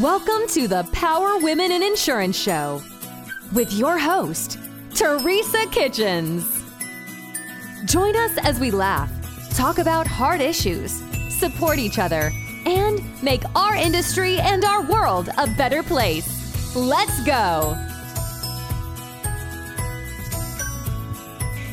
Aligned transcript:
Welcome 0.00 0.46
to 0.48 0.66
the 0.66 0.88
Power 0.94 1.36
Women 1.36 1.70
in 1.70 1.82
Insurance 1.82 2.34
Show 2.34 2.82
with 3.52 3.70
your 3.74 3.98
host, 3.98 4.58
Teresa 4.94 5.66
Kitchens. 5.70 6.64
Join 7.84 8.16
us 8.16 8.38
as 8.38 8.58
we 8.58 8.70
laugh, 8.70 9.12
talk 9.54 9.76
about 9.76 10.06
hard 10.06 10.40
issues, 10.40 11.02
support 11.28 11.78
each 11.78 11.98
other, 11.98 12.32
and 12.64 13.02
make 13.22 13.42
our 13.54 13.76
industry 13.76 14.38
and 14.38 14.64
our 14.64 14.82
world 14.82 15.28
a 15.36 15.46
better 15.58 15.82
place. 15.82 16.74
Let's 16.74 17.22
go. 17.24 17.74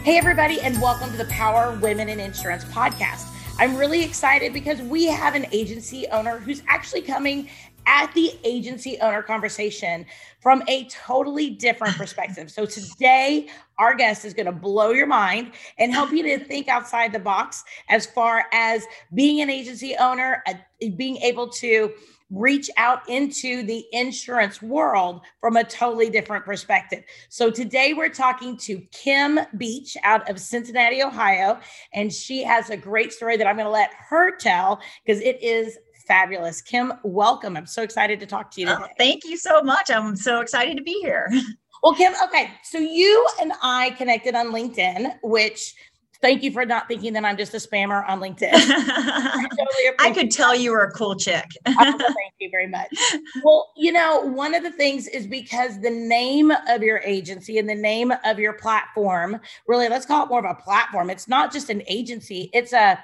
Hey, 0.04 0.18
everybody, 0.18 0.60
and 0.60 0.82
welcome 0.82 1.10
to 1.12 1.18
the 1.18 1.30
Power 1.30 1.78
Women 1.82 2.10
in 2.10 2.20
Insurance 2.20 2.66
podcast. 2.66 3.28
I'm 3.60 3.76
really 3.76 4.04
excited 4.04 4.54
because 4.54 4.82
we 4.82 5.06
have 5.08 5.36
an 5.36 5.46
agency 5.52 6.08
owner 6.14 6.40
who's 6.40 6.64
actually 6.70 7.02
coming 7.02 7.50
at 7.90 8.14
the 8.14 8.32
agency 8.44 9.00
owner 9.02 9.24
conversation 9.24 10.06
from 10.40 10.64
a 10.68 10.86
totally 10.86 11.50
different 11.50 11.96
perspective. 11.98 12.50
So 12.52 12.66
today, 12.66 13.50
our 13.80 13.96
guest 13.96 14.24
is 14.24 14.34
going 14.34 14.46
to 14.46 14.52
blow 14.52 14.92
your 14.92 15.08
mind 15.08 15.52
and 15.80 15.92
help 15.92 16.12
you 16.12 16.24
to 16.24 16.40
think 16.46 16.68
outside 16.68 17.12
the 17.12 17.20
box 17.20 17.64
as 17.90 18.06
far 18.06 18.46
as 18.54 18.86
being 19.14 19.42
an 19.42 19.50
agency 19.50 19.96
owner, 20.00 20.44
uh, 20.48 20.54
being 20.96 21.18
able 21.18 21.50
to 21.50 21.92
reach 22.32 22.70
out 22.78 23.10
into 23.10 23.64
the 23.64 23.84
insurance 23.92 24.62
world 24.62 25.22
from 25.42 25.56
a 25.56 25.64
totally 25.64 26.12
different 26.12 26.46
perspective. 26.46 27.04
So 27.30 27.50
today 27.50 27.94
we're 27.94 28.10
talking 28.10 28.56
to 28.58 28.80
Kim 28.92 29.40
Beach 29.58 29.98
out 30.04 30.30
of 30.30 30.40
Cincinnati, 30.40 31.02
Ohio, 31.02 31.60
and 31.94 32.14
she 32.14 32.44
has 32.44 32.70
a 32.70 32.78
great 32.78 33.12
story 33.12 33.36
that 33.38 33.48
I'm 33.48 33.56
going 33.56 33.66
to 33.66 33.72
let 33.72 33.90
her 34.10 34.38
tell 34.38 34.80
because 35.04 35.22
it 35.22 35.42
is 35.42 35.80
fabulous. 36.10 36.60
Kim, 36.62 36.92
welcome. 37.04 37.56
I'm 37.56 37.68
so 37.68 37.84
excited 37.84 38.20
to 38.20 38.26
talk 38.26 38.52
to 38.52 38.62
you 38.62 38.68
oh, 38.68 38.76
today. 38.76 38.88
Oh, 38.90 38.94
thank 38.98 39.24
you 39.24 39.38
so 39.38 39.62
much. 39.62 39.90
I'm 39.90 40.18
so 40.18 40.42
excited 40.42 40.76
to 40.76 40.84
be 40.84 41.00
here. 41.02 41.32
Well, 41.82 41.94
Kim, 41.94 42.12
okay. 42.26 42.52
So 42.62 42.78
you 42.78 43.26
and 43.40 43.54
I 43.64 43.92
connected 43.92 44.36
on 44.36 44.48
LinkedIn, 44.48 45.14
which 45.24 45.76
thank 46.22 46.44
you 46.44 46.52
for 46.52 46.66
not 46.66 46.90
thinking 46.90 47.14
that 47.14 47.24
I'm 47.24 47.38
just 47.38 47.54
a 47.54 47.58
spammer 47.58 48.06
on 48.06 48.20
LinkedIn. 48.20 48.50
I, 48.52 49.48
totally 49.50 49.96
I 49.98 50.12
could 50.12 50.30
tell 50.30 50.54
you 50.54 50.72
were 50.72 50.84
a 50.84 50.92
cool 50.92 51.16
chick. 51.16 51.46
oh, 51.66 51.74
thank 51.98 52.34
you 52.40 52.50
very 52.52 52.68
much. 52.68 52.90
Well, 53.46 53.72
you 53.78 53.94
know, 53.94 54.20
one 54.20 54.54
of 54.56 54.64
the 54.64 54.72
things 54.72 55.08
is 55.08 55.26
because 55.26 55.80
the 55.80 55.90
name 55.90 56.52
of 56.68 56.84
your 56.84 56.98
agency 56.98 57.60
and 57.60 57.70
the 57.70 57.76
name 57.76 58.12
of 58.26 58.40
your 58.40 58.52
platform, 58.52 59.40
really, 59.66 59.88
let's 59.88 60.06
call 60.06 60.26
it 60.26 60.30
more 60.30 60.46
of 60.46 60.58
a 60.58 60.62
platform. 60.62 61.10
It's 61.10 61.30
not 61.30 61.54
just 61.54 61.70
an 61.70 61.82
agency, 61.88 62.50
it's 62.52 62.74
a 62.74 63.02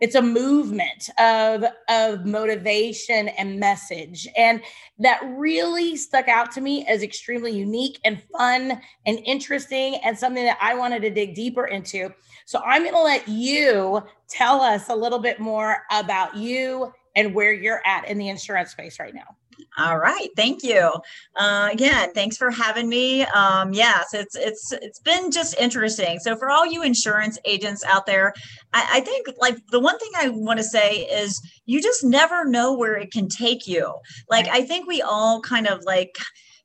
it's 0.00 0.14
a 0.14 0.22
movement 0.22 1.08
of 1.18 1.64
of 1.88 2.24
motivation 2.24 3.28
and 3.28 3.58
message. 3.58 4.28
And 4.36 4.60
that 4.98 5.20
really 5.36 5.96
stuck 5.96 6.28
out 6.28 6.52
to 6.52 6.60
me 6.60 6.86
as 6.86 7.02
extremely 7.02 7.52
unique 7.52 7.98
and 8.04 8.22
fun 8.36 8.80
and 9.06 9.18
interesting 9.24 9.96
and 10.04 10.18
something 10.18 10.44
that 10.44 10.58
i 10.60 10.74
wanted 10.74 11.02
to 11.02 11.10
dig 11.10 11.34
deeper 11.34 11.66
into. 11.66 12.10
So 12.46 12.60
i'm 12.64 12.82
going 12.82 12.94
to 12.94 13.02
let 13.02 13.28
you 13.28 14.02
tell 14.28 14.60
us 14.60 14.88
a 14.88 14.96
little 14.96 15.18
bit 15.18 15.40
more 15.40 15.82
about 15.90 16.36
you 16.36 16.92
and 17.16 17.34
where 17.34 17.52
you're 17.52 17.82
at 17.84 18.08
in 18.08 18.18
the 18.18 18.28
insurance 18.28 18.70
space 18.70 19.00
right 19.00 19.14
now 19.14 19.37
all 19.76 19.98
right, 19.98 20.28
thank 20.36 20.62
you. 20.62 20.92
Uh, 21.36 21.68
again, 21.72 22.12
thanks 22.14 22.36
for 22.36 22.50
having 22.50 22.88
me. 22.88 23.22
Um, 23.22 23.72
yes, 23.72 24.14
it's 24.14 24.34
it's 24.34 24.72
it's 24.72 24.98
been 25.00 25.30
just 25.30 25.56
interesting. 25.58 26.18
So 26.20 26.36
for 26.36 26.50
all 26.50 26.66
you 26.66 26.82
insurance 26.82 27.38
agents 27.44 27.84
out 27.84 28.06
there, 28.06 28.32
I, 28.72 28.88
I 28.94 29.00
think 29.00 29.28
like 29.38 29.56
the 29.70 29.80
one 29.80 29.98
thing 29.98 30.10
I 30.16 30.30
want 30.30 30.58
to 30.58 30.64
say 30.64 31.02
is 31.02 31.40
you 31.66 31.82
just 31.82 32.02
never 32.02 32.44
know 32.44 32.76
where 32.76 32.96
it 32.96 33.12
can 33.12 33.28
take 33.28 33.66
you. 33.66 33.94
Like 34.28 34.48
I 34.48 34.62
think 34.62 34.88
we 34.88 35.02
all 35.02 35.40
kind 35.42 35.66
of 35.66 35.84
like 35.84 36.16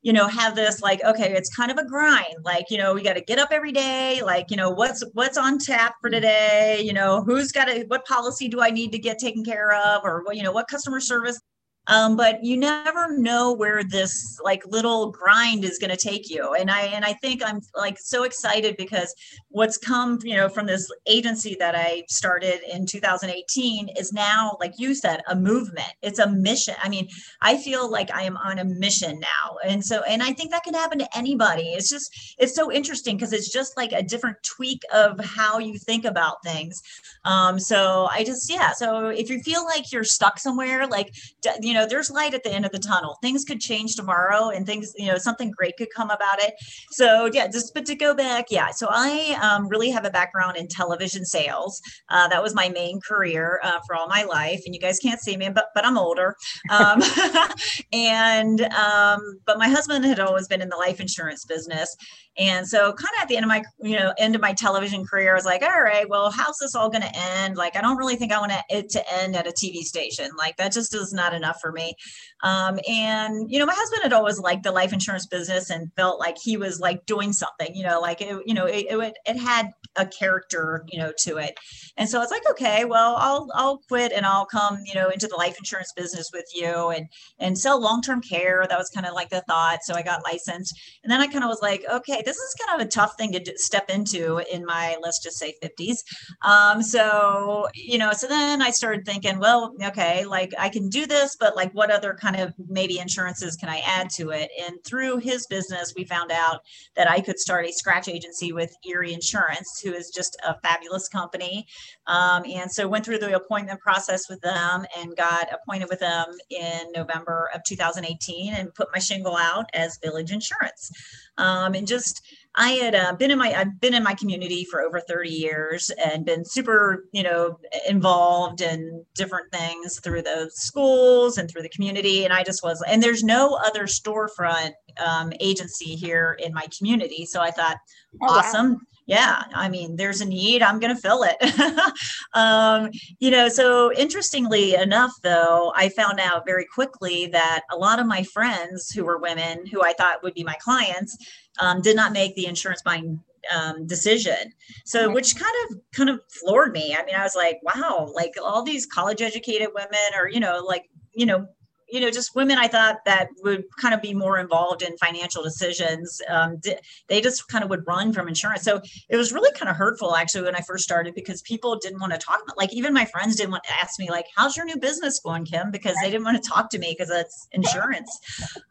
you 0.04 0.12
know 0.12 0.28
have 0.28 0.56
this 0.56 0.82
like 0.82 1.04
okay 1.04 1.32
it's 1.34 1.56
kind 1.56 1.72
of 1.72 1.78
a 1.78 1.86
grind 1.86 2.36
like 2.44 2.66
you 2.70 2.78
know 2.78 2.94
we 2.94 3.02
got 3.02 3.14
to 3.14 3.22
get 3.22 3.40
up 3.40 3.50
every 3.52 3.72
day 3.72 4.22
like 4.22 4.52
you 4.52 4.58
know 4.58 4.70
what's 4.70 5.04
what's 5.14 5.38
on 5.38 5.58
tap 5.58 5.96
for 6.02 6.10
today 6.10 6.82
you 6.84 6.92
know 6.94 7.24
who's 7.24 7.52
got 7.54 7.66
to 7.66 7.86
what 7.88 8.06
policy 8.06 8.50
do 8.50 8.62
i 8.62 8.70
need 8.70 8.92
to 8.92 9.00
get 9.00 9.18
taken 9.18 9.44
care 9.46 9.72
of 9.74 10.02
or 10.04 10.22
what 10.24 10.36
you 10.36 10.44
know 10.44 10.52
what 10.52 10.68
customer 10.68 11.00
service 11.00 11.40
um, 11.88 12.16
but 12.16 12.44
you 12.44 12.58
never 12.58 13.18
know 13.18 13.52
where 13.52 13.84
this 13.84 14.40
like 14.44 14.66
little 14.66 15.12
grind 15.12 15.66
is 15.66 15.78
going 15.80 15.90
to 15.90 15.98
take 15.98 16.30
you. 16.30 16.54
And 16.54 16.72
i 16.72 16.82
and 16.82 17.04
i 17.04 17.14
think 17.14 17.42
i'm 17.44 17.62
like 17.76 18.00
so 18.00 18.24
excited 18.24 18.78
because 18.78 19.14
what's 19.50 19.78
come 19.78 20.20
you 20.24 20.36
know 20.36 20.50
from 20.50 20.66
this 20.66 20.90
agency 21.06 21.56
that 21.60 21.76
i 21.76 22.04
started 22.10 22.60
in 22.72 22.86
2018 22.86 23.90
is 23.98 24.14
now 24.14 24.58
like 24.60 24.74
you 24.78 24.96
said 24.96 25.22
a 25.28 25.36
movement. 25.36 25.94
It's 26.02 26.20
a 26.20 26.30
mission. 26.30 26.76
I 26.82 26.90
mean 26.90 27.08
i 27.42 27.58
feel 27.58 27.90
like 27.90 28.14
i 28.14 28.24
am 28.24 28.38
on 28.38 28.60
a 28.60 28.66
mission 28.66 29.20
now. 29.20 29.58
And 29.66 29.84
so 29.84 30.02
and 30.04 30.24
i 30.24 30.32
think 30.32 30.52
that 30.52 30.64
can 30.64 30.74
happen 30.74 31.00
to 31.00 31.18
anybody. 31.18 31.74
It's 31.74 31.90
just 31.90 32.36
it's 32.38 32.56
so 32.56 32.72
interesting 32.72 33.18
because 33.18 33.34
it's 33.34 33.52
just 33.52 33.76
like 33.78 33.92
a 33.92 34.04
different 34.04 34.38
tweak 34.44 34.82
of 34.94 35.20
how 35.20 35.60
you 35.60 35.78
think 35.78 36.06
about 36.06 36.44
things. 36.44 36.82
Um, 37.26 37.60
so 37.60 38.08
i 38.12 38.24
just 38.24 38.50
yeah 38.50 38.72
so 38.72 39.08
if 39.08 39.30
you 39.30 39.40
feel 39.42 39.64
like 39.66 39.92
you're 39.92 40.04
stuck 40.04 40.40
somewhere 40.40 40.88
like 40.88 41.14
you 41.62 41.73
you 41.74 41.80
know, 41.80 41.88
there's 41.88 42.12
light 42.12 42.36
at 42.36 42.44
the 42.44 42.52
end 42.52 42.68
of 42.68 42.72
the 42.72 42.78
tunnel. 42.78 43.18
Things 43.24 43.44
could 43.44 43.60
change 43.60 43.96
tomorrow 43.96 44.50
and 44.50 44.64
things, 44.64 44.94
you 44.96 45.08
know, 45.08 45.18
something 45.18 45.50
great 45.50 45.76
could 45.76 45.88
come 45.96 46.12
about 46.12 46.38
it. 46.38 46.54
So 46.92 47.28
yeah, 47.34 47.48
just 47.48 47.74
but 47.74 47.84
to 47.88 47.96
go 47.96 48.14
back, 48.14 48.52
yeah. 48.52 48.70
So 48.70 48.86
I 48.92 49.40
um, 49.42 49.68
really 49.70 49.90
have 49.90 50.06
a 50.06 50.12
background 50.12 50.56
in 50.56 50.68
television 50.68 51.26
sales. 51.26 51.82
Uh, 52.10 52.28
that 52.28 52.44
was 52.44 52.54
my 52.54 52.70
main 52.70 53.00
career 53.02 53.60
uh, 53.64 53.80
for 53.88 53.96
all 53.96 54.08
my 54.08 54.24
life. 54.24 54.62
And 54.68 54.76
you 54.76 54.80
guys 54.80 55.00
can't 55.00 55.20
see 55.20 55.36
me, 55.36 55.50
but 55.50 55.70
but 55.74 55.84
I'm 55.84 55.98
older. 55.98 56.36
Um, 56.70 57.02
and 57.92 58.62
um, 58.62 59.40
but 59.48 59.58
my 59.58 59.68
husband 59.68 60.06
had 60.06 60.20
always 60.20 60.48
been 60.48 60.62
in 60.62 60.70
the 60.70 60.78
life 60.78 61.02
insurance 61.02 61.44
business. 61.44 61.98
And 62.38 62.68
so 62.68 62.94
kind 62.94 63.14
of 63.18 63.24
at 63.24 63.28
the 63.28 63.36
end 63.36 63.46
of 63.46 63.50
my, 63.50 63.64
you 63.80 63.96
know, 63.96 64.14
end 64.18 64.34
of 64.34 64.42
my 64.42 64.54
television 64.54 65.06
career, 65.06 65.32
I 65.32 65.36
was 65.36 65.46
like, 65.46 65.62
all 65.62 65.82
right, 65.82 66.10
well, 66.10 66.32
how's 66.32 66.58
this 66.58 66.74
all 66.74 66.90
going 66.90 67.04
to 67.04 67.16
end? 67.16 67.58
Like, 67.58 67.76
I 67.76 67.82
don't 67.82 67.98
really 67.98 68.16
think 68.16 68.32
I 68.32 68.40
want 68.40 68.54
it 68.70 68.90
to 68.90 69.14
end 69.14 69.36
at 69.36 69.46
a 69.46 69.52
TV 69.52 69.82
station. 69.82 70.32
Like 70.38 70.58
that 70.58 70.72
just 70.72 70.96
is 70.96 71.14
not 71.14 71.34
enough 71.34 71.60
for 71.64 71.72
me. 71.72 71.96
Um, 72.44 72.78
and, 72.88 73.50
you 73.50 73.58
know, 73.58 73.66
my 73.66 73.74
husband 73.76 74.04
had 74.04 74.14
always 74.14 74.38
liked 74.38 74.64
the 74.64 74.72
life 74.72 74.92
insurance 74.92 75.26
business 75.26 75.70
and 75.70 75.92
felt 75.96 76.20
like 76.20 76.36
he 76.44 76.58
was 76.58 76.80
like 76.80 77.06
doing 77.06 77.32
something, 77.32 77.74
you 77.74 77.84
know, 77.84 78.02
like, 78.02 78.22
it, 78.22 78.38
you 78.46 78.54
know, 78.54 78.66
it, 78.66 78.86
it, 78.90 79.14
it 79.26 79.38
had 79.38 79.70
a 79.96 80.06
character, 80.06 80.84
you 80.90 81.00
know, 81.00 81.14
to 81.20 81.38
it. 81.38 81.58
And 81.96 82.10
so 82.10 82.22
it's 82.22 82.32
like, 82.32 82.48
okay, 82.52 82.84
well, 82.86 83.16
I'll, 83.18 83.48
I'll 83.54 83.78
quit 83.88 84.12
and 84.12 84.26
I'll 84.26 84.46
come, 84.46 84.80
you 84.86 84.96
know, 84.96 85.10
into 85.10 85.28
the 85.28 85.36
life 85.36 85.56
insurance 85.58 85.94
business 85.96 86.30
with 86.34 86.46
you 86.54 86.90
and, 86.90 87.06
and 87.40 87.58
sell 87.58 87.80
long-term 87.80 88.22
care. 88.22 88.66
That 88.68 88.78
was 88.78 88.90
kind 88.90 89.06
of 89.06 89.14
like 89.14 89.30
the 89.30 89.44
thought. 89.48 89.80
So 89.84 89.94
I 89.94 90.02
got 90.02 90.24
licensed 90.24 90.78
and 91.04 91.12
then 91.12 91.22
I 91.22 91.28
kind 91.28 91.44
of 91.44 91.50
was 91.50 91.62
like, 91.62 91.86
okay, 91.90 92.22
this 92.26 92.38
is 92.38 92.56
kind 92.66 92.82
of 92.82 92.88
a 92.88 92.90
tough 92.90 93.14
thing 93.18 93.32
to 93.32 93.54
step 93.56 93.90
into 93.90 94.42
in 94.52 94.66
my, 94.66 94.98
let's 95.02 95.22
just 95.22 95.38
say 95.38 95.54
50s. 95.64 95.98
Um, 96.44 96.82
so, 96.82 97.68
you 97.74 97.98
know, 97.98 98.12
so 98.14 98.28
then 98.28 98.62
I 98.62 98.72
started 98.72 99.06
thinking, 99.06 99.40
well, 99.40 99.74
okay, 99.82 100.26
like 100.26 100.54
I 100.58 100.70
can 100.70 100.90
do 100.90 101.06
this, 101.06 101.36
but 101.40 101.53
like 101.56 101.72
what 101.74 101.92
other 101.92 102.14
kind 102.14 102.36
of 102.36 102.54
maybe 102.68 103.00
insurances 103.00 103.56
can 103.56 103.70
I 103.70 103.82
add 103.86 104.10
to 104.12 104.30
it? 104.30 104.50
And 104.66 104.78
through 104.84 105.18
his 105.18 105.48
business, 105.48 105.94
we 105.96 106.06
found 106.06 106.32
out 106.32 106.62
that 106.96 107.10
I 107.10 107.22
could 107.22 107.40
start 107.40 107.66
a 107.66 107.72
scratch 107.72 108.08
agency 108.08 108.52
with 108.52 108.76
Erie 108.86 109.14
Insurance, 109.14 109.82
who 109.84 109.94
is 109.94 110.10
just 110.10 110.38
a 110.46 110.56
fabulous 110.62 111.08
company. 111.08 111.68
Um, 112.08 112.44
and 112.46 112.72
so 112.72 112.88
went 112.88 113.06
through 113.06 113.20
the 113.20 113.36
appointment 113.36 113.80
process 113.80 114.30
with 114.30 114.42
them 114.42 114.86
and 114.98 115.16
got 115.16 115.48
appointed 115.54 115.90
with 115.90 116.00
them 116.00 116.26
in 116.50 116.92
November 116.96 117.50
of 117.54 117.64
2018 117.64 118.54
and 118.54 118.74
put 118.74 118.90
my 118.94 119.00
shingle 119.00 119.38
out 119.38 119.66
as 119.74 120.00
Village 120.04 120.32
Insurance 120.32 120.92
um, 121.38 121.74
and 121.74 121.88
just 121.88 122.22
I 122.56 122.72
had 122.72 122.96
uh, 122.96 123.14
been 123.14 123.32
in 123.32 123.40
my 123.40 123.54
I've 123.54 123.80
been 123.80 123.94
in 123.94 124.04
my 124.04 124.14
community 124.14 124.66
for 124.66 124.82
over 124.82 125.00
30 125.00 125.30
years 125.30 125.90
and 126.04 126.26
been 126.26 126.46
super 126.46 127.06
you 127.12 127.24
know 127.24 127.60
involved 127.88 128.62
in 128.62 129.04
different 129.16 129.52
things 129.52 130.00
through 130.00 130.22
the 130.22 130.50
schools 130.54 131.38
and 131.38 131.50
through 131.50 131.64
the 131.64 131.70
community. 131.70 132.26
And 132.26 132.34
I 132.34 132.44
just 132.44 132.64
was 132.64 132.84
and 132.88 133.02
there's 133.02 133.24
no 133.24 133.60
other 133.66 133.86
storefront 133.86 134.74
um, 135.04 135.34
agency 135.40 135.96
here 135.96 136.38
in 136.40 136.54
my 136.54 136.68
community. 136.78 137.26
So 137.26 137.42
I 137.42 137.52
thought 137.52 137.78
oh, 138.22 138.28
awesome. 138.28 138.74
Wow 138.74 138.80
yeah 139.06 139.44
i 139.54 139.68
mean 139.68 139.96
there's 139.96 140.22
a 140.22 140.26
need. 140.26 140.62
I'm 140.62 140.80
going 140.80 140.96
to 140.96 141.02
fill 141.02 141.24
it. 141.24 141.38
Um, 142.34 142.90
you 143.20 143.30
know 143.30 143.48
so 143.48 143.94
interestingly 143.94 144.74
enough 144.74 145.12
though 145.22 145.72
i 145.76 145.90
found 145.90 146.20
out 146.20 146.46
very 146.48 146.66
quickly 146.66 147.28
that 147.28 147.62
a 147.72 147.76
lot 147.76 148.00
of 148.00 148.08
my 148.08 148.24
friends 148.24 148.90
who 148.90 149.06
were 149.06 149.20
women 149.20 149.68
who 149.68 149.84
i 149.84 149.94
thought 149.94 150.24
would 150.24 150.34
be 150.34 150.44
my 150.44 150.56
clients 150.56 151.16
um, 151.60 151.82
did 151.82 151.96
not 151.96 152.12
make 152.12 152.36
the 152.36 152.48
insurance 152.48 152.82
buying 152.82 153.20
um, 153.54 153.86
decision. 153.88 154.54
So 154.86 155.12
which 155.12 155.36
kind 155.36 155.54
of 155.70 155.78
kind 155.92 156.10
of 156.10 156.22
floored 156.30 156.74
me. 156.74 156.96
I 156.96 157.04
mean 157.06 157.16
i 157.16 157.24
was 157.24 157.36
like 157.36 157.60
wow 157.64 158.12
like 158.14 158.34
all 158.42 158.64
these 158.64 158.86
college 158.86 159.22
educated 159.22 159.70
women 159.74 160.00
or 160.18 160.30
you 160.30 160.40
know 160.40 160.64
like 160.66 160.90
you 161.14 161.26
know 161.26 161.48
you 161.94 162.00
know, 162.00 162.10
just 162.10 162.36
women 162.36 162.58
I 162.58 162.68
thought 162.68 163.06
that 163.06 163.28
would 163.44 163.66
kind 163.80 163.94
of 163.94 164.02
be 164.02 164.16
more 164.16 164.40
involved 164.40 164.82
in 164.82 164.98
financial 164.98 165.44
decisions. 165.44 166.20
Um, 166.28 166.60
they 167.08 167.22
just 167.22 167.48
kind 167.50 167.64
of 167.64 167.70
would 167.70 167.86
run 167.86 168.12
from 168.12 168.28
insurance. 168.28 168.64
So 168.64 168.82
it 169.10 169.16
was 169.16 169.32
really 169.32 169.52
kind 169.52 169.70
of 169.70 169.76
hurtful 169.76 170.16
actually 170.16 170.42
when 170.46 170.56
I 170.56 170.62
first 170.62 170.84
started 170.84 171.14
because 171.14 171.44
people 171.44 171.78
didn't 171.78 172.00
want 172.00 172.12
to 172.12 172.18
talk 172.18 172.42
about, 172.42 172.58
like 172.58 172.74
even 172.74 172.96
my 172.96 173.06
friends 173.06 173.36
didn't 173.36 173.52
want 173.52 173.64
to 173.66 173.74
ask 173.80 174.00
me 174.00 174.10
like, 174.10 174.26
how's 174.36 174.58
your 174.58 174.66
new 174.66 174.78
business 174.78 175.20
going, 175.20 175.46
Kim? 175.46 175.70
Because 175.70 175.96
they 176.02 176.10
didn't 176.10 176.24
want 176.24 176.42
to 176.42 176.50
talk 176.50 176.72
to 176.72 176.80
me 176.80 176.96
because 176.98 177.12
it's 177.12 177.48
insurance. 177.52 178.10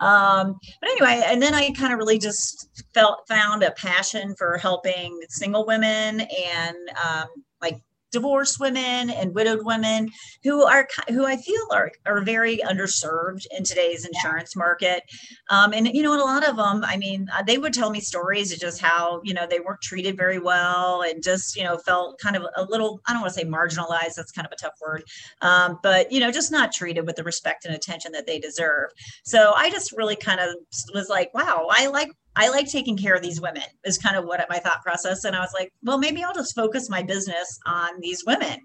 Um, 0.00 0.58
but 0.80 0.90
anyway, 0.90 1.22
and 1.25 1.40
then 1.40 1.54
I 1.54 1.70
kind 1.70 1.92
of 1.92 2.00
really 2.00 2.18
just 2.18 2.84
felt, 2.92 3.28
found 3.28 3.62
a 3.62 3.70
passion 3.70 4.34
for 4.34 4.58
helping 4.58 5.20
single 5.28 5.64
women 5.64 6.22
and 6.22 6.76
um, 7.04 7.28
like 7.60 7.80
divorced 8.12 8.61
women 8.61 9.11
and 9.11 9.35
widowed 9.35 9.64
women 9.64 10.11
who 10.44 10.64
are 10.64 10.87
who 11.09 11.26
I 11.26 11.37
feel 11.37 11.67
are 11.73 11.91
are 12.06 12.23
very 12.23 12.59
underserved 12.59 13.47
in 13.56 13.64
today's 13.64 14.06
insurance 14.06 14.55
market. 14.55 15.03
Um, 15.50 15.73
and 15.73 15.88
you 15.88 16.03
know, 16.03 16.12
and 16.12 16.20
a 16.20 16.25
lot 16.25 16.49
of 16.49 16.56
them, 16.56 16.85
I 16.85 16.97
mean, 16.97 17.29
uh, 17.35 17.43
they 17.43 17.59
would 17.59 17.73
tell 17.73 17.91
me 17.91 18.00
stories 18.00 18.53
of 18.53 18.61
just 18.61 18.81
how 18.81 19.20
you 19.25 19.35
know 19.35 19.47
they 19.49 19.61
weren't 19.61 19.81
treated 19.81 20.17
very 20.17 20.38
well 20.38 21.03
and 21.03 21.23
just 21.23 21.56
you 21.56 21.64
know 21.64 21.79
felt 21.79 22.20
kind 22.20 22.37
of 22.37 22.44
a 22.56 22.64
little 22.64 23.00
I 23.06 23.12
don't 23.12 23.23
want 23.23 23.35
to 23.35 23.41
say 23.41 23.47
marginalized. 23.47 24.14
That's 24.14 24.32
kind 24.32 24.47
of 24.47 24.53
a 24.53 24.56
tough 24.56 24.75
word, 24.81 25.05
um, 25.41 25.79
but 25.82 26.12
you 26.12 26.20
know, 26.20 26.31
just 26.31 26.53
not 26.53 26.73
treated 26.73 27.06
with 27.06 27.17
the 27.17 27.25
respect 27.25 27.64
and 27.64 27.75
attention 27.75 28.12
that 28.12 28.26
they 28.26 28.38
deserve. 28.38 28.91
So 29.25 29.53
I 29.56 29.70
just 29.70 29.93
really 29.93 30.17
kind 30.17 30.41
of 30.41 30.55
was 30.94 31.09
like, 31.09 31.32
wow, 31.35 31.67
I 31.70 31.87
like 31.87 32.11
I 32.37 32.49
like 32.49 32.70
taking 32.70 32.96
care 32.96 33.14
of 33.14 33.23
these 33.23 33.40
women 33.40 33.62
is 33.84 33.99
kind 33.99 34.17
of 34.17 34.25
what 34.25 34.44
my 34.49 34.58
thought 34.58 34.82
process. 34.82 35.25
And 35.25 35.37
I 35.37 35.40
was 35.40 35.52
like, 35.52 35.73
well, 35.82 35.99
maybe 35.99 36.23
I'll 36.23 36.34
just 36.34 36.55
focus 36.55 36.88
my 36.88 37.02
business 37.02 37.58
on 37.67 38.00
these 38.00 38.25
women. 38.26 38.58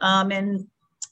Um, 0.00 0.30
and 0.30 0.66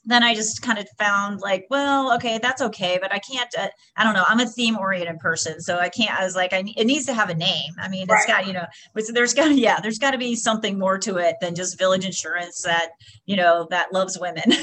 then 0.05 0.23
I 0.23 0.35
just 0.35 0.61
kind 0.61 0.77
of 0.77 0.87
found 0.99 1.41
like, 1.41 1.65
well, 1.69 2.13
okay, 2.15 2.37
that's 2.41 2.61
okay, 2.61 2.99
but 3.01 3.11
I 3.11 3.19
can't. 3.19 3.49
Uh, 3.57 3.67
I 3.97 4.03
don't 4.03 4.13
know. 4.13 4.23
I'm 4.27 4.39
a 4.39 4.45
theme 4.45 4.77
oriented 4.77 5.19
person, 5.19 5.59
so 5.59 5.79
I 5.79 5.89
can't. 5.89 6.17
I 6.17 6.23
was 6.23 6.35
like, 6.35 6.53
I, 6.53 6.63
it 6.77 6.85
needs 6.85 7.05
to 7.07 7.13
have 7.13 7.29
a 7.29 7.33
name. 7.33 7.73
I 7.79 7.89
mean, 7.89 8.05
right. 8.07 8.17
it's 8.17 8.27
got 8.27 8.45
you 8.45 8.53
know, 8.53 8.65
there's 9.13 9.33
got 9.33 9.47
to 9.47 9.53
yeah, 9.59 9.79
there's 9.79 9.97
got 9.97 10.11
to 10.11 10.17
be 10.17 10.35
something 10.35 10.77
more 10.77 10.97
to 10.99 11.17
it 11.17 11.37
than 11.41 11.55
just 11.55 11.79
Village 11.79 12.05
Insurance 12.05 12.61
that 12.61 12.89
you 13.25 13.35
know 13.35 13.67
that 13.71 13.93
loves 13.93 14.19
women. 14.19 14.43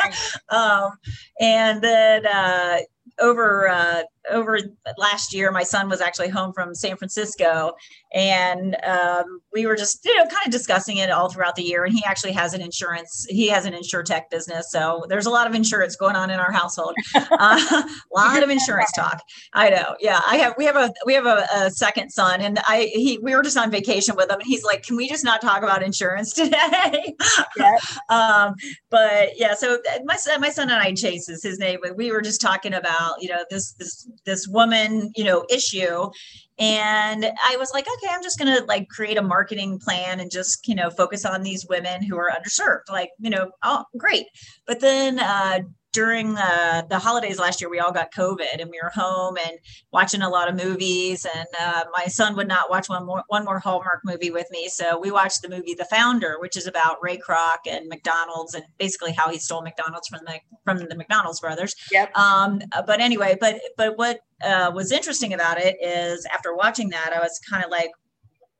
Right. 0.00 0.14
um, 0.50 0.92
and 1.40 1.82
then 1.82 2.26
uh, 2.26 2.78
over 3.20 3.68
uh, 3.68 4.02
over 4.30 4.58
last 4.98 5.32
year, 5.32 5.50
my 5.50 5.62
son 5.62 5.88
was 5.88 6.00
actually 6.00 6.28
home 6.28 6.52
from 6.52 6.74
San 6.74 6.96
Francisco, 6.96 7.72
and 8.12 8.76
um, 8.84 9.40
we 9.52 9.66
were 9.66 9.76
just 9.76 10.04
you 10.04 10.16
know 10.16 10.24
kind 10.24 10.46
of 10.46 10.52
discussing 10.52 10.98
it 10.98 11.10
all 11.10 11.28
throughout 11.28 11.56
the 11.56 11.62
year. 11.62 11.84
And 11.84 11.94
he 11.94 12.04
actually 12.04 12.32
has 12.32 12.52
an 12.54 12.60
insurance. 12.60 13.26
He 13.28 13.48
has 13.48 13.64
an 13.64 13.72
insurtech 13.72 14.30
business, 14.30 14.70
so 14.70 15.04
there's 15.08 15.26
a 15.26 15.30
lot 15.30 15.46
of 15.46 15.54
insurance 15.54 15.96
going 15.96 16.16
on 16.16 16.30
in 16.30 16.38
our 16.38 16.52
household. 16.52 16.94
Uh, 17.32 17.58
a 17.70 17.84
lot 18.14 18.42
of 18.42 18.50
insurance 18.50 18.90
talk. 18.92 19.22
I 19.52 19.70
know. 19.70 19.94
Yeah, 20.00 20.20
I 20.26 20.36
have. 20.36 20.54
We 20.58 20.64
have 20.64 20.76
a 20.76 20.92
we 21.06 21.14
have 21.14 21.26
a, 21.26 21.46
a, 21.54 21.70
second 21.70 22.10
son, 22.10 22.40
and 22.40 22.58
I 22.66 22.90
he 22.92 23.18
we 23.18 23.34
were 23.34 23.42
just 23.42 23.56
on 23.56 23.70
vacation 23.70 24.16
with 24.16 24.30
him, 24.30 24.40
and 24.40 24.46
he's 24.46 24.64
like, 24.64 24.82
"Can 24.82 24.96
we 24.96 25.08
just 25.08 25.24
not 25.24 25.40
talk 25.40 25.62
about 25.62 25.82
insurance 25.82 26.32
today?" 26.34 27.14
Yeah. 27.56 27.76
um, 28.08 28.54
but 28.90 29.30
yeah, 29.36 29.54
so 29.54 29.74
uh, 29.74 29.98
my 30.04 30.16
son, 30.16 30.40
my 30.40 30.50
son 30.50 30.70
and 30.70 30.80
I, 30.80 30.92
Chase 30.94 31.28
is 31.28 31.42
his 31.42 31.58
name. 31.58 31.78
We 31.96 32.10
were 32.10 32.20
just 32.20 32.40
talking 32.40 32.74
about 32.74 33.22
you 33.22 33.28
know 33.28 33.44
this 33.48 33.72
this 33.72 34.08
this 34.24 34.46
woman 34.48 35.12
you 35.16 35.24
know 35.24 35.44
issue. 35.50 36.10
And 36.58 37.24
i 37.24 37.56
was 37.56 37.70
like 37.72 37.86
okay 37.86 38.12
i'm 38.12 38.22
just 38.22 38.38
going 38.38 38.54
to 38.54 38.64
like 38.66 38.88
create 38.88 39.16
a 39.16 39.22
marketing 39.22 39.78
plan 39.78 40.20
and 40.20 40.30
just 40.30 40.68
you 40.68 40.74
know 40.74 40.90
focus 40.90 41.24
on 41.24 41.42
these 41.42 41.66
women 41.68 42.02
who 42.02 42.16
are 42.18 42.30
underserved. 42.30 42.90
Like 42.90 43.10
you 43.18 43.30
know 43.30 43.50
oh 43.62 43.84
great. 43.96 44.26
But 44.66 44.80
then 44.80 45.18
uh 45.18 45.60
during 45.92 46.36
uh, 46.36 46.82
the 46.88 46.98
holidays 46.98 47.38
last 47.38 47.60
year, 47.60 47.70
we 47.70 47.80
all 47.80 47.92
got 47.92 48.12
COVID 48.12 48.60
and 48.60 48.70
we 48.70 48.80
were 48.82 48.90
home 48.90 49.36
and 49.36 49.58
watching 49.92 50.22
a 50.22 50.28
lot 50.28 50.48
of 50.48 50.54
movies. 50.54 51.26
And 51.34 51.46
uh, 51.60 51.84
my 51.96 52.06
son 52.06 52.36
would 52.36 52.48
not 52.48 52.70
watch 52.70 52.88
one 52.88 53.06
more 53.06 53.24
one 53.28 53.44
more 53.44 53.58
Hallmark 53.58 54.00
movie 54.04 54.30
with 54.30 54.46
me, 54.50 54.68
so 54.68 54.98
we 54.98 55.10
watched 55.10 55.42
the 55.42 55.48
movie 55.48 55.74
The 55.74 55.84
Founder, 55.86 56.36
which 56.40 56.56
is 56.56 56.66
about 56.66 56.98
Ray 57.02 57.18
Kroc 57.18 57.58
and 57.68 57.88
McDonald's 57.88 58.54
and 58.54 58.64
basically 58.78 59.12
how 59.12 59.30
he 59.30 59.38
stole 59.38 59.62
McDonald's 59.62 60.08
from 60.08 60.20
the 60.26 60.38
from 60.64 60.78
the 60.88 60.96
McDonald's 60.96 61.40
brothers. 61.40 61.74
Yep. 61.90 62.16
Um, 62.16 62.60
but 62.86 63.00
anyway, 63.00 63.36
but 63.40 63.60
but 63.76 63.98
what 63.98 64.20
uh, 64.42 64.70
was 64.74 64.92
interesting 64.92 65.32
about 65.34 65.58
it 65.58 65.76
is 65.82 66.26
after 66.32 66.54
watching 66.54 66.90
that, 66.90 67.12
I 67.14 67.18
was 67.18 67.38
kind 67.50 67.64
of 67.64 67.70
like, 67.70 67.90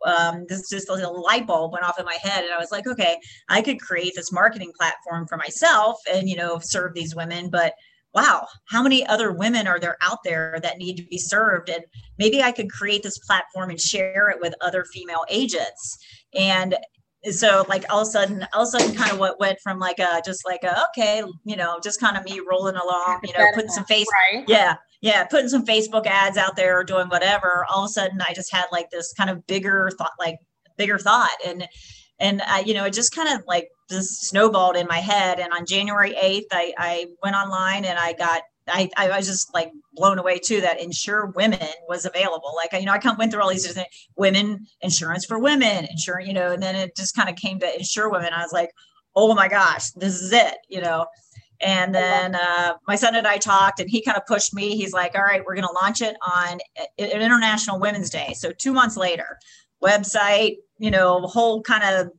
um, 0.06 0.47
this 0.49 0.69
just 0.69 0.88
a 0.88 0.94
little 0.94 1.23
light 1.23 1.47
bulb 1.47 1.73
went 1.73 1.85
off 1.85 1.99
in 1.99 2.05
my 2.05 2.19
head 2.23 2.44
and 2.44 2.52
i 2.52 2.58
was 2.58 2.73
like 2.73 2.87
okay 2.87 3.19
i 3.49 3.61
could 3.61 3.81
create 3.81 4.12
this 4.14 4.32
marketing 4.32 4.73
platform 4.79 5.26
for 5.26 5.37
myself 5.37 5.99
and 6.12 6.29
you 6.29 6.37
know 6.37 6.58
serve 6.58 6.94
these 6.94 7.14
women 7.14 7.50
but 7.50 7.75
wow 8.14 8.47
how 8.69 8.82
many 8.82 9.06
other 9.06 9.32
women 9.32 9.67
are 9.67 9.79
there 9.79 9.97
out 10.00 10.19
there 10.25 10.58
that 10.62 10.79
need 10.79 10.97
to 10.97 11.05
be 11.05 11.19
served? 11.19 11.69
And 11.69 11.85
maybe 12.19 12.43
i 12.43 12.52
could 12.52 12.70
create 12.70 13.02
this 13.02 13.19
platform 13.19 13.70
and 13.70 13.81
share 13.81 14.31
it 14.31 14.41
with 14.41 14.55
other 14.61 14.85
female 14.85 15.25
agents. 15.29 15.99
And 16.35 16.76
so 17.25 17.67
like 17.69 17.85
all 17.91 18.01
of 18.01 18.09
a 18.09 18.11
sudden 18.11 18.47
all 18.55 18.63
of 18.63 18.69
a 18.69 18.71
sudden 18.71 18.95
kind 18.95 19.13
of 19.13 19.19
what 19.19 19.39
went 19.39 19.59
from 19.61 19.79
like 19.79 19.99
a 19.99 20.23
just 20.25 20.45
like 20.47 20.65
a 20.65 20.85
okay 20.85 21.23
you 21.45 21.57
know 21.57 21.79
just 21.83 22.01
kind 22.01 22.17
of 22.17 22.25
me 22.25 22.41
rolling 22.49 22.77
along 22.77 23.21
you 23.25 23.33
know 23.37 23.45
putting 23.55 23.71
some 23.71 23.85
face 23.85 24.07
right. 24.33 24.45
yeah 24.49 24.77
yeah, 25.01 25.25
putting 25.25 25.49
some 25.49 25.65
Facebook 25.65 26.07
ads 26.07 26.37
out 26.37 26.57
there 26.57 26.79
or 26.79 26.85
doing 26.85 27.09
whatever, 27.09 27.67
all 27.71 27.85
of 27.85 27.89
a 27.89 27.93
sudden 27.93 28.21
I 28.21 28.35
just 28.35 28.53
had 28.53 28.67
like 28.71 28.91
this 28.91 29.13
kind 29.15 29.31
of 29.31 29.47
bigger 29.47 29.91
thought, 29.97 30.13
like 30.19 30.37
bigger 30.77 30.99
thought. 30.99 31.31
And, 31.47 31.67
and 32.19 32.43
I, 32.43 32.61
you 32.61 32.75
know, 32.75 32.85
it 32.85 32.93
just 32.93 33.15
kind 33.15 33.29
of 33.29 33.43
like 33.47 33.69
just 33.89 34.27
snowballed 34.27 34.77
in 34.77 34.87
my 34.87 34.99
head. 34.99 35.41
And 35.41 35.53
on 35.55 35.65
January 35.65 36.13
8th, 36.13 36.45
I, 36.53 36.75
I 36.77 37.07
went 37.23 37.35
online 37.35 37.87
and 37.87 37.99
I 37.99 38.13
got 38.13 38.43
I, 38.73 38.91
I 38.97 39.17
was 39.17 39.27
just 39.27 39.53
like 39.55 39.73
blown 39.95 40.19
away 40.19 40.39
too 40.39 40.61
that 40.61 40.81
insure 40.81 41.27
women 41.27 41.61
was 41.89 42.05
available. 42.07 42.53
Like, 42.57 42.73
you 42.73 42.87
know, 42.87 42.93
I 42.93 42.99
kind 42.99 43.15
of 43.15 43.19
went 43.19 43.33
through 43.33 43.43
all 43.43 43.51
these 43.51 43.67
different 43.67 43.89
women 44.17 44.67
insurance 44.81 45.25
for 45.25 45.39
women, 45.39 45.87
insurance, 45.91 46.27
you 46.27 46.35
know, 46.35 46.53
and 46.53 46.63
then 46.63 46.77
it 46.77 46.97
just 46.97 47.15
kind 47.15 47.29
of 47.29 47.37
came 47.37 47.59
to 47.61 47.77
insure 47.77 48.11
women. 48.11 48.33
I 48.33 48.43
was 48.43 48.53
like, 48.53 48.71
oh 49.15 49.35
my 49.35 49.49
gosh, 49.49 49.91
this 49.91 50.21
is 50.21 50.33
it, 50.33 50.57
you 50.69 50.81
know. 50.81 51.07
And 51.61 51.95
then 51.95 52.35
uh, 52.35 52.75
my 52.89 52.97
son 52.97 53.15
and 53.15 53.27
I 53.27 53.37
talked, 53.37 53.81
and 53.81 53.91
he 53.91 54.03
kind 54.03 54.17
of 54.17 54.25
pushed 54.27 54.55
me. 54.55 54.77
He's 54.77 54.95
like, 54.95 55.15
"All 55.15 55.23
right, 55.23 55.43
we're 55.45 55.55
going 55.55 55.67
to 55.67 55.75
launch 55.83 56.01
it 56.01 56.17
on 56.27 56.59
an 56.99 57.21
International 57.21 57.79
Women's 57.79 58.09
Day." 58.09 58.33
So 58.35 58.51
two 58.51 58.73
months 58.73 58.97
later, 58.97 59.39
website, 59.85 60.57
you 60.79 60.91
know, 60.91 61.21
whole 61.21 61.61
kind 61.63 61.85
of 61.85 62.13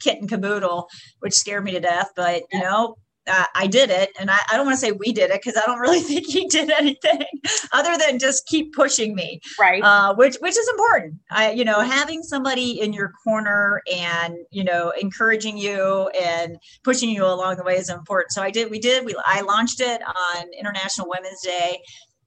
kit 0.00 0.18
and 0.18 0.28
caboodle, 0.28 0.88
which 1.20 1.34
scared 1.34 1.64
me 1.64 1.72
to 1.72 1.80
death. 1.80 2.10
But 2.16 2.44
you 2.50 2.60
know, 2.60 2.96
uh, 3.28 3.44
I 3.54 3.66
did 3.66 3.90
it, 3.90 4.10
and 4.18 4.30
I, 4.30 4.38
I 4.50 4.56
don't 4.56 4.66
want 4.66 4.78
to 4.78 4.80
say 4.80 4.92
we 4.92 5.12
did 5.12 5.30
it 5.30 5.42
because 5.42 5.60
I 5.60 5.66
don't 5.66 5.78
really 5.78 6.00
think 6.08 6.26
he 6.26 6.46
did 6.48 6.70
anything 6.70 7.24
other 7.72 7.96
than 7.98 8.18
just 8.18 8.46
keep 8.46 8.74
pushing 8.74 9.14
me, 9.14 9.40
right? 9.58 9.82
Uh, 9.82 10.14
which 10.14 10.36
which 10.40 10.56
is 10.56 10.68
important. 10.68 11.14
I 11.30 11.50
you 11.52 11.64
know 11.64 11.80
having 11.80 12.22
somebody 12.22 12.80
in 12.80 12.92
your 12.92 13.12
corner 13.24 13.82
and 13.92 14.36
you 14.50 14.64
know 14.64 14.92
encouraging 15.00 15.56
you 15.56 16.08
and 16.20 16.56
pushing 16.84 17.10
you 17.10 17.24
along 17.24 17.56
the 17.56 17.64
way 17.64 17.76
is 17.76 17.90
important. 17.90 18.32
So 18.32 18.42
I 18.42 18.50
did. 18.50 18.70
We 18.70 18.78
did. 18.78 19.04
We 19.04 19.14
I 19.24 19.40
launched 19.42 19.80
it 19.80 20.00
on 20.02 20.46
International 20.58 21.08
Women's 21.08 21.40
Day, 21.42 21.80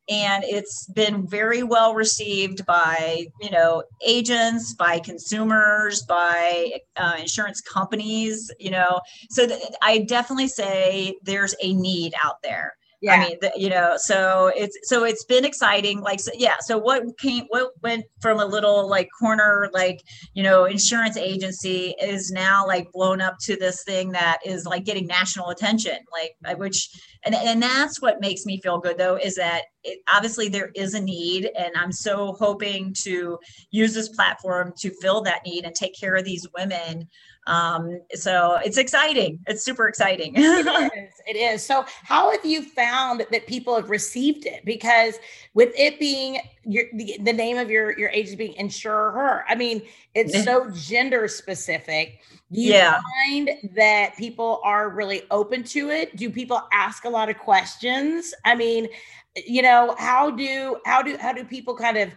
and 0.09 0.43
it's 0.43 0.87
been 0.87 1.27
very 1.27 1.63
well 1.63 1.93
received 1.93 2.65
by 2.65 3.27
you 3.41 3.49
know 3.49 3.83
agents 4.05 4.73
by 4.73 4.99
consumers 4.99 6.03
by 6.03 6.71
uh, 6.97 7.15
insurance 7.19 7.61
companies 7.61 8.51
you 8.59 8.71
know. 8.71 8.99
So 9.29 9.47
th- 9.47 9.61
i 9.81 9.99
definitely 9.99 10.47
say 10.47 11.17
there's 11.23 11.55
a 11.61 11.73
need 11.73 12.13
out 12.23 12.41
there 12.43 12.75
yeah. 13.01 13.13
I 13.13 13.29
mean, 13.29 13.37
the, 13.39 13.51
you 13.55 13.69
know, 13.69 13.93
so 13.95 14.51
it's 14.55 14.77
so 14.83 15.05
it's 15.05 15.23
been 15.23 15.45
exciting. 15.45 16.01
Like, 16.01 16.19
so, 16.19 16.31
yeah. 16.35 16.55
So 16.59 16.77
what 16.77 17.03
came, 17.17 17.45
what 17.47 17.71
went 17.81 18.05
from 18.21 18.39
a 18.39 18.45
little 18.45 18.89
like 18.89 19.07
corner, 19.17 19.69
like 19.73 20.01
you 20.33 20.43
know, 20.43 20.65
insurance 20.65 21.15
agency 21.15 21.95
is 22.01 22.29
now 22.29 22.67
like 22.67 22.91
blown 22.91 23.21
up 23.21 23.37
to 23.43 23.55
this 23.55 23.83
thing 23.83 24.11
that 24.11 24.39
is 24.45 24.65
like 24.65 24.83
getting 24.83 25.07
national 25.07 25.49
attention. 25.49 25.97
Like, 26.11 26.59
which 26.59 26.89
and 27.23 27.35
and 27.35 27.63
that's 27.63 28.01
what 28.01 28.19
makes 28.19 28.45
me 28.45 28.59
feel 28.61 28.79
good 28.79 28.97
though 28.97 29.15
is 29.15 29.35
that 29.35 29.63
it, 29.83 29.99
obviously 30.13 30.49
there 30.49 30.71
is 30.75 30.93
a 30.93 31.01
need, 31.01 31.49
and 31.57 31.71
I'm 31.77 31.93
so 31.93 32.33
hoping 32.33 32.93
to 33.03 33.39
use 33.71 33.93
this 33.93 34.09
platform 34.09 34.73
to 34.79 34.91
fill 35.01 35.21
that 35.21 35.45
need 35.45 35.63
and 35.63 35.73
take 35.73 35.97
care 35.97 36.15
of 36.15 36.25
these 36.25 36.45
women 36.57 37.07
um, 37.49 37.99
so 38.13 38.59
it's 38.63 38.77
exciting. 38.77 39.39
It's 39.47 39.63
super 39.63 39.87
exciting. 39.87 40.33
it 40.35 40.39
is. 40.95 41.13
It 41.25 41.35
is. 41.35 41.65
So 41.65 41.83
how 42.03 42.31
have 42.31 42.45
you 42.45 42.61
found 42.61 43.25
that 43.31 43.47
people 43.47 43.75
have 43.75 43.89
received 43.89 44.45
it? 44.45 44.63
Because 44.65 45.15
with 45.55 45.73
it 45.75 45.99
being 45.99 46.39
your 46.63 46.83
the, 46.93 47.17
the 47.23 47.33
name 47.33 47.57
of 47.57 47.71
your 47.71 47.97
your 47.97 48.09
agency 48.09 48.35
being 48.35 48.53
insure 48.53 49.11
her, 49.11 49.45
I 49.49 49.55
mean, 49.55 49.81
it's 50.13 50.43
so 50.43 50.69
gender 50.71 51.27
specific. 51.27 52.19
Do 52.51 52.61
you 52.61 52.73
yeah. 52.73 52.99
find 53.25 53.49
that 53.75 54.15
people 54.15 54.61
are 54.63 54.89
really 54.89 55.23
open 55.31 55.63
to 55.65 55.89
it? 55.89 56.15
Do 56.15 56.29
people 56.29 56.61
ask 56.71 57.05
a 57.05 57.09
lot 57.09 57.29
of 57.29 57.37
questions? 57.39 58.33
I 58.45 58.55
mean, 58.55 58.89
you 59.35 59.63
know, 59.63 59.95
how 59.97 60.29
do 60.29 60.77
how 60.85 61.01
do 61.01 61.17
how 61.17 61.33
do 61.33 61.43
people 61.43 61.75
kind 61.75 61.97
of 61.97 62.11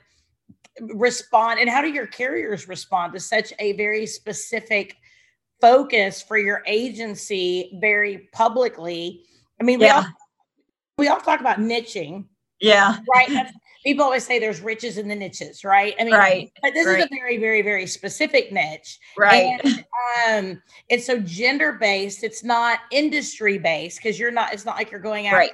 respond 0.80 1.58
and 1.58 1.70
how 1.70 1.80
do 1.80 1.88
your 1.88 2.06
carriers 2.06 2.68
respond 2.68 3.14
to 3.14 3.20
such 3.20 3.52
a 3.58 3.72
very 3.72 4.06
specific 4.06 4.96
focus 5.62 6.20
for 6.20 6.36
your 6.36 6.62
agency 6.66 7.78
very 7.80 8.28
publicly. 8.32 9.22
I 9.58 9.64
mean, 9.64 9.78
we 9.78 9.86
yeah. 9.86 10.04
we 10.98 11.08
all 11.08 11.20
talk 11.20 11.40
about 11.40 11.58
niching. 11.58 12.26
Yeah. 12.60 12.98
Right. 13.14 13.28
That's, 13.28 13.52
people 13.84 14.04
always 14.04 14.26
say 14.26 14.38
there's 14.38 14.60
riches 14.60 14.98
in 14.98 15.08
the 15.08 15.14
niches, 15.14 15.64
right? 15.64 15.94
I 15.98 16.04
mean, 16.04 16.14
right. 16.14 16.52
But 16.62 16.74
this 16.74 16.86
right. 16.86 16.98
is 16.98 17.04
a 17.06 17.08
very, 17.08 17.38
very, 17.38 17.62
very 17.62 17.86
specific 17.86 18.52
niche. 18.52 18.98
Right. 19.16 19.58
And, 19.64 19.84
um, 20.28 20.62
it's 20.88 21.06
so 21.06 21.18
gender 21.20 21.72
based. 21.72 22.22
It's 22.22 22.44
not 22.44 22.80
industry 22.90 23.56
based 23.58 23.98
because 23.98 24.18
you're 24.18 24.30
not. 24.30 24.52
It's 24.52 24.66
not 24.66 24.76
like 24.76 24.90
you're 24.90 25.00
going 25.00 25.28
after, 25.28 25.38
right. 25.38 25.50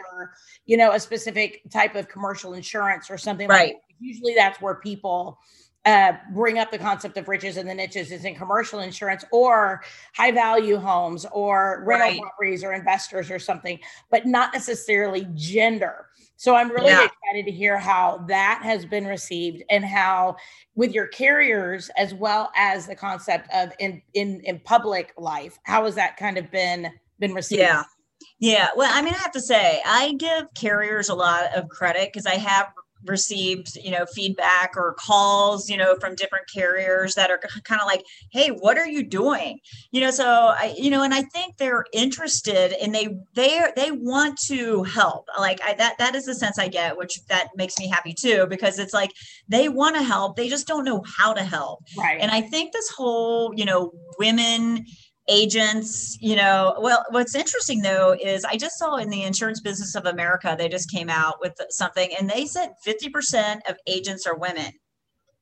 you 0.67 0.77
know, 0.77 0.93
a 0.93 1.01
specific 1.01 1.63
type 1.71 1.95
of 1.95 2.09
commercial 2.09 2.55
insurance 2.55 3.11
or 3.11 3.19
something. 3.19 3.49
Right. 3.49 3.75
Like 3.75 3.83
Usually, 4.01 4.35
that's 4.35 4.61
where 4.61 4.77
people 4.77 5.39
uh, 5.89 6.13
bring 6.33 6.59
up 6.59 6.71
the 6.71 6.79
concept 6.79 7.17
of 7.17 7.27
riches 7.29 7.57
and 7.57 7.67
the 7.69 7.75
niches 7.75 8.13
is 8.13 8.25
in 8.25 8.35
commercial 8.35 8.81
insurance 8.81 9.25
or 9.33 9.83
high 10.15 10.31
value 10.31 10.77
homes 10.77 11.25
or 11.33 11.83
rental 11.87 12.09
Right. 12.09 12.21
properties 12.21 12.63
or 12.63 12.73
investors 12.75 13.31
or 13.31 13.39
something, 13.39 13.79
but 14.11 14.27
not 14.27 14.53
necessarily 14.53 15.27
gender. 15.35 16.07
So 16.37 16.55
I'm 16.55 16.71
really 16.71 16.91
Yeah. 16.91 17.07
excited 17.07 17.47
to 17.47 17.53
hear 17.53 17.79
how 17.79 18.25
that 18.29 18.61
has 18.63 18.85
been 18.85 19.07
received 19.07 19.63
and 19.71 19.83
how 19.85 20.37
with 20.75 20.93
your 20.93 21.07
carriers 21.09 21.91
as 21.97 22.13
well 22.15 22.51
as 22.55 22.87
the 22.87 22.95
concept 22.95 23.49
of 23.53 23.73
in 23.79 24.03
in 24.13 24.41
in 24.45 24.61
public 24.61 25.15
life, 25.17 25.59
how 25.63 25.85
has 25.87 25.95
that 25.95 26.17
kind 26.19 26.37
of 26.39 26.51
been 26.51 26.93
been 27.19 27.33
received? 27.35 27.63
Yeah. 27.63 27.83
Yeah. 28.41 28.69
Well, 28.77 28.91
I 28.93 29.03
mean, 29.03 29.15
I 29.15 29.19
have 29.19 29.33
to 29.33 29.41
say, 29.41 29.81
I 29.87 30.13
give 30.15 30.53
carriers 30.55 31.09
a 31.09 31.15
lot 31.15 31.45
of 31.57 31.69
credit 31.69 32.11
because 32.13 32.27
I 32.27 32.35
have 32.37 32.69
received, 33.07 33.77
you 33.77 33.91
know, 33.91 34.07
feedback 34.07 34.77
or 34.77 34.95
calls, 34.99 35.69
you 35.69 35.77
know, 35.77 35.97
from 36.01 36.15
different 36.15 36.47
carriers 36.53 37.15
that 37.15 37.31
are 37.31 37.39
kind 37.65 37.81
of 37.81 37.87
like, 37.87 38.05
hey, 38.33 38.49
what 38.49 38.77
are 38.77 38.87
you 38.87 39.03
doing? 39.03 39.59
You 39.91 40.01
know, 40.01 40.11
so 40.11 40.25
I, 40.27 40.75
you 40.77 40.91
know, 40.91 41.03
and 41.03 41.15
I 41.15 41.23
think 41.23 41.57
they're 41.57 41.85
interested 41.93 42.73
and 42.83 42.95
they 42.95 43.09
they 43.35 43.63
they 43.77 43.91
want 43.91 44.39
to 44.47 44.83
help. 44.85 45.29
Like 45.39 45.61
I 45.63 45.75
that 45.75 45.97
that 45.99 46.15
is 46.15 46.27
the 46.27 46.35
sense 46.35 46.59
I 46.59 46.69
get, 46.69 46.97
which 46.97 47.25
that 47.27 47.49
makes 47.57 47.79
me 47.79 47.89
happy 47.89 48.15
too, 48.15 48.47
because 48.49 48.79
it's 48.79 48.95
like 48.95 49.13
they 49.49 49.69
want 49.69 49.97
to 49.97 50.03
help, 50.03 50.37
they 50.37 50.49
just 50.49 50.67
don't 50.67 50.85
know 50.85 51.03
how 51.17 51.33
to 51.33 51.43
help. 51.43 51.85
Right. 51.97 52.19
And 52.21 52.31
I 52.31 52.41
think 52.41 52.73
this 52.73 52.91
whole, 52.91 53.53
you 53.55 53.65
know, 53.65 53.93
women 54.19 54.87
agents, 55.29 56.19
you 56.21 56.37
know, 56.37 56.75
well, 56.81 57.05
what's 57.11 57.35
interesting 57.35 57.83
though 57.83 58.17
is 58.21 58.45
I 58.45 58.57
just 58.57 58.79
saw 58.79 58.97
in 58.97 59.11
the 59.11 59.23
Insurance 59.23 59.61
Business 59.61 59.95
of 59.95 60.07
America, 60.07 60.57
they 60.59 60.69
just 60.69 60.91
came 60.91 61.11
out 61.11 61.37
with 61.41 61.55
something 61.71 62.11
and 62.19 62.29
they 62.29 62.47
said 62.47 62.73
50% 62.87 63.61
of 63.69 63.77
agents 63.87 64.27
are 64.27 64.37
women. 64.37 64.73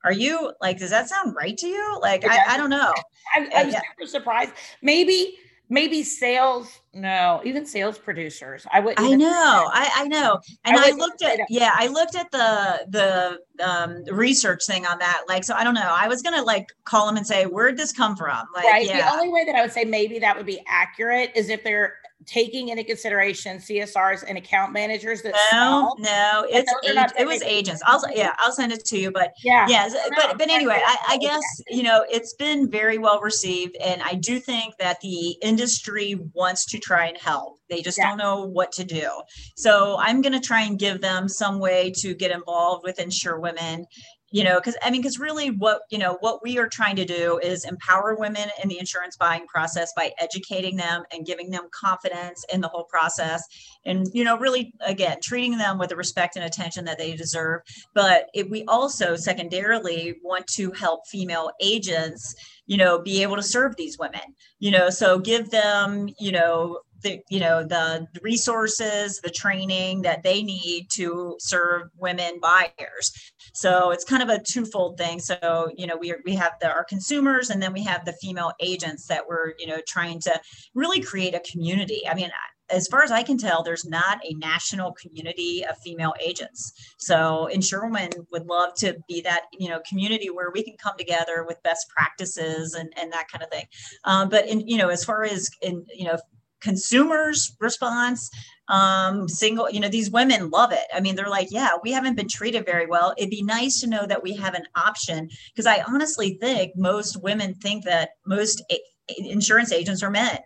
Are 0.05 0.13
you 0.13 0.53
like, 0.61 0.79
does 0.79 0.91
that 0.91 1.09
sound 1.09 1.35
right 1.35 1.57
to 1.57 1.67
you? 1.67 1.99
Like, 2.01 2.25
I, 2.25 2.55
I 2.55 2.57
don't 2.57 2.71
know. 2.71 2.93
I'm, 3.35 3.49
I'm 3.55 3.71
yeah. 3.71 3.81
super 3.99 4.09
surprised. 4.09 4.53
Maybe, 4.81 5.37
maybe 5.69 6.03
sales. 6.03 6.81
No, 6.95 7.43
even 7.45 7.67
sales 7.67 7.99
producers. 7.99 8.67
I 8.73 8.81
would. 8.81 8.95
I 8.99 9.15
know, 9.15 9.71
I, 9.73 9.91
I 9.97 10.09
know, 10.09 10.41
and 10.65 10.77
I 10.77 10.89
I, 10.89 10.91
looked 10.93 11.23
at 11.23 11.41
yeah, 11.49 11.73
I 11.75 11.89
looked 11.89 12.15
at 12.15 12.31
the 12.31 12.87
the 12.89 13.65
um, 13.65 14.05
research 14.15 14.67
thing 14.67 14.87
on 14.87 14.99
that. 14.99 15.25
Like, 15.29 15.45
so 15.45 15.55
I 15.55 15.65
don't 15.65 15.75
know. 15.75 15.95
I 15.95 16.09
was 16.09 16.23
gonna 16.23 16.43
like 16.43 16.73
call 16.85 17.07
them 17.07 17.17
and 17.17 17.27
say, 17.27 17.45
where'd 17.45 17.77
this 17.77 17.93
come 17.93 18.17
from? 18.17 18.47
Like, 18.55 18.65
right. 18.65 18.87
yeah, 18.87 19.11
The 19.11 19.17
only 19.17 19.29
way 19.29 19.45
that 19.45 19.55
I 19.55 19.63
would 19.63 19.73
say 19.73 19.85
maybe 19.85 20.19
that 20.21 20.37
would 20.37 20.47
be 20.47 20.63
accurate 20.67 21.33
is 21.35 21.49
if 21.51 21.63
they're 21.63 21.97
taking 22.27 22.69
into 22.71 22.85
consideration 22.85 23.59
CSRs 23.59 24.25
and 24.27 24.37
account 24.37 24.73
managers 24.73 25.23
that 25.23 25.33
no, 25.33 25.39
sell. 25.51 25.97
no, 25.99 26.47
it's 26.49 26.71
those 26.83 26.91
are 26.91 26.95
not 26.95 27.11
ag- 27.13 27.21
it 27.21 27.27
was 27.27 27.43
agents. 27.43 27.83
I'll 27.87 28.03
yeah, 28.15 28.33
I'll 28.39 28.53
send 28.53 28.73
it 28.73 28.85
to 28.87 28.99
you, 28.99 29.11
but 29.11 29.33
Yeah. 29.45 29.67
yes 29.69 29.93
No, 29.95 30.01
but 30.17 30.39
but 30.39 30.51
anyway 30.51 30.81
I, 30.85 30.97
I 31.11 31.19
guess 31.19 31.43
you 31.69 31.83
know 31.83 32.05
it's 32.11 32.35
been 32.35 32.71
very 32.71 32.99
well 32.99 33.21
received 33.21 33.77
and 33.77 34.03
i 34.03 34.15
do 34.15 34.39
think 34.39 34.75
that 34.79 35.01
the 35.01 35.37
industry 35.43 36.17
wants 36.35 36.67
to 36.67 36.79
try 36.79 37.07
and 37.07 37.17
help 37.17 37.59
they 37.71 37.81
just 37.83 37.99
Yeah. 37.99 38.09
don't 38.11 38.19
know 38.19 38.43
what 38.47 38.73
to 38.73 38.85
do 38.85 39.09
so 39.57 39.97
i'm 39.99 40.21
going 40.23 40.33
to 40.33 40.41
try 40.41 40.63
and 40.63 40.79
give 40.79 41.01
them 41.01 41.29
some 41.29 41.59
way 41.59 41.93
to 41.99 42.15
get 42.15 42.31
involved 42.31 42.85
with 42.85 42.99
insure 43.01 43.39
women 43.41 43.87
you 44.37 44.45
know 44.45 44.61
because 44.61 44.77
i 44.83 44.91
mean 44.91 45.01
because 45.01 45.19
really 45.19 45.51
what 45.51 45.81
you 45.91 45.97
know 45.97 46.19
what 46.21 46.43
we 46.43 46.59
are 46.59 46.69
trying 46.69 46.95
to 46.95 47.07
do 47.07 47.41
is 47.43 47.65
empower 47.65 48.17
women 48.19 48.51
in 48.63 48.69
the 48.69 48.79
insurance 48.79 49.17
buying 49.17 49.47
process 49.47 49.95
by 49.97 50.13
educating 50.19 50.77
them 50.77 51.05
and 51.11 51.25
giving 51.25 51.49
them 51.49 51.67
confidence 51.71 52.45
in 52.53 52.61
the 52.61 52.69
whole 52.69 52.85
process 52.85 53.43
and 53.87 54.09
you 54.13 54.25
know 54.25 54.37
really 54.37 54.75
again 54.85 55.17
treating 55.23 55.57
them 55.57 55.79
with 55.79 55.89
the 55.89 55.97
respect 55.97 56.37
and 56.37 56.45
attention 56.45 56.85
that 56.85 56.99
they 56.99 57.17
deserve. 57.17 57.63
But 57.95 58.29
if 58.35 58.49
we 58.51 58.65
also 58.65 59.17
secondarily 59.17 60.17
want 60.23 60.47
to 60.49 60.71
help 60.73 61.07
female 61.07 61.51
agents 61.61 62.35
you 62.67 62.77
know 62.77 63.01
be 63.01 63.23
able 63.23 63.37
to 63.37 63.43
serve 63.43 63.77
these 63.77 63.99
women 63.99 64.21
you 64.59 64.71
know 64.71 64.91
so 64.91 65.19
give 65.19 65.51
them 65.51 66.09
you 66.19 66.33
know 66.33 66.81
the 67.07 67.21
you 67.31 67.41
know 67.41 67.63
the 67.65 68.07
resources 68.23 69.21
the 69.23 69.31
training 69.31 70.03
that 70.03 70.23
they 70.23 70.43
need 70.43 70.89
to 70.91 71.37
serve 71.39 71.89
women 71.97 72.39
buyers 72.41 73.33
so 73.55 73.91
it's 73.91 74.05
kind 74.05 74.23
of 74.23 74.29
a 74.29 74.43
twofold 74.43 74.99
thing 74.99 75.19
so 75.19 75.71
you 75.77 75.87
know 75.87 75.97
we 75.97 76.11
are, 76.13 76.19
we 76.25 76.35
have 76.35 76.53
the, 76.61 76.69
our 76.69 76.85
consumers 76.85 77.51
and 77.51 77.63
then 77.63 77.73
we 77.73 77.83
have 77.83 78.05
the 78.05 78.13
female 78.15 78.53
agents 78.61 79.07
that 79.07 79.23
we're 79.29 79.53
you 79.59 79.67
know 79.67 79.79
trying 79.87 80.21
to 80.21 80.39
really 80.75 81.01
create 81.01 81.35
a 81.35 81.41
community 81.41 82.03
i 82.09 82.15
mean 82.15 82.31
as 82.69 82.89
far 82.89 83.05
as 83.05 83.13
I 83.13 83.23
can 83.23 83.39
tell, 83.39 83.63
there's 83.63 83.87
not 83.87 84.19
a 84.25 84.35
national 84.35 84.93
community 84.93 85.65
of 85.65 85.79
female 85.79 86.15
agents. 86.21 86.73
So 86.99 87.49
Insurewomen 87.55 88.13
would 88.33 88.47
love 88.47 88.75
to 88.79 88.97
be 89.09 89.21
that, 89.21 89.43
you 89.57 89.69
know, 89.69 89.81
community 89.89 90.31
where 90.31 90.51
we 90.51 90.65
can 90.65 90.75
come 90.77 90.95
together 90.99 91.45
with 91.47 91.63
best 91.63 91.89
practices 91.89 92.75
and, 92.75 92.93
and 93.01 93.13
that 93.13 93.29
kind 93.31 93.45
of 93.45 93.51
thing. 93.51 93.67
Um, 94.03 94.29
but 94.29 94.49
in, 94.49 94.67
you 94.67 94.79
know, 94.79 94.89
as 94.89 95.05
far 95.05 95.23
as 95.23 95.49
in, 95.63 95.87
you 95.95 96.07
know, 96.07 96.19
consumers 96.61 97.57
response, 97.61 98.31
um, 98.69 99.29
single, 99.29 99.71
you 99.71 99.81
know, 99.81 99.89
these 99.89 100.11
women 100.11 100.51
love 100.51 100.73
it. 100.73 100.85
I 100.93 101.01
mean, 101.01 101.15
they're 101.15 101.29
like, 101.29 101.49
yeah, 101.51 101.71
we 101.83 101.93
haven't 101.93 102.17
been 102.17 102.29
treated 102.29 102.67
very 102.67 102.87
well. 102.87 103.15
It'd 103.17 103.31
be 103.31 103.43
nice 103.43 103.81
to 103.81 103.87
know 103.87 104.07
that 104.07 104.23
we 104.23 104.35
have 104.37 104.55
an 104.55 104.67
option. 104.75 105.29
Cause 105.55 105.67
I 105.67 105.83
honestly 105.87 106.37
think 106.41 106.73
most 106.77 107.23
women 107.23 107.55
think 107.55 107.85
that 107.85 108.11
most 108.27 108.63
a- 108.71 108.81
insurance 109.19 109.71
agents 109.73 110.03
are 110.03 110.11
men. 110.11 110.39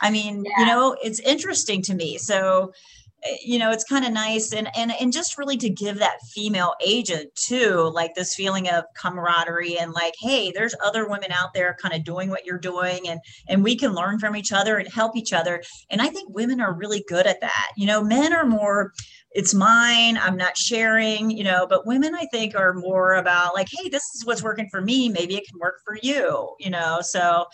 I 0.00 0.10
mean, 0.10 0.44
Yeah. 0.44 0.60
you 0.60 0.66
know, 0.66 0.96
it's 1.02 1.20
interesting 1.20 1.82
to 1.82 1.94
me. 1.94 2.18
So, 2.18 2.72
Eh, 3.24 3.36
you 3.44 3.58
know, 3.58 3.70
it's 3.70 3.84
kind 3.84 4.04
of 4.04 4.12
nice 4.12 4.52
and 4.52 4.68
and 4.76 4.92
and 5.00 5.12
just 5.12 5.38
really 5.38 5.56
to 5.58 5.68
give 5.68 5.98
that 5.98 6.20
female 6.32 6.74
agent 6.84 7.34
too, 7.34 7.90
like 7.94 8.14
this 8.14 8.34
feeling 8.34 8.68
of 8.68 8.84
camaraderie 8.96 9.78
and 9.78 9.92
like, 9.92 10.14
hey, 10.20 10.50
there's 10.50 10.74
other 10.84 11.08
women 11.08 11.32
out 11.32 11.52
there 11.54 11.76
kind 11.80 11.94
of 11.94 12.04
doing 12.04 12.30
what 12.30 12.44
you're 12.44 12.58
doing 12.58 13.08
and 13.08 13.20
and 13.48 13.62
we 13.62 13.76
can 13.76 13.92
learn 13.94 14.18
from 14.18 14.36
each 14.36 14.52
other 14.52 14.78
and 14.78 14.88
help 14.88 15.16
each 15.16 15.32
other. 15.32 15.62
And 15.90 16.00
I 16.00 16.08
think 16.08 16.34
women 16.34 16.60
are 16.60 16.72
really 16.72 17.04
good 17.08 17.26
at 17.26 17.40
that. 17.40 17.72
You 17.76 17.86
know, 17.86 18.02
men 18.02 18.32
are 18.32 18.46
more 18.46 18.92
it's 19.32 19.54
mine 19.54 20.18
i'm 20.18 20.36
not 20.36 20.56
sharing 20.56 21.30
you 21.30 21.44
know 21.44 21.66
but 21.68 21.86
women 21.86 22.14
i 22.14 22.26
think 22.26 22.56
are 22.56 22.74
more 22.74 23.14
about 23.14 23.54
like 23.54 23.68
hey 23.70 23.88
this 23.88 24.02
is 24.14 24.26
what's 24.26 24.42
working 24.42 24.68
for 24.70 24.80
me 24.80 25.08
maybe 25.08 25.36
it 25.36 25.46
can 25.48 25.58
work 25.60 25.76
for 25.84 25.96
you 26.02 26.48
you 26.58 26.68
know 26.68 26.98
so 27.00 27.44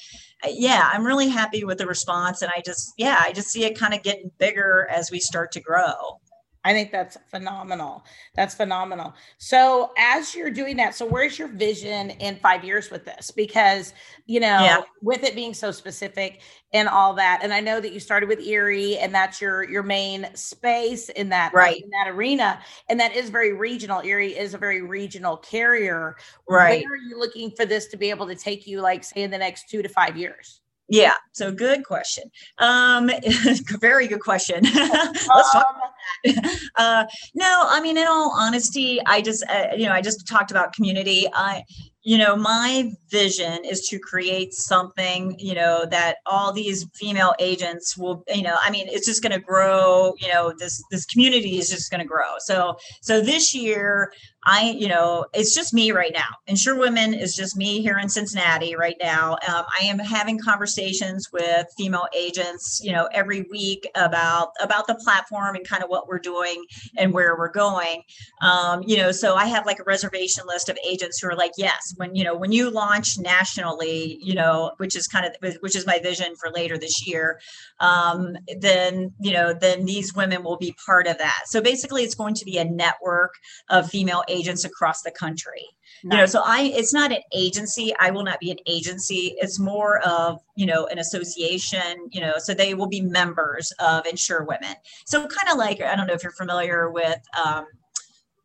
yeah 0.54 0.88
i'm 0.92 1.06
really 1.06 1.28
happy 1.28 1.64
with 1.64 1.78
the 1.78 1.86
response 1.86 2.42
and 2.42 2.50
i 2.56 2.60
just 2.64 2.92
yeah 2.96 3.22
i 3.24 3.32
just 3.32 3.48
see 3.48 3.64
it 3.64 3.78
kind 3.78 3.94
of 3.94 4.02
getting 4.02 4.30
bigger 4.38 4.88
as 4.90 5.10
we 5.10 5.18
start 5.20 5.52
to 5.52 5.60
grow 5.60 6.20
I 6.66 6.72
think 6.72 6.90
that's 6.90 7.16
phenomenal. 7.30 8.04
That's 8.34 8.52
phenomenal. 8.52 9.14
So, 9.38 9.92
as 9.96 10.34
you're 10.34 10.50
doing 10.50 10.76
that, 10.78 10.96
so 10.96 11.06
where's 11.06 11.38
your 11.38 11.46
vision 11.46 12.10
in 12.10 12.40
five 12.40 12.64
years 12.64 12.90
with 12.90 13.04
this? 13.04 13.30
Because, 13.30 13.94
you 14.26 14.40
know, 14.40 14.58
Yeah. 14.60 14.82
with 15.00 15.22
it 15.22 15.36
being 15.36 15.54
so 15.54 15.70
specific 15.70 16.40
and 16.72 16.88
all 16.88 17.14
that, 17.14 17.38
and 17.44 17.54
I 17.54 17.60
know 17.60 17.80
that 17.80 17.92
you 17.92 18.00
started 18.00 18.28
with 18.28 18.40
Erie, 18.40 18.98
and 18.98 19.14
that's 19.14 19.40
your 19.40 19.62
your 19.70 19.84
main 19.84 20.28
space 20.34 21.08
in 21.10 21.28
that 21.28 21.54
Right. 21.54 21.80
in 21.80 21.88
that 21.90 22.08
arena, 22.08 22.60
and 22.88 22.98
that 22.98 23.14
is 23.14 23.30
very 23.30 23.52
regional. 23.52 24.00
Erie 24.00 24.36
is 24.36 24.52
a 24.52 24.58
very 24.58 24.82
regional 24.82 25.36
carrier. 25.36 26.16
right 26.48 26.82
Where 26.82 26.94
are 26.94 26.96
you 26.96 27.16
looking 27.16 27.52
for 27.52 27.64
this 27.64 27.86
to 27.88 27.96
be 27.96 28.10
able 28.10 28.26
to 28.26 28.34
take 28.34 28.66
you, 28.66 28.80
like, 28.80 29.04
say, 29.04 29.22
in 29.22 29.30
the 29.30 29.38
next 29.38 29.70
two 29.70 29.82
to 29.82 29.88
five 29.88 30.16
years? 30.16 30.62
Yeah 30.88 31.14
so 31.32 31.50
good 31.50 31.84
question 31.84 32.24
um 32.58 33.10
very 33.80 34.06
good 34.06 34.20
question 34.20 34.62
let's 34.74 35.26
talk 35.52 35.66
Um, 35.74 35.86
uh, 36.76 37.04
no, 37.34 37.64
I 37.66 37.80
mean, 37.80 37.96
in 37.96 38.06
all 38.06 38.32
honesty, 38.36 39.00
I 39.06 39.20
just, 39.20 39.44
uh, 39.48 39.68
you 39.76 39.86
know, 39.86 39.92
I 39.92 40.00
just 40.00 40.26
talked 40.26 40.50
about 40.50 40.72
community. 40.72 41.26
I, 41.32 41.62
you 42.02 42.18
know, 42.18 42.36
my 42.36 42.92
vision 43.10 43.64
is 43.64 43.88
to 43.88 43.98
create 43.98 44.54
something, 44.54 45.36
you 45.38 45.54
know, 45.54 45.86
that 45.90 46.18
all 46.26 46.52
these 46.52 46.86
female 46.94 47.34
agents 47.40 47.96
will, 47.96 48.22
you 48.28 48.42
know, 48.42 48.56
I 48.62 48.70
mean, 48.70 48.86
it's 48.88 49.06
just 49.06 49.22
going 49.22 49.32
to 49.32 49.40
grow. 49.40 50.14
You 50.18 50.28
know, 50.28 50.52
this 50.56 50.82
this 50.90 51.04
community 51.06 51.58
is 51.58 51.68
just 51.68 51.90
going 51.90 52.00
to 52.00 52.06
grow. 52.06 52.34
So, 52.38 52.76
so 53.02 53.20
this 53.20 53.54
year, 53.54 54.12
I, 54.48 54.76
you 54.78 54.86
know, 54.86 55.26
it's 55.34 55.52
just 55.52 55.74
me 55.74 55.90
right 55.90 56.12
now. 56.14 56.28
Insure 56.46 56.78
Women 56.78 57.14
is 57.14 57.34
just 57.34 57.56
me 57.56 57.82
here 57.82 57.98
in 57.98 58.08
Cincinnati 58.08 58.76
right 58.76 58.94
now. 59.02 59.32
Um, 59.48 59.64
I 59.80 59.86
am 59.86 59.98
having 59.98 60.38
conversations 60.38 61.32
with 61.32 61.66
female 61.76 62.06
agents, 62.14 62.80
you 62.82 62.92
know, 62.92 63.08
every 63.12 63.42
week 63.50 63.88
about 63.96 64.50
about 64.60 64.86
the 64.86 64.94
platform 64.94 65.56
and 65.56 65.66
kind 65.66 65.82
of 65.82 65.90
what 65.90 66.06
we're 66.06 66.20
doing 66.20 66.64
and 66.96 67.12
where 67.12 67.36
we're 67.36 67.50
going. 67.50 68.02
Um, 68.40 68.84
you 68.86 68.96
know, 68.98 69.10
so 69.10 69.34
I 69.34 69.46
have 69.46 69.66
like 69.66 69.80
a 69.80 69.84
reservation 69.84 70.44
list 70.46 70.68
of 70.68 70.78
agents 70.86 71.18
who 71.20 71.28
are 71.28 71.36
like, 71.36 71.52
yes, 71.58 71.92
when 71.96 72.14
you 72.14 72.22
know 72.22 72.36
when 72.36 72.52
you 72.52 72.70
launch 72.70 73.18
nationally, 73.18 74.16
you 74.22 74.34
know, 74.34 74.70
which 74.76 74.94
is 74.94 75.08
kind 75.08 75.26
of 75.26 75.34
which 75.60 75.74
is 75.74 75.86
my 75.88 75.98
vision 75.98 76.36
for 76.36 76.52
later 76.52 76.78
this 76.78 77.04
year, 77.04 77.40
um, 77.80 78.36
then 78.60 79.12
you 79.18 79.32
know, 79.32 79.52
then 79.52 79.86
these 79.86 80.14
women 80.14 80.44
will 80.44 80.56
be 80.56 80.72
part 80.86 81.08
of 81.08 81.18
that. 81.18 81.42
So 81.46 81.60
basically, 81.60 82.04
it's 82.04 82.14
going 82.14 82.34
to 82.34 82.44
be 82.44 82.58
a 82.58 82.64
network 82.64 83.34
of 83.70 83.90
female 83.90 84.22
agents 84.28 84.35
agents 84.36 84.64
across 84.64 85.02
the 85.02 85.10
country. 85.10 85.64
Nice. 86.04 86.12
You 86.12 86.18
know, 86.18 86.26
so 86.26 86.42
I 86.44 86.72
it's 86.74 86.92
not 86.92 87.10
an 87.12 87.22
agency. 87.32 87.94
I 87.98 88.10
will 88.10 88.24
not 88.24 88.40
be 88.40 88.50
an 88.50 88.58
agency. 88.66 89.34
It's 89.38 89.58
more 89.58 90.00
of, 90.06 90.40
you 90.56 90.66
know, 90.66 90.86
an 90.86 90.98
association, 90.98 92.08
you 92.10 92.20
know, 92.20 92.34
so 92.38 92.54
they 92.54 92.74
will 92.74 92.88
be 92.88 93.00
members 93.00 93.72
of 93.78 94.06
Insure 94.06 94.44
Women. 94.44 94.74
So 95.06 95.20
kind 95.20 95.50
of 95.50 95.58
like 95.58 95.80
I 95.80 95.96
don't 95.96 96.06
know 96.06 96.14
if 96.14 96.22
you're 96.22 96.32
familiar 96.32 96.90
with 96.90 97.20
um 97.44 97.64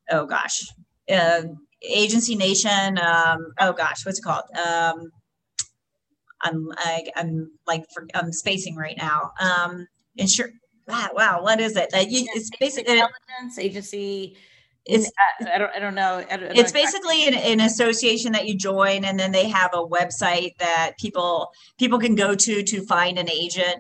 oh 0.09 0.25
gosh. 0.25 0.63
Uh, 1.11 1.41
agency 1.83 2.35
nation 2.35 2.99
um 2.99 3.53
oh 3.59 3.73
gosh 3.73 4.05
what's 4.05 4.19
it 4.19 4.21
called 4.21 4.43
um 4.63 5.11
i'm 6.43 6.71
I, 6.77 7.07
i'm 7.15 7.51
like 7.65 7.85
for, 7.93 8.07
i'm 8.13 8.31
spacing 8.31 8.75
right 8.75 8.97
now 8.97 9.31
um 9.39 9.87
insure 10.15 10.51
wow, 10.87 11.09
wow 11.13 11.41
what 11.41 11.59
is 11.59 11.75
it 11.75 11.91
uh, 11.93 11.99
you, 12.07 12.27
it's 12.35 12.51
basically 12.59 12.99
intelligence 12.99 13.57
agency 13.59 14.37
it's 14.85 15.11
I 15.51 15.57
don't 15.57 15.71
I 15.75 15.79
don't 15.79 15.95
know. 15.95 16.17
I 16.17 16.37
don't, 16.37 16.43
I 16.43 16.47
don't 16.47 16.57
it's 16.57 16.71
basically 16.71 17.27
an, 17.27 17.35
an, 17.35 17.59
association 17.59 18.31
that 18.31 18.47
you 18.47 18.57
join, 18.57 19.05
and 19.05 19.19
then 19.19 19.31
they 19.31 19.47
have 19.47 19.71
a 19.73 19.85
website 19.85 20.57
that 20.57 20.93
people 20.99 21.51
people 21.77 21.99
can 21.99 22.15
go 22.15 22.33
to 22.33 22.63
to 22.63 22.85
find 22.85 23.19
an 23.19 23.29
agent. 23.29 23.77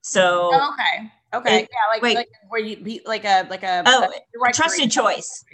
So 0.00 0.50
oh, 0.52 0.74
okay. 0.74 1.12
Okay. 1.34 1.60
It, 1.60 1.68
yeah, 1.70 1.94
like, 1.94 2.02
wait, 2.02 2.16
like 2.16 2.28
where 2.48 2.60
you 2.60 2.76
be 2.76 3.00
like 3.06 3.24
a 3.24 3.46
like 3.48 3.62
a 3.62 3.82
oh 3.86 4.12
a 4.46 4.52
trusted 4.52 4.90
choice. 4.90 5.44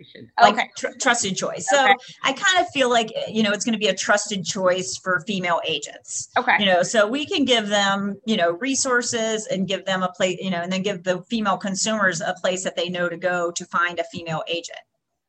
Like 0.41 0.55
okay. 0.55 0.71
Tr- 0.77 0.99
trusted 1.01 1.37
choice. 1.37 1.69
So 1.71 1.85
okay. 1.85 1.95
I 2.25 2.33
kind 2.33 2.61
of 2.61 2.69
feel 2.71 2.91
like 2.91 3.13
eh, 3.15 3.31
you 3.31 3.43
know 3.43 3.53
it's 3.53 3.65
going 3.65 3.75
to 3.75 3.79
be 3.79 3.87
a 3.87 3.95
trusted 3.95 4.45
choice 4.45 4.97
for 4.97 5.21
female 5.27 5.61
agents. 5.67 6.31
Okay. 6.37 6.57
You 6.59 6.67
know, 6.67 6.83
so 6.83 7.07
we 7.07 7.27
can 7.27 7.45
give 7.45 7.69
them 7.69 8.21
you 8.27 8.37
know 8.37 8.53
resources 8.53 9.47
and 9.47 9.69
give 9.69 9.85
them 9.85 10.03
a 10.03 10.09
place 10.09 10.39
you 10.41 10.51
know, 10.51 10.61
and 10.61 10.73
then 10.73 10.83
give 10.83 11.05
the 11.05 11.23
female 11.31 11.57
consumers 11.57 12.21
a 12.21 12.35
place 12.41 12.65
that 12.65 12.75
they 12.77 12.89
know 12.89 13.09
to 13.09 13.17
go 13.17 13.53
to 13.53 13.65
find 13.67 14.01
a 14.01 14.05
female 14.05 14.43
agent. 14.49 14.81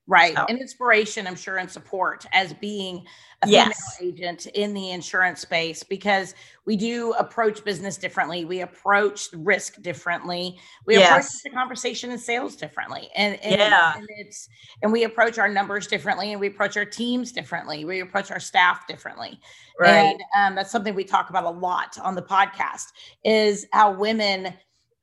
Right. 0.07 0.35
So. 0.35 0.45
And 0.49 0.59
inspiration, 0.59 1.27
I'm 1.27 1.35
sure, 1.35 1.57
and 1.57 1.69
support 1.69 2.25
as 2.33 2.53
being 2.53 3.05
a 3.41 3.47
yes. 3.47 3.97
female 3.97 4.13
agent 4.13 4.45
in 4.47 4.73
the 4.73 4.91
insurance 4.91 5.39
space 5.39 5.83
because 5.83 6.35
we 6.65 6.75
do 6.75 7.13
approach 7.13 7.63
business 7.63 7.97
differently. 7.97 8.43
We 8.45 8.61
approach 8.61 9.29
risk 9.33 9.81
differently. 9.81 10.59
We 10.85 10.95
yes. 10.95 11.09
approach 11.09 11.43
the 11.43 11.49
conversation 11.51 12.11
and 12.11 12.19
sales 12.19 12.55
differently. 12.55 13.09
And, 13.15 13.41
and, 13.41 13.55
yeah. 13.55 13.95
and 13.95 14.07
it's 14.17 14.49
and 14.81 14.91
we 14.91 15.03
approach 15.05 15.37
our 15.37 15.47
numbers 15.47 15.87
differently 15.87 16.31
and 16.31 16.41
we 16.41 16.47
approach 16.47 16.75
our 16.75 16.85
teams 16.85 17.31
differently. 17.31 17.85
We 17.85 18.01
approach 18.01 18.29
our 18.29 18.39
staff 18.39 18.87
differently. 18.87 19.39
Right. 19.79 19.89
And 19.97 20.21
um, 20.37 20.55
that's 20.55 20.71
something 20.71 20.93
we 20.93 21.05
talk 21.05 21.29
about 21.29 21.45
a 21.45 21.49
lot 21.49 21.97
on 22.01 22.15
the 22.15 22.21
podcast 22.21 22.87
is 23.23 23.65
how 23.71 23.93
women 23.93 24.53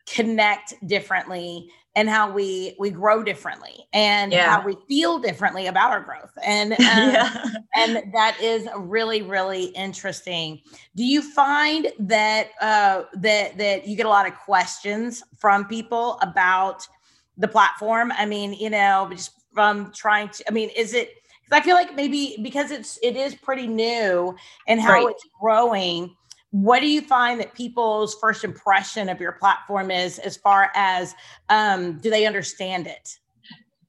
connect 0.07 0.75
differently 0.87 1.71
and 1.97 2.11
how 2.11 2.31
we 2.31 2.77
we 2.79 2.91
grow 2.91 3.23
differently 3.25 3.89
and 3.93 4.31
yeah. 4.31 4.57
how 4.57 4.65
we 4.65 4.77
feel 4.87 5.19
differently 5.19 5.67
about 5.67 5.91
our 5.91 6.01
growth 6.01 6.33
and 6.45 6.73
um, 6.75 6.79
yeah. 6.81 7.45
and 7.75 8.13
that 8.13 8.37
is 8.41 8.69
really 8.77 9.23
really 9.23 9.65
interesting 9.69 10.61
do 10.95 11.05
you 11.05 11.23
find 11.23 11.89
that 11.99 12.51
uh 12.61 13.03
that 13.15 13.57
that 13.59 13.89
you 13.89 13.97
get 13.97 14.07
a 14.07 14.11
lot 14.11 14.29
of 14.29 14.35
questions 14.37 15.23
from 15.39 15.65
people 15.65 16.19
about 16.23 16.87
the 17.39 17.49
platform 17.49 18.13
i 18.13 18.25
mean 18.25 18.53
you 18.53 18.71
know 18.71 19.09
just 19.11 19.33
from 19.53 19.91
trying 19.93 20.29
to 20.29 20.45
i 20.49 20.53
mean 20.53 20.69
is 20.77 20.93
it 20.95 21.15
because 21.43 21.61
i 21.61 21.65
feel 21.65 21.75
like 21.75 21.97
maybe 21.97 22.37
because 22.43 22.71
it's 22.71 22.99
it 23.03 23.17
is 23.17 23.35
pretty 23.35 23.67
new 23.67 24.37
and 24.69 24.81
how 24.81 24.93
right. 24.93 25.09
it's 25.09 25.27
growing 25.41 26.15
what 26.63 26.81
do 26.81 26.89
you 26.89 27.03
find 27.03 27.39
that 27.39 27.55
people's 27.55 28.17
first 28.19 28.43
impression 28.43 29.11
of 29.11 29.21
your 29.21 29.33
platform 29.33 29.91
is 29.91 30.19
as 30.21 30.39
far 30.39 30.71
as 30.75 31.15
um, 31.51 31.99
do 31.99 32.09
they 32.09 32.25
understand 32.25 32.87
it? 32.87 33.19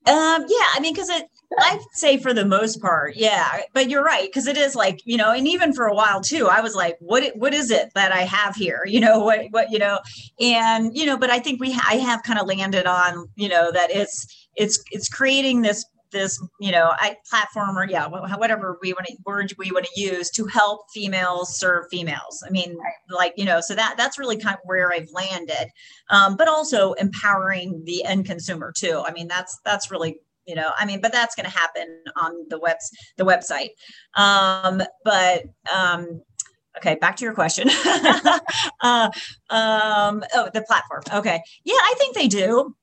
Um, 0.05 0.45
yeah 0.47 0.67
i 0.73 0.79
mean 0.79 0.93
because 0.93 1.09
it 1.09 1.25
i'd 1.59 1.81
say 1.91 2.17
for 2.17 2.33
the 2.33 2.45
most 2.45 2.81
part 2.81 3.17
yeah 3.17 3.63
but 3.73 3.89
you're 3.89 4.03
right 4.03 4.29
because 4.29 4.47
it 4.47 4.55
is 4.55 4.73
like 4.73 5.01
you 5.03 5.17
know 5.17 5.33
and 5.33 5.45
even 5.49 5.73
for 5.73 5.85
a 5.85 5.93
while 5.93 6.21
too 6.21 6.47
i 6.47 6.61
was 6.61 6.75
like 6.75 6.95
what 7.01 7.35
what 7.35 7.53
is 7.53 7.71
it 7.71 7.91
that 7.93 8.13
i 8.13 8.21
have 8.21 8.55
here? 8.55 8.83
You 8.87 9.01
know 9.01 9.19
what 9.19 9.47
what 9.49 9.69
you 9.69 9.79
know 9.79 9.99
and 10.39 10.95
you 10.97 11.05
know 11.05 11.17
but 11.17 11.29
i 11.29 11.39
think 11.39 11.59
we 11.59 11.77
i 11.85 11.95
have 11.95 12.23
kind 12.23 12.39
of 12.39 12.47
landed 12.47 12.85
on 12.85 13.27
you 13.35 13.49
know 13.49 13.69
that 13.73 13.91
it's 13.91 14.47
it's 14.55 14.81
it's 14.91 15.09
creating 15.09 15.61
this 15.61 15.83
this 16.11 16.41
you 16.59 16.71
know 16.71 16.91
I, 16.97 17.17
platform 17.29 17.77
or 17.77 17.87
yeah 17.87 18.07
whatever 18.07 18.77
we 18.81 18.93
want 18.93 19.07
to 19.07 19.17
word 19.25 19.53
we 19.57 19.71
want 19.71 19.85
to 19.85 20.01
use 20.01 20.29
to 20.31 20.45
help 20.45 20.89
females 20.93 21.57
serve 21.57 21.85
females. 21.89 22.43
I 22.45 22.49
mean 22.49 22.77
right. 22.77 22.93
like 23.09 23.33
you 23.37 23.45
know 23.45 23.61
so 23.61 23.75
that 23.75 23.95
that's 23.97 24.17
really 24.17 24.37
kind 24.37 24.55
of 24.55 24.61
where 24.63 24.91
i've 24.91 25.09
landed. 25.11 25.69
Um, 26.09 26.35
but 26.37 26.47
also 26.47 26.93
empowering 26.93 27.83
the 27.85 28.03
end 28.05 28.25
consumer 28.25 28.71
too. 28.75 29.03
I 29.05 29.11
mean 29.11 29.27
that's 29.27 29.59
that's 29.65 29.91
really 29.91 30.19
you 30.45 30.55
know 30.55 30.71
i 30.79 30.85
mean 30.85 31.01
but 31.01 31.11
that's 31.11 31.35
going 31.35 31.49
to 31.49 31.57
happen 31.57 32.03
on 32.15 32.45
the 32.49 32.59
webs 32.59 32.91
the 33.17 33.25
website. 33.25 33.69
Um, 34.15 34.81
but 35.03 35.43
um, 35.73 36.21
okay 36.77 36.95
back 36.95 37.15
to 37.17 37.25
your 37.25 37.33
question. 37.33 37.69
Uh, 38.81 39.09
um, 39.49 40.23
oh 40.35 40.49
the 40.53 40.61
platform. 40.67 41.01
Okay. 41.11 41.41
Yeah 41.63 41.73
i 41.73 41.93
think 41.97 42.15
they 42.15 42.27
do 42.27 42.75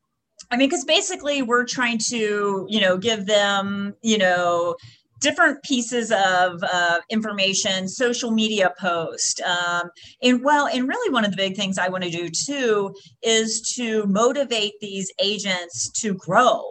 I 0.55 0.57
mean, 0.57 0.69
because 0.69 0.85
basically 0.85 1.43
we're 1.43 1.65
trying 1.65 1.99
to, 2.11 2.65
you 2.71 2.81
know, 2.81 2.97
give 2.97 3.27
them, 3.27 3.93
you 4.03 4.19
know, 4.19 4.77
different 5.21 5.61
pieces 5.65 6.13
of 6.13 6.63
uh, 6.63 7.01
information, 7.11 7.89
social 7.89 8.31
media 8.31 8.73
post, 8.79 9.41
um, 9.41 9.91
and 10.23 10.45
well, 10.45 10.69
and 10.69 10.87
really 10.87 11.13
one 11.13 11.25
of 11.25 11.33
the 11.33 11.37
big 11.37 11.57
things 11.57 11.77
I 11.77 11.89
want 11.89 12.05
to 12.05 12.11
do 12.11 12.29
too 12.29 12.95
is 13.23 13.63
to 13.75 14.07
motivate 14.07 14.75
these 14.81 15.11
agents 15.21 15.91
to 16.03 16.15
grow 16.15 16.63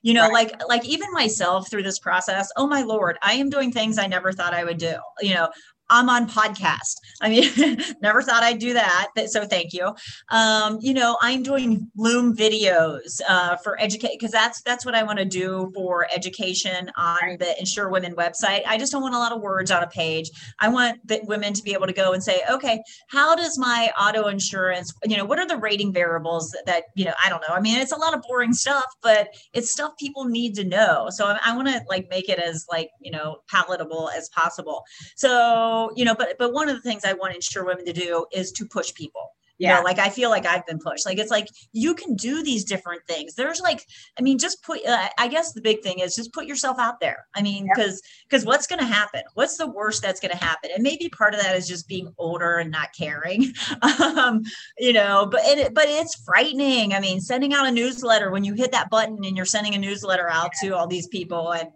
you 0.00 0.14
know 0.14 0.22
right. 0.22 0.32
like 0.32 0.68
like 0.68 0.84
even 0.86 1.12
myself 1.12 1.68
through 1.68 1.82
this 1.82 1.98
process 1.98 2.50
oh 2.56 2.66
my 2.66 2.82
lord 2.82 3.18
i 3.22 3.34
am 3.34 3.50
doing 3.50 3.70
things 3.70 3.98
i 3.98 4.06
never 4.06 4.32
thought 4.32 4.54
i 4.54 4.64
would 4.64 4.78
do 4.78 4.94
you 5.20 5.34
know 5.34 5.48
I'm 5.92 6.08
on 6.08 6.26
podcast. 6.26 6.96
I 7.20 7.28
mean, 7.28 7.78
never 8.02 8.22
thought 8.22 8.42
I'd 8.42 8.58
do 8.58 8.72
that. 8.72 9.08
So 9.26 9.44
thank 9.44 9.74
you. 9.74 9.94
Um, 10.30 10.78
you 10.80 10.94
know, 10.94 11.18
I'm 11.20 11.42
doing 11.42 11.90
Loom 11.96 12.34
videos 12.34 13.20
uh, 13.28 13.56
for 13.58 13.78
educate 13.78 14.18
because 14.18 14.32
that's 14.32 14.62
that's 14.62 14.86
what 14.86 14.94
I 14.94 15.02
want 15.02 15.18
to 15.18 15.26
do 15.26 15.70
for 15.74 16.06
education 16.12 16.90
on 16.96 17.36
the 17.38 17.54
Insure 17.58 17.90
Women 17.90 18.16
website. 18.16 18.62
I 18.66 18.78
just 18.78 18.90
don't 18.90 19.02
want 19.02 19.14
a 19.14 19.18
lot 19.18 19.32
of 19.32 19.42
words 19.42 19.70
on 19.70 19.82
a 19.82 19.86
page. 19.86 20.30
I 20.60 20.70
want 20.70 21.06
the 21.06 21.20
women 21.24 21.52
to 21.52 21.62
be 21.62 21.74
able 21.74 21.86
to 21.86 21.92
go 21.92 22.14
and 22.14 22.24
say, 22.24 22.40
okay, 22.50 22.82
how 23.08 23.36
does 23.36 23.58
my 23.58 23.90
auto 24.00 24.28
insurance? 24.28 24.94
You 25.04 25.18
know, 25.18 25.26
what 25.26 25.38
are 25.38 25.46
the 25.46 25.58
rating 25.58 25.92
variables 25.92 26.50
that, 26.52 26.62
that 26.64 26.84
you 26.94 27.04
know? 27.04 27.12
I 27.22 27.28
don't 27.28 27.42
know. 27.46 27.54
I 27.54 27.60
mean, 27.60 27.78
it's 27.78 27.92
a 27.92 27.98
lot 27.98 28.14
of 28.14 28.22
boring 28.22 28.54
stuff, 28.54 28.86
but 29.02 29.28
it's 29.52 29.72
stuff 29.72 29.92
people 30.00 30.24
need 30.24 30.54
to 30.54 30.64
know. 30.64 31.08
So 31.10 31.26
I, 31.26 31.38
I 31.44 31.54
want 31.54 31.68
to 31.68 31.82
like 31.90 32.08
make 32.08 32.30
it 32.30 32.38
as 32.38 32.64
like 32.70 32.88
you 32.98 33.10
know 33.10 33.36
palatable 33.50 34.08
as 34.16 34.30
possible. 34.30 34.84
So 35.16 35.81
you 35.94 36.04
know, 36.04 36.14
but 36.14 36.36
but 36.38 36.52
one 36.52 36.68
of 36.68 36.76
the 36.76 36.82
things 36.82 37.04
I 37.04 37.12
want 37.12 37.32
to 37.32 37.36
ensure 37.36 37.64
Women 37.64 37.84
to 37.86 37.92
do 37.92 38.26
is 38.32 38.52
to 38.52 38.66
push 38.66 38.92
people. 38.94 39.30
Yeah. 39.62 39.76
You 39.76 39.76
know, 39.76 39.84
like 39.84 39.98
I 40.00 40.08
feel 40.08 40.28
like 40.28 40.44
I've 40.44 40.66
been 40.66 40.80
pushed. 40.80 41.06
Like 41.06 41.18
it's 41.18 41.30
like 41.30 41.46
you 41.72 41.94
can 41.94 42.16
do 42.16 42.42
these 42.42 42.64
different 42.64 43.02
things. 43.06 43.34
There's 43.34 43.60
like, 43.60 43.86
I 44.18 44.22
mean, 44.22 44.36
just 44.36 44.62
put. 44.64 44.84
Uh, 44.84 45.08
I 45.18 45.28
guess 45.28 45.52
the 45.52 45.60
big 45.60 45.82
thing 45.82 46.00
is 46.00 46.16
just 46.16 46.32
put 46.32 46.46
yourself 46.46 46.78
out 46.80 46.98
there. 47.00 47.26
I 47.36 47.42
mean, 47.42 47.68
because 47.72 48.02
yep. 48.02 48.28
because 48.28 48.44
what's 48.44 48.66
going 48.66 48.80
to 48.80 48.84
happen? 48.84 49.22
What's 49.34 49.56
the 49.56 49.70
worst 49.70 50.02
that's 50.02 50.18
going 50.18 50.32
to 50.32 50.44
happen? 50.44 50.70
And 50.74 50.82
maybe 50.82 51.08
part 51.10 51.32
of 51.32 51.40
that 51.40 51.56
is 51.56 51.68
just 51.68 51.86
being 51.86 52.12
older 52.18 52.56
and 52.56 52.72
not 52.72 52.88
caring. 52.98 53.52
um, 54.00 54.42
you 54.78 54.92
know, 54.92 55.28
but 55.30 55.42
it 55.44 55.72
but 55.74 55.84
it's 55.86 56.20
frightening. 56.24 56.92
I 56.94 56.98
mean, 56.98 57.20
sending 57.20 57.52
out 57.52 57.66
a 57.66 57.70
newsletter 57.70 58.32
when 58.32 58.42
you 58.42 58.54
hit 58.54 58.72
that 58.72 58.90
button 58.90 59.18
and 59.22 59.36
you're 59.36 59.46
sending 59.46 59.76
a 59.76 59.78
newsletter 59.78 60.28
out 60.28 60.50
yeah. 60.60 60.70
to 60.70 60.76
all 60.76 60.88
these 60.88 61.06
people 61.06 61.52
and 61.52 61.68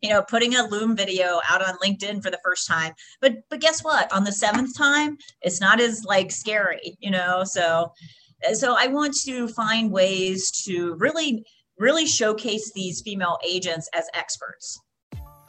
you 0.00 0.08
know 0.08 0.22
putting 0.22 0.54
a 0.54 0.66
loom 0.68 0.96
video 0.96 1.40
out 1.48 1.62
on 1.62 1.76
linkedin 1.78 2.22
for 2.22 2.30
the 2.30 2.40
first 2.44 2.66
time 2.66 2.92
but 3.20 3.34
but 3.48 3.60
guess 3.60 3.84
what 3.84 4.12
on 4.12 4.24
the 4.24 4.32
seventh 4.32 4.76
time 4.76 5.16
it's 5.42 5.60
not 5.60 5.80
as 5.80 6.04
like 6.04 6.30
scary 6.30 6.96
you 7.00 7.10
know 7.10 7.44
so 7.44 7.92
so 8.52 8.74
i 8.78 8.86
want 8.86 9.14
to 9.14 9.48
find 9.48 9.90
ways 9.90 10.50
to 10.50 10.94
really 10.94 11.44
really 11.78 12.06
showcase 12.06 12.72
these 12.74 13.00
female 13.02 13.38
agents 13.46 13.88
as 13.94 14.06
experts 14.14 14.80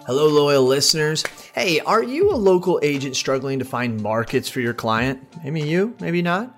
Hello, 0.07 0.27
loyal 0.27 0.63
listeners. 0.63 1.23
Hey, 1.53 1.79
are 1.81 2.01
you 2.01 2.31
a 2.31 2.33
local 2.33 2.79
agent 2.81 3.15
struggling 3.15 3.59
to 3.59 3.65
find 3.65 4.01
markets 4.01 4.49
for 4.49 4.59
your 4.59 4.73
client? 4.73 5.21
Maybe 5.43 5.61
you, 5.61 5.95
maybe 5.99 6.23
not. 6.23 6.57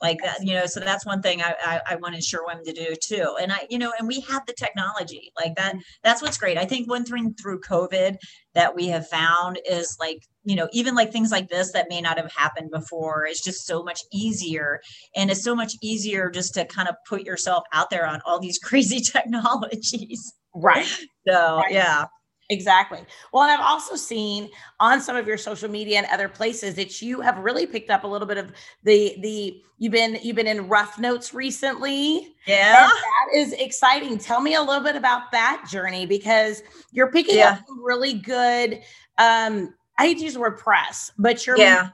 like 0.00 0.18
that 0.22 0.38
you 0.42 0.54
know 0.54 0.66
so 0.66 0.80
that's 0.80 1.04
one 1.06 1.22
thing 1.22 1.42
I, 1.42 1.54
I, 1.64 1.80
I 1.90 1.96
want 1.96 2.12
to 2.12 2.16
ensure 2.16 2.44
women 2.46 2.64
to 2.64 2.72
do 2.72 2.94
too. 3.00 3.36
And 3.40 3.52
i 3.52 3.66
you 3.68 3.78
know 3.78 3.92
and 3.98 4.08
we 4.08 4.20
have 4.20 4.44
the 4.46 4.54
technology 4.54 5.32
like 5.38 5.54
that 5.56 5.74
mm-hmm. 5.74 5.80
that's 6.02 6.22
what's 6.22 6.38
great. 6.38 6.58
I 6.58 6.64
think 6.64 6.88
one 6.88 7.04
thing 7.04 7.34
through 7.34 7.60
covid 7.60 8.16
that 8.54 8.74
we 8.74 8.88
have 8.88 9.06
found 9.08 9.58
is 9.68 9.96
like 10.00 10.22
you 10.44 10.56
know 10.56 10.68
even 10.72 10.94
like 10.94 11.12
things 11.12 11.30
like 11.30 11.48
this 11.48 11.72
that 11.72 11.86
may 11.88 12.00
not 12.00 12.16
have 12.16 12.32
happened 12.32 12.70
before 12.70 13.26
it's 13.26 13.42
just 13.42 13.66
so 13.66 13.82
much 13.82 14.00
easier. 14.12 14.80
And 15.16 15.30
it's 15.30 15.44
so 15.44 15.54
much 15.54 15.74
easier 15.82 16.30
just 16.30 16.54
to 16.54 16.64
kind 16.64 16.88
of 16.88 16.94
put 17.08 17.22
yourself 17.22 17.64
out 17.72 17.90
there 17.90 18.06
on 18.06 18.20
all 18.24 18.40
these 18.40 18.58
crazy 18.62 19.00
technologies. 19.00 20.34
Right. 20.54 20.86
So 21.28 21.58
right. 21.58 21.72
yeah 21.72 22.06
Exactly. 22.50 22.98
Well, 23.32 23.44
and 23.44 23.52
I've 23.52 23.64
also 23.64 23.94
seen 23.94 24.50
on 24.80 25.00
some 25.00 25.14
of 25.14 25.26
your 25.26 25.38
social 25.38 25.70
media 25.70 25.98
and 25.98 26.06
other 26.10 26.28
places 26.28 26.74
that 26.74 27.00
you 27.00 27.20
have 27.20 27.38
really 27.38 27.64
picked 27.64 27.90
up 27.90 28.02
a 28.02 28.06
little 28.08 28.26
bit 28.26 28.38
of 28.38 28.52
the 28.82 29.16
the 29.20 29.62
you've 29.78 29.92
been 29.92 30.18
you've 30.20 30.34
been 30.34 30.48
in 30.48 30.68
rough 30.68 30.98
notes 30.98 31.32
recently. 31.32 32.34
Yeah. 32.46 32.88
that 32.88 33.38
is 33.38 33.52
exciting. 33.52 34.18
Tell 34.18 34.40
me 34.40 34.56
a 34.56 34.62
little 34.62 34.82
bit 34.82 34.96
about 34.96 35.30
that 35.30 35.64
journey 35.70 36.06
because 36.06 36.62
you're 36.90 37.12
picking 37.12 37.36
yeah. 37.36 37.50
up 37.50 37.64
some 37.68 37.84
really 37.84 38.14
good 38.14 38.80
um 39.18 39.72
I 39.96 40.06
hate 40.06 40.18
to 40.18 40.24
use 40.24 40.34
the 40.34 40.40
word 40.40 40.58
press, 40.58 41.12
but 41.18 41.46
you're 41.46 41.56
yeah. 41.56 41.82
But, 41.82 41.92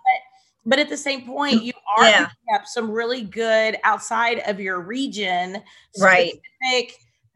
but 0.68 0.78
at 0.78 0.88
the 0.88 0.96
same 0.96 1.26
point, 1.26 1.62
you 1.62 1.72
are 1.98 2.08
yeah. 2.08 2.26
picking 2.26 2.54
up 2.54 2.66
some 2.66 2.90
really 2.90 3.22
good 3.22 3.76
outside 3.84 4.40
of 4.46 4.58
your 4.58 4.80
region 4.80 5.62
right 6.00 6.32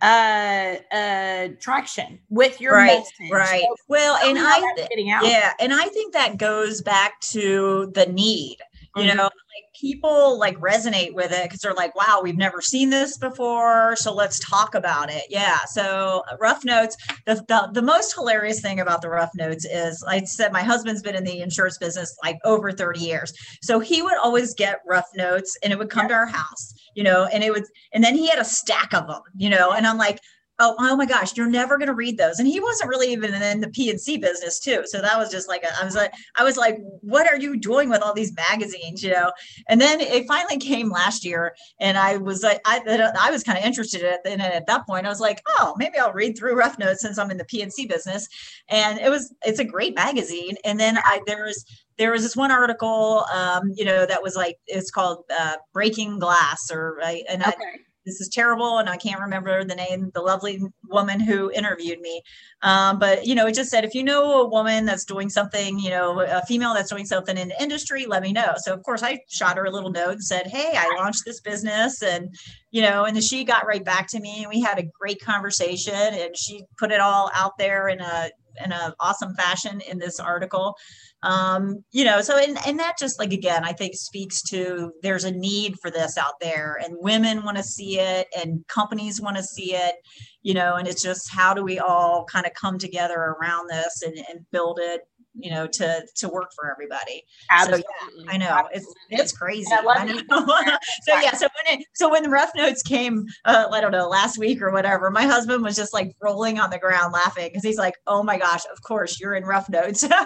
uh 0.03 0.77
uh 0.93 1.49
traction 1.59 2.19
with 2.31 2.61
your 2.61 2.75
right 2.75 2.99
message. 2.99 3.31
right 3.31 3.65
so, 3.67 3.75
well 3.89 4.17
and 4.25 4.39
i 4.41 5.21
yeah 5.23 5.53
and 5.61 5.73
i 5.73 5.87
think 5.89 6.13
that 6.13 6.39
goes 6.39 6.81
back 6.81 7.21
to 7.21 7.91
the 7.95 8.07
need 8.07 8.57
you 8.97 9.05
mm-hmm. 9.05 9.17
know 9.17 9.31
like 9.55 9.65
people 9.81 10.39
like 10.39 10.57
resonate 10.59 11.15
with 11.15 11.33
it 11.33 11.45
because 11.45 11.61
they're 11.61 11.75
like 11.75 11.95
wow 11.97 12.21
we've 12.23 12.37
never 12.37 12.61
seen 12.61 12.91
this 12.91 13.17
before 13.19 13.97
so 13.97 14.13
let's 14.13 14.39
talk 14.39 14.75
about 14.75 15.11
it 15.11 15.25
yeah 15.29 15.59
so 15.67 16.23
uh, 16.31 16.37
rough 16.41 16.65
notes 16.65 16.97
the, 17.27 17.35
the, 17.49 17.71
the 17.73 17.83
most 17.83 18.15
hilarious 18.15 18.61
thing 18.61 18.81
about 18.81 19.03
the 19.03 19.09
rough 19.09 19.31
notes 19.35 19.65
is 19.65 20.05
i 20.09 20.23
said 20.25 20.53
my 20.53 20.63
husband's 20.63 21.03
been 21.03 21.17
in 21.17 21.25
the 21.25 21.41
insurance 21.41 21.79
business 21.79 22.17
like 22.23 22.39
over 22.45 22.71
30 22.71 23.01
years 23.01 23.33
so 23.63 23.81
he 23.81 24.03
would 24.03 24.17
always 24.19 24.55
get 24.55 24.81
rough 24.87 25.09
notes 25.17 25.57
and 25.63 25.73
it 25.73 25.79
would 25.79 25.91
come 25.91 26.05
yeah. 26.05 26.09
to 26.09 26.15
our 26.15 26.27
house 26.27 26.75
you 26.95 27.05
know, 27.05 27.27
and 27.33 27.45
it 27.45 27.51
would, 27.51 27.65
and 27.93 28.03
then 28.03 28.15
he 28.15 28.29
had 28.29 28.39
a 28.39 28.45
stack 28.45 28.93
of 28.93 29.07
them, 29.07 29.23
you 29.37 29.49
know, 29.49 29.73
and 29.73 29.87
I'm 29.87 29.99
like, 29.99 30.21
oh, 30.61 30.77
oh 30.79 30.97
my 30.97 31.07
gosh, 31.07 31.37
you're 31.37 31.49
never 31.49 31.79
going 31.79 31.89
to 31.89 31.95
read 31.95 32.19
those. 32.19 32.39
And 32.39 32.47
he 32.47 32.61
wasn't 32.61 32.91
really 32.91 33.11
even 33.13 33.35
in 33.35 33.61
the 33.61 33.69
P&C 33.71 34.19
business 34.19 34.61
too. 34.61 34.83
So 34.85 35.01
that 35.01 35.19
was 35.19 35.31
just 35.31 35.49
like, 35.49 35.65
a, 35.65 35.69
I 35.81 35.85
was 35.85 35.97
like, 35.97 36.13
I 36.37 36.45
was 36.45 36.57
like, 36.57 36.79
what 37.01 37.27
are 37.27 37.39
you 37.39 37.57
doing 37.57 37.89
with 37.89 38.03
all 38.03 38.15
these 38.15 38.35
magazines, 38.35 39.03
you 39.03 39.11
know? 39.11 39.33
And 39.69 39.81
then 39.81 40.01
it 40.01 40.29
finally 40.29 40.59
came 40.59 40.91
last 40.91 41.25
year 41.25 41.55
and 41.81 41.97
I 41.99 42.19
was 42.19 42.43
like, 42.43 42.61
I, 42.67 42.81
I 43.21 43.31
was 43.31 43.43
kind 43.43 43.59
of 43.59 43.65
interested 43.65 44.03
in 44.27 44.41
it. 44.41 44.53
At 44.53 44.67
that 44.67 44.87
point 44.87 45.07
I 45.07 45.09
was 45.09 45.21
like, 45.21 45.43
oh, 45.59 45.75
maybe 45.79 45.99
I'll 45.99 46.13
read 46.13 46.37
through 46.37 46.57
Rough 46.57 46.79
Notes 46.79 47.01
since 47.01 47.19
I'm 47.19 47.31
in 47.31 47.39
the 47.39 47.45
P&C 47.47 47.87
business. 47.87 48.29
And 48.69 48.99
it 48.99 49.09
was, 49.09 49.35
it's 49.45 49.59
a 49.59 49.65
great 49.65 49.95
magazine. 49.95 50.57
And 50.65 50.79
then 50.79 50.99
I, 50.99 51.21
there 51.27 51.45
was, 51.45 51.65
there 51.97 52.13
was 52.13 52.23
this 52.23 52.37
one 52.37 52.51
article, 52.51 53.27
um, 53.33 53.73
you 53.75 53.85
know, 53.85 54.07
that 54.07 54.23
was 54.23 54.35
like 54.35 54.57
it's 54.67 54.91
called 54.91 55.23
uh, 55.39 55.57
"Breaking 55.75 56.19
Glass," 56.19 56.71
or 56.73 56.97
right, 56.97 57.23
and 57.29 57.43
okay. 57.43 57.53
I, 57.59 57.77
this 58.11 58.21
is 58.21 58.29
terrible, 58.29 58.79
and 58.79 58.89
I 58.89 58.97
can't 58.97 59.21
remember 59.21 59.65
the 59.65 59.75
name. 59.75 60.11
The 60.15 60.21
lovely 60.21 60.61
woman 60.89 61.21
who 61.21 61.51
interviewed 61.53 62.01
me, 62.01 62.23
um, 62.63 62.99
but 62.99 63.25
you 63.25 63.35
know, 63.35 63.47
it 63.47 63.55
just 63.55 63.71
said 63.71 63.85
if 63.85 63.95
you 63.95 64.03
know 64.03 64.43
a 64.43 64.49
woman 64.49 64.85
that's 64.85 65.05
doing 65.05 65.31
something, 65.31 65.79
you 65.79 65.91
know, 65.91 66.21
a 66.21 66.43
female 66.47 66.75
that's 66.75 66.91
doing 66.91 67.07
something 67.07 67.39
in 67.39 67.49
the 67.49 67.63
industry, 67.63 68.07
let 68.07 68.23
me 68.23 68.33
know. 68.33 68.55
So 68.59 68.75
of 68.75 68.83
course, 68.83 69.03
I 69.03 69.21
shot 69.29 69.57
her 69.57 69.65
a 69.65 69.71
little 69.71 69.91
note 69.91 70.13
and 70.13 70.25
said, 70.25 70.49
"Hey, 70.49 70.73
I 70.77 70.95
launched 70.99 71.23
this 71.25 71.41
business," 71.41 72.03
and 72.03 72.35
you 72.71 72.83
know, 72.83 73.05
and 73.05 73.23
she 73.23 73.45
got 73.45 73.67
right 73.67 73.85
back 73.85 74.09
to 74.09 74.21
me, 74.21 74.43
and 74.43 74.49
we 74.53 74.61
had 74.61 74.79
a 74.79 74.91
great 74.99 75.21
conversation, 75.21 75.95
and 75.95 76.37
she 76.37 76.65
put 76.79 76.91
it 76.91 77.01
all 77.01 77.31
out 77.35 77.57
there 77.59 77.89
in 77.89 78.01
a 78.01 78.31
in 78.65 78.73
an 78.73 78.93
awesome 79.01 79.35
fashion 79.35 79.81
in 79.89 79.99
this 79.99 80.21
article. 80.21 80.77
Um, 81.23 81.85
you 81.91 82.05
know 82.05 82.23
so 82.23 82.39
and, 82.39 82.57
and 82.67 82.79
that 82.79 82.97
just 82.99 83.19
like 83.19 83.35
again 83.35 83.63
i 83.63 83.75
think 83.75 83.95
speaks 83.95 84.41
to 84.45 84.91
there's 85.03 85.25
a 85.25 85.31
need 85.31 85.77
for 85.83 85.91
this 85.91 86.17
out 86.17 86.41
there 86.41 86.81
and 86.83 86.97
women 86.99 87.45
want 87.45 87.59
to 87.59 87.63
see 87.63 87.99
it 88.01 88.27
and 88.35 88.67
companies 88.69 89.21
want 89.21 89.37
to 89.37 89.43
see 89.43 89.75
it 89.75 89.97
you 90.41 90.55
know 90.55 90.77
and 90.77 90.89
it's 90.89 91.03
just 91.03 91.31
how 91.31 91.53
do 91.53 91.63
we 91.63 91.79
all 91.79 92.25
kind 92.25 92.47
of 92.47 92.55
come 92.55 92.79
together 92.79 93.37
around 93.39 93.69
this 93.69 94.03
and, 94.03 94.17
and 94.31 94.47
build 94.51 94.79
it 94.81 95.03
you 95.35 95.51
know 95.51 95.67
to 95.67 96.03
to 96.17 96.29
work 96.29 96.51
for 96.55 96.71
everybody 96.71 97.25
Absolutely. 97.51 97.83
so 97.83 98.23
yeah 98.25 98.33
i 98.33 98.37
know 98.37 98.47
Absolutely. 98.47 98.77
it's 98.77 98.95
it's 99.11 99.33
crazy 99.33 99.65
so 99.71 101.21
yeah 101.21 101.33
so 101.33 101.47
when 101.47 101.79
it 101.79 101.87
so 101.95 102.11
when 102.11 102.23
the 102.23 102.29
rough 102.29 102.51
notes 102.57 102.83
came 102.83 103.25
uh, 103.45 103.67
i 103.73 103.81
don't 103.81 103.93
know 103.93 104.09
last 104.09 104.39
week 104.39 104.61
or 104.61 104.73
whatever 104.73 105.11
my 105.11 105.23
husband 105.23 105.63
was 105.63 105.77
just 105.77 105.95
like 105.95 106.15
rolling 106.21 106.59
on 106.59 106.71
the 106.71 106.79
ground 106.79 107.13
laughing 107.13 107.49
because 107.49 107.63
he's 107.63 107.79
like 107.79 107.95
oh 108.07 108.23
my 108.23 108.39
gosh 108.39 108.63
of 108.73 108.83
course 108.83 109.21
you're 109.21 109.35
in 109.35 109.45
rough 109.45 109.69
notes 109.69 110.05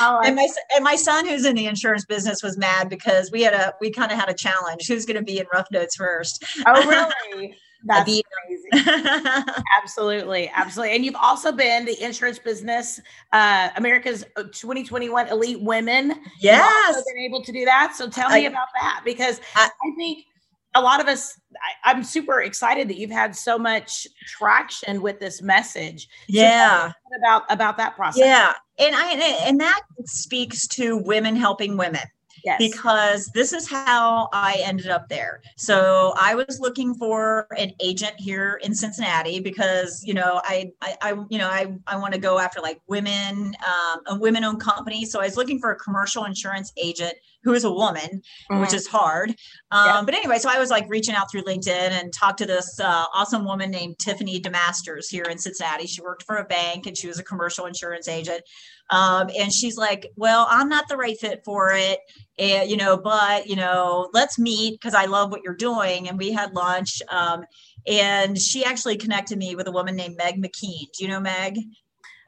Oh, 0.00 0.20
and 0.24 0.36
my 0.36 0.48
and 0.74 0.84
my 0.84 0.94
son, 0.94 1.26
who's 1.26 1.44
in 1.44 1.56
the 1.56 1.66
insurance 1.66 2.04
business, 2.04 2.42
was 2.42 2.56
mad 2.56 2.88
because 2.88 3.30
we 3.32 3.42
had 3.42 3.54
a 3.54 3.74
we 3.80 3.90
kind 3.90 4.12
of 4.12 4.18
had 4.18 4.28
a 4.28 4.34
challenge. 4.34 4.86
Who's 4.86 5.04
going 5.04 5.16
to 5.16 5.22
be 5.22 5.38
in 5.38 5.46
rough 5.52 5.66
notes 5.72 5.96
first? 5.96 6.44
Oh, 6.64 7.10
really? 7.32 7.56
That's 7.84 8.04
crazy. 8.10 8.68
absolutely, 9.80 10.50
absolutely. 10.54 10.94
And 10.96 11.04
you've 11.04 11.16
also 11.16 11.52
been 11.52 11.84
the 11.84 12.02
insurance 12.02 12.38
business, 12.38 13.00
uh, 13.32 13.68
America's 13.76 14.24
uh, 14.36 14.44
2021 14.44 15.28
Elite 15.28 15.62
Women. 15.62 16.14
Yes, 16.40 17.02
been 17.06 17.24
able 17.24 17.42
to 17.42 17.52
do 17.52 17.64
that. 17.64 17.94
So 17.94 18.08
tell 18.08 18.30
me 18.30 18.46
I, 18.46 18.48
about 18.48 18.68
that 18.80 19.02
because 19.04 19.40
I, 19.54 19.66
I 19.66 19.94
think 19.96 20.24
a 20.74 20.80
lot 20.80 21.00
of 21.00 21.08
us 21.08 21.38
I, 21.84 21.90
am 21.92 22.04
super 22.04 22.42
excited 22.42 22.88
that 22.88 22.96
you've 22.96 23.10
had 23.10 23.34
so 23.34 23.58
much 23.58 24.06
traction 24.26 25.02
with 25.02 25.18
this 25.18 25.42
message 25.42 26.08
yeah 26.28 26.88
so 26.88 26.94
about 27.18 27.42
about 27.50 27.76
that 27.78 27.96
process 27.96 28.22
yeah 28.22 28.52
and 28.78 28.94
i 28.94 29.12
and 29.46 29.60
that 29.60 29.80
speaks 30.04 30.66
to 30.68 30.98
women 30.98 31.34
helping 31.36 31.76
women 31.76 32.02
Yes. 32.44 32.58
Because 32.58 33.26
this 33.34 33.52
is 33.52 33.68
how 33.68 34.28
I 34.32 34.60
ended 34.64 34.88
up 34.88 35.08
there. 35.08 35.40
So 35.56 36.14
I 36.20 36.34
was 36.34 36.60
looking 36.60 36.94
for 36.94 37.46
an 37.56 37.72
agent 37.80 38.14
here 38.18 38.60
in 38.62 38.74
Cincinnati 38.74 39.40
because 39.40 40.02
you 40.04 40.14
know 40.14 40.40
I 40.44 40.72
I, 40.80 40.96
I 41.02 41.10
you 41.28 41.38
know 41.38 41.48
I 41.48 41.74
I 41.86 41.96
want 41.96 42.14
to 42.14 42.20
go 42.20 42.38
after 42.38 42.60
like 42.60 42.80
women 42.86 43.54
um, 43.66 44.00
a 44.06 44.18
women 44.18 44.44
owned 44.44 44.60
company. 44.60 45.04
So 45.04 45.20
I 45.20 45.24
was 45.24 45.36
looking 45.36 45.58
for 45.58 45.72
a 45.72 45.76
commercial 45.76 46.24
insurance 46.24 46.72
agent 46.76 47.14
who 47.44 47.54
is 47.54 47.64
a 47.64 47.70
woman, 47.70 48.22
mm-hmm. 48.50 48.60
which 48.60 48.74
is 48.74 48.86
hard. 48.86 49.30
Um, 49.70 49.86
yeah. 49.86 50.02
But 50.04 50.14
anyway, 50.14 50.38
so 50.38 50.50
I 50.50 50.58
was 50.58 50.70
like 50.70 50.86
reaching 50.88 51.14
out 51.14 51.30
through 51.30 51.42
LinkedIn 51.42 51.68
and 51.68 52.12
talked 52.12 52.38
to 52.38 52.46
this 52.46 52.78
uh, 52.80 53.04
awesome 53.14 53.44
woman 53.44 53.70
named 53.70 53.98
Tiffany 53.98 54.40
DeMasters 54.40 55.08
here 55.08 55.24
in 55.24 55.38
Cincinnati. 55.38 55.86
She 55.86 56.02
worked 56.02 56.24
for 56.24 56.36
a 56.36 56.44
bank 56.44 56.86
and 56.86 56.96
she 56.96 57.06
was 57.06 57.18
a 57.18 57.24
commercial 57.24 57.66
insurance 57.66 58.08
agent. 58.08 58.42
Um, 58.90 59.28
and 59.38 59.52
she's 59.52 59.76
like, 59.76 60.06
well, 60.16 60.46
I'm 60.48 60.68
not 60.68 60.88
the 60.88 60.96
right 60.96 61.18
fit 61.18 61.42
for 61.44 61.72
it. 61.72 62.00
And, 62.38 62.70
you 62.70 62.76
know, 62.76 62.96
but, 62.96 63.46
you 63.46 63.56
know, 63.56 64.08
let's 64.12 64.38
meet 64.38 64.80
because 64.80 64.94
I 64.94 65.06
love 65.06 65.30
what 65.30 65.42
you're 65.42 65.54
doing. 65.54 66.08
And 66.08 66.18
we 66.18 66.32
had 66.32 66.54
lunch. 66.54 67.02
Um, 67.08 67.44
and 67.86 68.38
she 68.38 68.64
actually 68.64 68.96
connected 68.96 69.38
me 69.38 69.54
with 69.54 69.66
a 69.66 69.72
woman 69.72 69.96
named 69.96 70.16
Meg 70.16 70.42
McKean. 70.42 70.86
Do 70.96 71.04
you 71.04 71.08
know 71.08 71.20
Meg? 71.20 71.58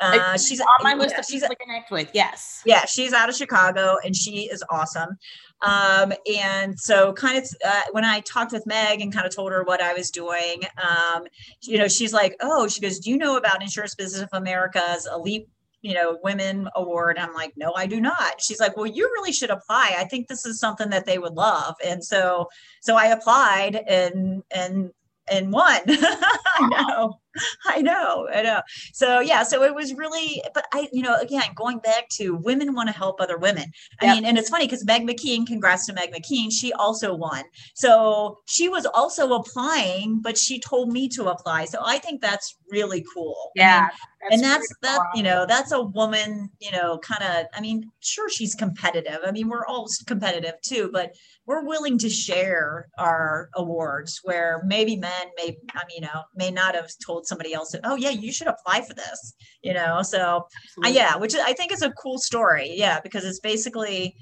Uh, 0.00 0.38
she's 0.38 0.60
on 0.60 0.66
my 0.82 0.94
list 0.94 1.14
yeah, 1.14 1.20
of 1.20 1.28
people 1.28 1.48
to 1.48 1.56
connect 1.56 1.90
with. 1.90 2.10
Yes. 2.14 2.62
Yeah, 2.64 2.86
she's 2.86 3.12
out 3.12 3.28
of 3.28 3.34
Chicago 3.34 3.96
and 4.02 4.16
she 4.16 4.48
is 4.50 4.64
awesome. 4.70 5.18
Um, 5.60 6.14
and 6.34 6.78
so, 6.80 7.12
kind 7.12 7.36
of 7.36 7.46
uh, 7.62 7.82
when 7.92 8.04
I 8.04 8.20
talked 8.20 8.52
with 8.52 8.66
Meg 8.66 9.02
and 9.02 9.12
kind 9.12 9.26
of 9.26 9.34
told 9.34 9.52
her 9.52 9.62
what 9.62 9.82
I 9.82 9.92
was 9.92 10.10
doing, 10.10 10.62
um, 10.82 11.24
you 11.62 11.76
know, 11.76 11.86
she's 11.86 12.14
like, 12.14 12.34
"Oh, 12.40 12.66
she 12.66 12.80
goes, 12.80 12.98
do 12.98 13.10
you 13.10 13.18
know 13.18 13.36
about 13.36 13.60
Insurance 13.60 13.94
Business 13.94 14.22
of 14.22 14.30
America's 14.32 15.06
Elite 15.06 15.48
you 15.82 15.94
know, 15.94 16.18
women 16.22 16.68
award. 16.74 17.18
I'm 17.18 17.34
like, 17.34 17.52
no, 17.56 17.72
I 17.74 17.86
do 17.86 18.00
not. 18.00 18.40
She's 18.40 18.60
like, 18.60 18.76
well, 18.76 18.86
you 18.86 19.04
really 19.14 19.32
should 19.32 19.50
apply. 19.50 19.94
I 19.98 20.04
think 20.04 20.28
this 20.28 20.44
is 20.44 20.58
something 20.58 20.90
that 20.90 21.06
they 21.06 21.18
would 21.18 21.34
love. 21.34 21.74
And 21.84 22.04
so, 22.04 22.48
so 22.80 22.96
I 22.96 23.06
applied 23.06 23.76
and, 23.76 24.42
and, 24.50 24.90
and 25.30 25.52
won. 25.52 25.80
I 25.86 26.68
know. 26.70 27.20
I 27.64 27.80
know, 27.80 28.28
I 28.34 28.42
know. 28.42 28.60
So 28.92 29.20
yeah, 29.20 29.44
so 29.44 29.62
it 29.62 29.74
was 29.74 29.94
really, 29.94 30.42
but 30.52 30.66
I, 30.72 30.88
you 30.92 31.02
know, 31.02 31.16
again, 31.16 31.44
going 31.54 31.78
back 31.78 32.08
to 32.16 32.34
women 32.34 32.74
want 32.74 32.88
to 32.88 32.94
help 32.94 33.20
other 33.20 33.38
women. 33.38 33.70
I 34.00 34.06
yep. 34.06 34.14
mean, 34.16 34.24
and 34.24 34.36
it's 34.36 34.48
funny 34.48 34.66
because 34.66 34.84
Meg 34.84 35.06
McKean, 35.06 35.46
congrats 35.46 35.86
to 35.86 35.92
Meg 35.92 36.12
McKean, 36.12 36.50
she 36.50 36.72
also 36.72 37.14
won. 37.14 37.44
So 37.74 38.38
she 38.46 38.68
was 38.68 38.86
also 38.86 39.34
applying, 39.34 40.20
but 40.20 40.36
she 40.36 40.58
told 40.58 40.92
me 40.92 41.08
to 41.10 41.26
apply. 41.26 41.66
So 41.66 41.78
I 41.84 41.98
think 41.98 42.20
that's 42.20 42.56
really 42.70 43.04
cool. 43.14 43.52
Yeah. 43.54 43.82
I 43.82 43.82
mean, 43.82 43.90
that's, 44.22 44.34
and 44.34 44.44
that's 44.44 44.68
that, 44.82 45.00
you 45.14 45.22
know, 45.22 45.46
that's 45.46 45.72
a 45.72 45.82
woman, 45.82 46.50
you 46.60 46.70
know, 46.72 46.98
kind 46.98 47.22
of, 47.22 47.46
I 47.54 47.60
mean, 47.60 47.90
sure, 48.00 48.28
she's 48.28 48.54
competitive. 48.54 49.18
I 49.24 49.30
mean, 49.30 49.48
we're 49.48 49.66
all 49.66 49.88
competitive 50.06 50.54
too, 50.62 50.90
but 50.92 51.14
we're 51.46 51.64
willing 51.64 51.98
to 51.98 52.08
share 52.08 52.88
our 52.98 53.50
awards 53.54 54.20
where 54.22 54.62
maybe 54.66 54.96
men 54.96 55.10
may 55.36 55.56
I 55.74 55.82
mean, 55.88 55.96
you 55.96 56.00
know 56.02 56.22
may 56.36 56.50
not 56.50 56.74
have 56.74 56.90
told 57.04 57.26
somebody 57.26 57.52
else 57.52 57.72
that, 57.72 57.80
oh 57.84 57.96
yeah 57.96 58.10
you 58.10 58.32
should 58.32 58.46
apply 58.46 58.82
for 58.82 58.94
this 58.94 59.34
you 59.62 59.74
know? 59.74 60.00
So 60.02 60.46
uh, 60.84 60.88
yeah 60.88 61.16
which 61.16 61.34
i 61.34 61.52
think 61.52 61.72
is 61.72 61.82
a 61.82 61.90
cool 61.92 62.18
story 62.18 62.72
yeah 62.76 63.00
because 63.00 63.24
it's 63.24 63.40
basically 63.40 64.14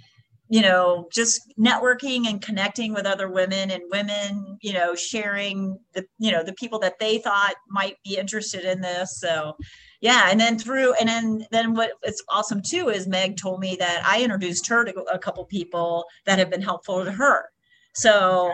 you 0.48 0.62
know 0.62 1.08
just 1.12 1.40
networking 1.58 2.26
and 2.26 2.40
connecting 2.40 2.94
with 2.94 3.06
other 3.06 3.28
women 3.30 3.70
and 3.70 3.82
women 3.90 4.58
you 4.62 4.72
know 4.72 4.94
sharing 4.94 5.78
the 5.94 6.04
you 6.18 6.32
know 6.32 6.42
the 6.42 6.54
people 6.54 6.78
that 6.78 6.98
they 6.98 7.18
thought 7.18 7.54
might 7.68 7.96
be 8.04 8.16
interested 8.16 8.64
in 8.64 8.80
this 8.80 9.20
so 9.20 9.54
yeah 10.00 10.28
and 10.30 10.40
then 10.40 10.58
through 10.58 10.94
and 10.94 11.08
then 11.08 11.46
then 11.50 11.74
what 11.74 11.92
it's 12.02 12.22
awesome 12.28 12.62
too 12.62 12.88
is 12.88 13.06
meg 13.06 13.36
told 13.36 13.60
me 13.60 13.76
that 13.76 14.02
i 14.06 14.22
introduced 14.22 14.66
her 14.66 14.84
to 14.84 14.94
a 15.12 15.18
couple 15.18 15.44
people 15.44 16.04
that 16.24 16.38
have 16.38 16.50
been 16.50 16.62
helpful 16.62 17.04
to 17.04 17.12
her 17.12 17.50
so 17.94 18.52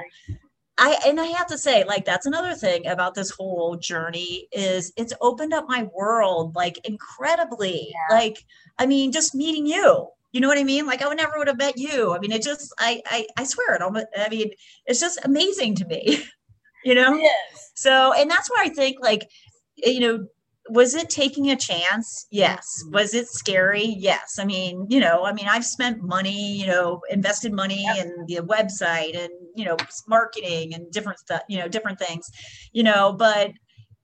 I 0.76 0.98
and 1.06 1.20
I 1.20 1.26
have 1.26 1.46
to 1.48 1.58
say, 1.58 1.84
like 1.84 2.04
that's 2.04 2.26
another 2.26 2.54
thing 2.54 2.86
about 2.86 3.14
this 3.14 3.30
whole 3.30 3.76
journey 3.76 4.48
is 4.52 4.92
it's 4.96 5.12
opened 5.20 5.52
up 5.52 5.66
my 5.68 5.88
world 5.94 6.56
like 6.56 6.78
incredibly. 6.84 7.92
Yeah. 7.92 8.16
Like, 8.16 8.44
I 8.78 8.86
mean, 8.86 9.12
just 9.12 9.34
meeting 9.34 9.66
you. 9.66 10.08
You 10.32 10.40
know 10.40 10.48
what 10.48 10.58
I 10.58 10.64
mean? 10.64 10.86
Like 10.86 11.00
I 11.00 11.06
would 11.06 11.16
never 11.16 11.38
would 11.38 11.46
have 11.46 11.58
met 11.58 11.78
you. 11.78 12.12
I 12.12 12.18
mean, 12.18 12.32
it 12.32 12.42
just 12.42 12.74
I 12.78 13.00
I, 13.06 13.26
I 13.36 13.44
swear 13.44 13.74
it. 13.74 13.82
Almost, 13.82 14.06
I 14.18 14.28
mean, 14.28 14.50
it's 14.86 15.00
just 15.00 15.20
amazing 15.24 15.76
to 15.76 15.84
me. 15.84 16.24
you 16.84 16.94
know? 16.94 17.14
Yes. 17.14 17.72
So 17.76 18.12
and 18.12 18.28
that's 18.28 18.50
why 18.50 18.64
I 18.64 18.68
think 18.70 18.96
like 19.00 19.30
you 19.76 20.00
know 20.00 20.26
was 20.70 20.94
it 20.94 21.10
taking 21.10 21.50
a 21.50 21.56
chance? 21.56 22.26
Yes. 22.30 22.82
Mm-hmm. 22.82 22.94
Was 22.94 23.14
it 23.14 23.28
scary? 23.28 23.84
Yes. 23.84 24.38
I 24.38 24.44
mean, 24.44 24.86
you 24.88 25.00
know, 25.00 25.24
I 25.24 25.32
mean, 25.32 25.46
I've 25.46 25.64
spent 25.64 26.02
money, 26.02 26.56
you 26.56 26.66
know, 26.66 27.00
invested 27.10 27.52
money 27.52 27.82
yep. 27.82 28.06
in 28.06 28.24
the 28.26 28.36
website 28.36 29.16
and, 29.16 29.30
you 29.54 29.64
know, 29.64 29.76
marketing 30.08 30.74
and 30.74 30.90
different 30.90 31.18
stuff, 31.18 31.42
you 31.48 31.58
know, 31.58 31.68
different 31.68 31.98
things, 31.98 32.30
you 32.72 32.82
know, 32.82 33.12
but 33.12 33.52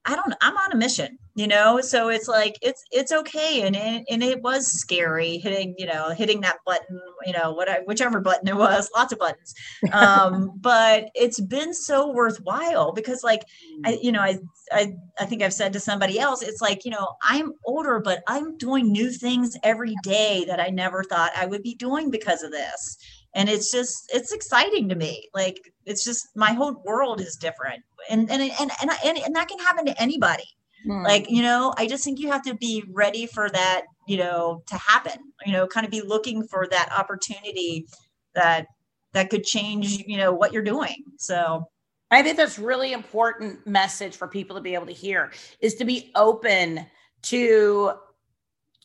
I 0.05 0.17
don't 0.17 0.35
I'm 0.41 0.57
on 0.57 0.73
a 0.73 0.77
mission, 0.77 1.19
you 1.41 1.49
know? 1.49 1.81
So 1.81 2.11
it's 2.11 2.29
like 2.29 2.59
it's 2.61 2.85
it's 2.91 3.13
okay 3.13 3.63
and 3.63 3.75
it, 3.75 4.05
and 4.11 4.23
it 4.23 4.43
was 4.43 4.67
scary 4.67 5.39
hitting, 5.39 5.75
you 5.79 5.87
know, 5.87 6.11
hitting 6.11 6.43
that 6.43 6.59
button, 6.67 7.01
you 7.25 7.33
know, 7.33 7.53
whatever 7.53 7.83
whichever 7.87 8.21
button 8.21 8.47
it 8.47 8.57
was, 8.57 8.91
lots 8.95 9.15
of 9.15 9.19
buttons. 9.19 9.55
Um 9.91 10.53
but 10.61 11.09
it's 11.15 11.41
been 11.41 11.73
so 11.73 12.13
worthwhile 12.13 12.93
because 12.93 13.25
like 13.25 13.41
I 13.87 13.99
you 14.03 14.13
know, 14.13 14.21
I 14.21 14.39
I 14.71 14.93
I 15.19 15.25
think 15.25 15.41
I've 15.41 15.55
said 15.55 15.73
to 15.73 15.81
somebody 15.81 16.19
else, 16.19 16.43
it's 16.43 16.61
like, 16.61 16.85
you 16.85 16.91
know, 16.91 17.09
I'm 17.23 17.55
older 17.65 18.01
but 18.01 18.23
I'm 18.29 18.59
doing 18.59 18.93
new 18.93 19.11
things 19.11 19.57
every 19.63 19.95
day 20.03 20.45
that 20.47 20.61
I 20.61 20.69
never 20.69 21.03
thought 21.05 21.33
I 21.35 21.47
would 21.47 21.63
be 21.63 21.75
doing 21.75 22.11
because 22.11 22.43
of 22.43 22.53
this. 22.53 22.99
And 23.35 23.49
it's 23.49 23.73
just 23.73 24.11
it's 24.13 24.33
exciting 24.33 24.91
to 24.91 24.95
me. 24.95 25.31
Like 25.33 25.73
it's 25.87 26.05
just 26.05 26.29
my 26.37 26.53
whole 26.53 26.83
world 26.85 27.23
is 27.23 27.37
different. 27.37 27.83
And 28.11 28.31
and 28.31 28.43
and 28.43 28.71
and, 28.83 28.91
and, 29.03 29.19
and 29.19 29.37
that 29.37 29.49
can 29.49 29.59
happen 29.59 29.87
to 29.87 30.03
anybody 30.03 30.45
hmm. 30.85 31.03
like 31.03 31.31
you 31.31 31.43
know 31.43 31.75
i 31.77 31.87
just 31.87 32.05
think 32.05 32.19
you 32.19 32.31
have 32.31 32.43
to 32.43 32.55
be 32.55 32.85
ready 32.89 33.27
for 33.27 33.49
that 33.51 33.83
you 34.07 34.17
know 34.17 34.63
to 34.67 34.77
happen 34.77 35.19
you 35.47 35.53
know 35.53 35.67
kind 35.67 35.85
of 35.85 35.91
be 35.91 36.03
looking 36.03 36.47
for 36.47 36.67
that 36.71 36.91
opportunity 36.97 37.87
that 38.35 38.67
that 39.13 39.31
could 39.31 39.45
change 39.45 39.99
you 40.07 40.17
know 40.17 40.33
what 40.33 40.53
you're 40.53 40.63
doing 40.63 41.05
so 41.19 41.65
i 42.11 42.23
think 42.23 42.37
that's 42.37 42.59
really 42.59 42.93
important 42.93 43.67
message 43.67 44.17
for 44.17 44.29
people 44.29 44.57
to 44.57 44.63
be 44.63 44.75
able 44.75 44.87
to 44.87 44.93
hear 44.93 45.33
is 45.61 45.75
to 45.75 45.85
be 45.85 46.11
open 46.15 46.87
to 47.23 47.93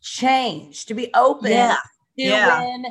change 0.01 0.85
to 0.85 0.93
be 0.93 1.09
open 1.15 1.51
yeah. 1.51 1.77
to 2.17 2.23
yeah. 2.23 2.59
when 2.59 2.85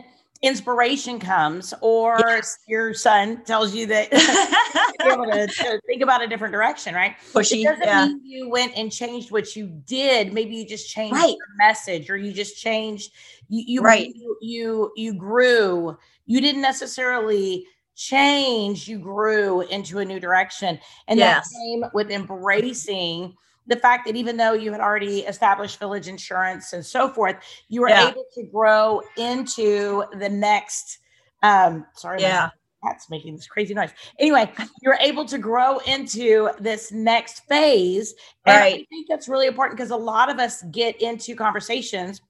inspiration 0.44 1.18
comes 1.18 1.72
or 1.80 2.18
yes. 2.26 2.58
your 2.68 2.92
son 2.94 3.42
tells 3.44 3.74
you 3.74 3.86
that 3.86 4.12
able 5.06 5.24
to, 5.24 5.46
to, 5.48 5.80
think 5.86 6.02
about 6.02 6.22
a 6.22 6.28
different 6.28 6.52
direction, 6.52 6.94
right? 6.94 7.16
Pushy, 7.32 7.62
it 7.62 7.64
doesn't 7.64 7.84
yeah. 7.84 8.06
mean 8.06 8.20
you 8.24 8.50
went 8.50 8.76
and 8.76 8.92
changed 8.92 9.30
what 9.30 9.56
you 9.56 9.66
did. 9.86 10.32
Maybe 10.32 10.54
you 10.54 10.66
just 10.66 10.90
changed 10.90 11.16
right. 11.16 11.30
your 11.30 11.56
message 11.56 12.10
or 12.10 12.16
you 12.16 12.32
just 12.32 12.60
changed 12.60 13.12
you, 13.48 13.64
you 13.66 13.80
right. 13.80 14.14
you, 14.14 14.36
you 14.40 14.92
you 14.96 15.14
grew. 15.14 15.96
You 16.26 16.40
didn't 16.40 16.62
necessarily 16.62 17.66
change, 17.96 18.88
you 18.88 18.98
grew 18.98 19.62
into 19.62 19.98
a 19.98 20.04
new 20.04 20.20
direction. 20.20 20.78
And 21.08 21.18
yes. 21.18 21.48
that 21.48 21.58
came 21.58 21.84
with 21.92 22.10
embracing 22.10 23.34
the 23.66 23.76
fact 23.76 24.06
that 24.06 24.16
even 24.16 24.36
though 24.36 24.52
you 24.52 24.72
had 24.72 24.80
already 24.80 25.20
established 25.20 25.78
village 25.78 26.08
insurance 26.08 26.72
and 26.72 26.84
so 26.84 27.08
forth, 27.08 27.36
you 27.68 27.80
were 27.80 27.88
yeah. 27.88 28.08
able 28.08 28.24
to 28.34 28.42
grow 28.44 29.00
into 29.16 30.04
the 30.18 30.28
next. 30.28 30.98
Um, 31.42 31.86
sorry, 31.94 32.20
yeah. 32.20 32.50
Cat's 32.84 33.08
making 33.08 33.34
this 33.36 33.46
crazy 33.46 33.72
noise. 33.72 33.90
Anyway, 34.18 34.50
you're 34.82 34.98
able 35.00 35.24
to 35.24 35.38
grow 35.38 35.78
into 35.78 36.50
this 36.60 36.92
next 36.92 37.46
phase. 37.48 38.14
And 38.44 38.60
right. 38.60 38.74
I 38.74 38.86
think 38.90 39.06
that's 39.08 39.26
really 39.28 39.46
important 39.46 39.78
because 39.78 39.90
a 39.90 39.96
lot 39.96 40.30
of 40.30 40.38
us 40.38 40.62
get 40.70 41.00
into 41.00 41.34
conversations, 41.34 42.20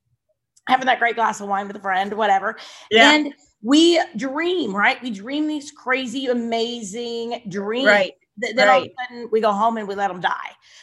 having 0.68 0.86
that 0.86 1.00
great 1.00 1.16
glass 1.16 1.40
of 1.40 1.48
wine 1.48 1.66
with 1.66 1.74
a 1.74 1.80
friend, 1.80 2.12
whatever. 2.12 2.56
Yeah. 2.90 3.12
And 3.12 3.34
we 3.62 4.00
dream, 4.16 4.76
right? 4.76 5.02
We 5.02 5.10
dream 5.10 5.48
these 5.48 5.72
crazy, 5.72 6.26
amazing 6.26 7.42
dreams. 7.48 7.86
Right 7.86 8.12
then 8.36 8.56
right. 8.56 8.68
all 8.68 8.82
of 8.82 8.86
a 8.86 8.94
sudden 9.08 9.28
we 9.30 9.40
go 9.40 9.52
home 9.52 9.76
and 9.76 9.86
we 9.86 9.94
let 9.94 10.08
them 10.08 10.20
die, 10.20 10.30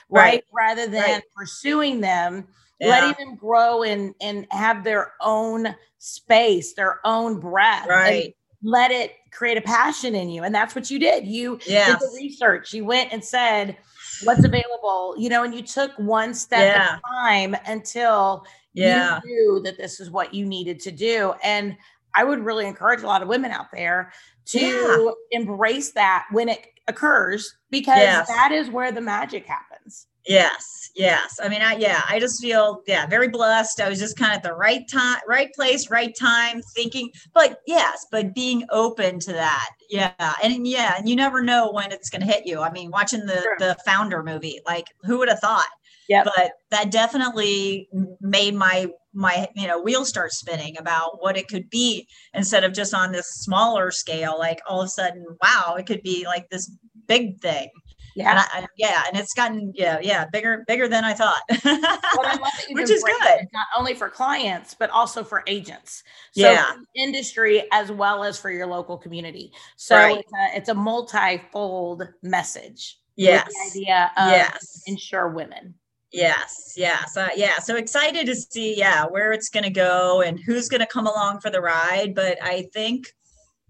right? 0.09 0.21
right. 0.21 0.43
Rather 0.53 0.87
than 0.87 1.01
right. 1.01 1.23
pursuing 1.35 2.01
them, 2.01 2.47
yeah. 2.79 2.89
letting 2.89 3.25
them 3.25 3.35
grow 3.35 3.83
and 3.83 4.13
and 4.21 4.47
have 4.51 4.83
their 4.83 5.13
own 5.21 5.75
space, 5.97 6.73
their 6.73 6.99
own 7.05 7.39
breath, 7.39 7.87
right? 7.87 8.35
let 8.63 8.91
it 8.91 9.15
create 9.31 9.57
a 9.57 9.61
passion 9.61 10.15
in 10.15 10.29
you, 10.29 10.43
and 10.43 10.53
that's 10.53 10.75
what 10.75 10.89
you 10.89 10.99
did. 10.99 11.27
You 11.27 11.59
yes. 11.65 11.99
did 11.99 11.99
the 11.99 12.15
research. 12.15 12.73
You 12.73 12.85
went 12.85 13.11
and 13.11 13.23
said 13.23 13.77
what's 14.23 14.45
available, 14.45 15.15
you 15.17 15.29
know, 15.29 15.43
and 15.43 15.53
you 15.53 15.61
took 15.61 15.91
one 15.97 16.33
step 16.33 16.75
yeah. 16.75 16.83
at 16.83 16.97
a 16.97 17.01
time 17.13 17.55
until 17.65 18.45
yeah. 18.73 19.19
you 19.23 19.29
knew 19.29 19.61
that 19.63 19.77
this 19.77 19.99
is 19.99 20.09
what 20.09 20.33
you 20.33 20.45
needed 20.45 20.79
to 20.81 20.91
do. 20.91 21.33
And 21.43 21.75
I 22.13 22.23
would 22.23 22.39
really 22.39 22.65
encourage 22.65 23.01
a 23.01 23.07
lot 23.07 23.21
of 23.21 23.27
women 23.27 23.51
out 23.51 23.71
there 23.71 24.11
to 24.47 24.59
yeah. 24.59 25.11
embrace 25.31 25.91
that 25.93 26.25
when 26.31 26.49
it 26.49 26.67
occurs 26.91 27.55
because 27.69 27.97
yes. 27.97 28.27
that 28.27 28.51
is 28.51 28.69
where 28.69 28.91
the 28.91 29.01
magic 29.01 29.45
happens. 29.47 30.07
Yes, 30.27 30.91
yes. 30.95 31.39
I 31.41 31.49
mean, 31.49 31.61
I 31.61 31.75
yeah, 31.77 32.03
I 32.07 32.19
just 32.19 32.39
feel 32.41 32.83
yeah, 32.85 33.07
very 33.07 33.27
blessed. 33.27 33.81
I 33.81 33.89
was 33.89 33.99
just 33.99 34.17
kind 34.17 34.31
of 34.31 34.37
at 34.37 34.43
the 34.43 34.53
right 34.53 34.87
time, 34.87 35.19
right 35.27 35.51
place, 35.53 35.89
right 35.89 36.13
time, 36.19 36.61
thinking. 36.75 37.09
But 37.33 37.59
yes, 37.65 38.05
but 38.11 38.35
being 38.35 38.65
open 38.69 39.19
to 39.21 39.33
that, 39.33 39.69
yeah, 39.89 40.33
and 40.43 40.67
yeah, 40.67 40.93
and 40.97 41.09
you 41.09 41.15
never 41.15 41.41
know 41.41 41.71
when 41.71 41.91
it's 41.91 42.09
going 42.09 42.21
to 42.21 42.27
hit 42.27 42.45
you. 42.45 42.61
I 42.61 42.71
mean, 42.71 42.91
watching 42.91 43.25
the 43.25 43.41
sure. 43.41 43.55
the 43.57 43.75
Founder 43.83 44.21
movie, 44.21 44.59
like 44.65 44.85
who 45.03 45.17
would 45.17 45.29
have 45.29 45.39
thought? 45.39 45.69
Yeah, 46.07 46.23
but 46.23 46.51
that 46.69 46.91
definitely 46.91 47.89
made 48.21 48.53
my 48.53 48.87
my 49.13 49.47
you 49.55 49.67
know 49.67 49.81
wheels 49.81 50.09
start 50.09 50.31
spinning 50.31 50.77
about 50.77 51.21
what 51.21 51.37
it 51.37 51.47
could 51.47 51.69
be 51.69 52.07
instead 52.33 52.63
of 52.63 52.73
just 52.73 52.93
on 52.93 53.11
this 53.11 53.27
smaller 53.27 53.91
scale 53.91 54.37
like 54.39 54.59
all 54.67 54.81
of 54.81 54.85
a 54.85 54.89
sudden 54.89 55.25
wow 55.43 55.75
it 55.77 55.85
could 55.85 56.01
be 56.01 56.25
like 56.25 56.49
this 56.49 56.69
big 57.07 57.39
thing. 57.41 57.69
Yeah. 58.15 58.31
And 58.31 58.39
I, 58.39 58.67
yeah 58.77 59.03
and 59.07 59.17
it's 59.17 59.33
gotten 59.33 59.71
yeah 59.73 59.97
yeah 60.01 60.25
bigger 60.33 60.65
bigger 60.67 60.89
than 60.89 61.05
i 61.05 61.13
thought. 61.13 61.41
Well, 61.63 62.39
which 62.71 62.89
is 62.89 63.01
good. 63.03 63.47
not 63.53 63.67
only 63.77 63.93
for 63.93 64.09
clients 64.09 64.73
but 64.73 64.89
also 64.89 65.23
for 65.23 65.43
agents. 65.47 66.03
So 66.33 66.51
yeah. 66.51 66.73
industry 66.93 67.63
as 67.71 67.89
well 67.89 68.25
as 68.25 68.37
for 68.37 68.51
your 68.51 68.67
local 68.67 68.97
community. 68.97 69.53
So 69.77 69.95
right. 69.95 70.17
it's, 70.17 70.31
a, 70.33 70.57
it's 70.57 70.69
a 70.69 70.73
multi-fold 70.73 72.07
message 72.21 72.97
yes 73.17 73.47
the 73.47 73.79
idea 73.79 74.11
of 74.17 74.31
yes. 74.31 74.83
insure 74.87 75.29
women 75.29 75.75
Yes, 76.11 76.73
yes, 76.75 77.15
uh, 77.15 77.29
yeah. 77.35 77.59
So 77.59 77.77
excited 77.77 78.25
to 78.25 78.35
see, 78.35 78.77
yeah, 78.77 79.05
where 79.05 79.31
it's 79.31 79.49
going 79.49 79.63
to 79.63 79.69
go 79.69 80.21
and 80.21 80.39
who's 80.39 80.67
going 80.67 80.81
to 80.81 80.87
come 80.87 81.07
along 81.07 81.39
for 81.39 81.49
the 81.49 81.61
ride. 81.61 82.13
But 82.13 82.37
I 82.43 82.63
think, 82.73 83.13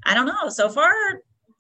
I 0.06 0.16
don't 0.16 0.26
know. 0.26 0.50
So 0.50 0.68
far, 0.68 0.92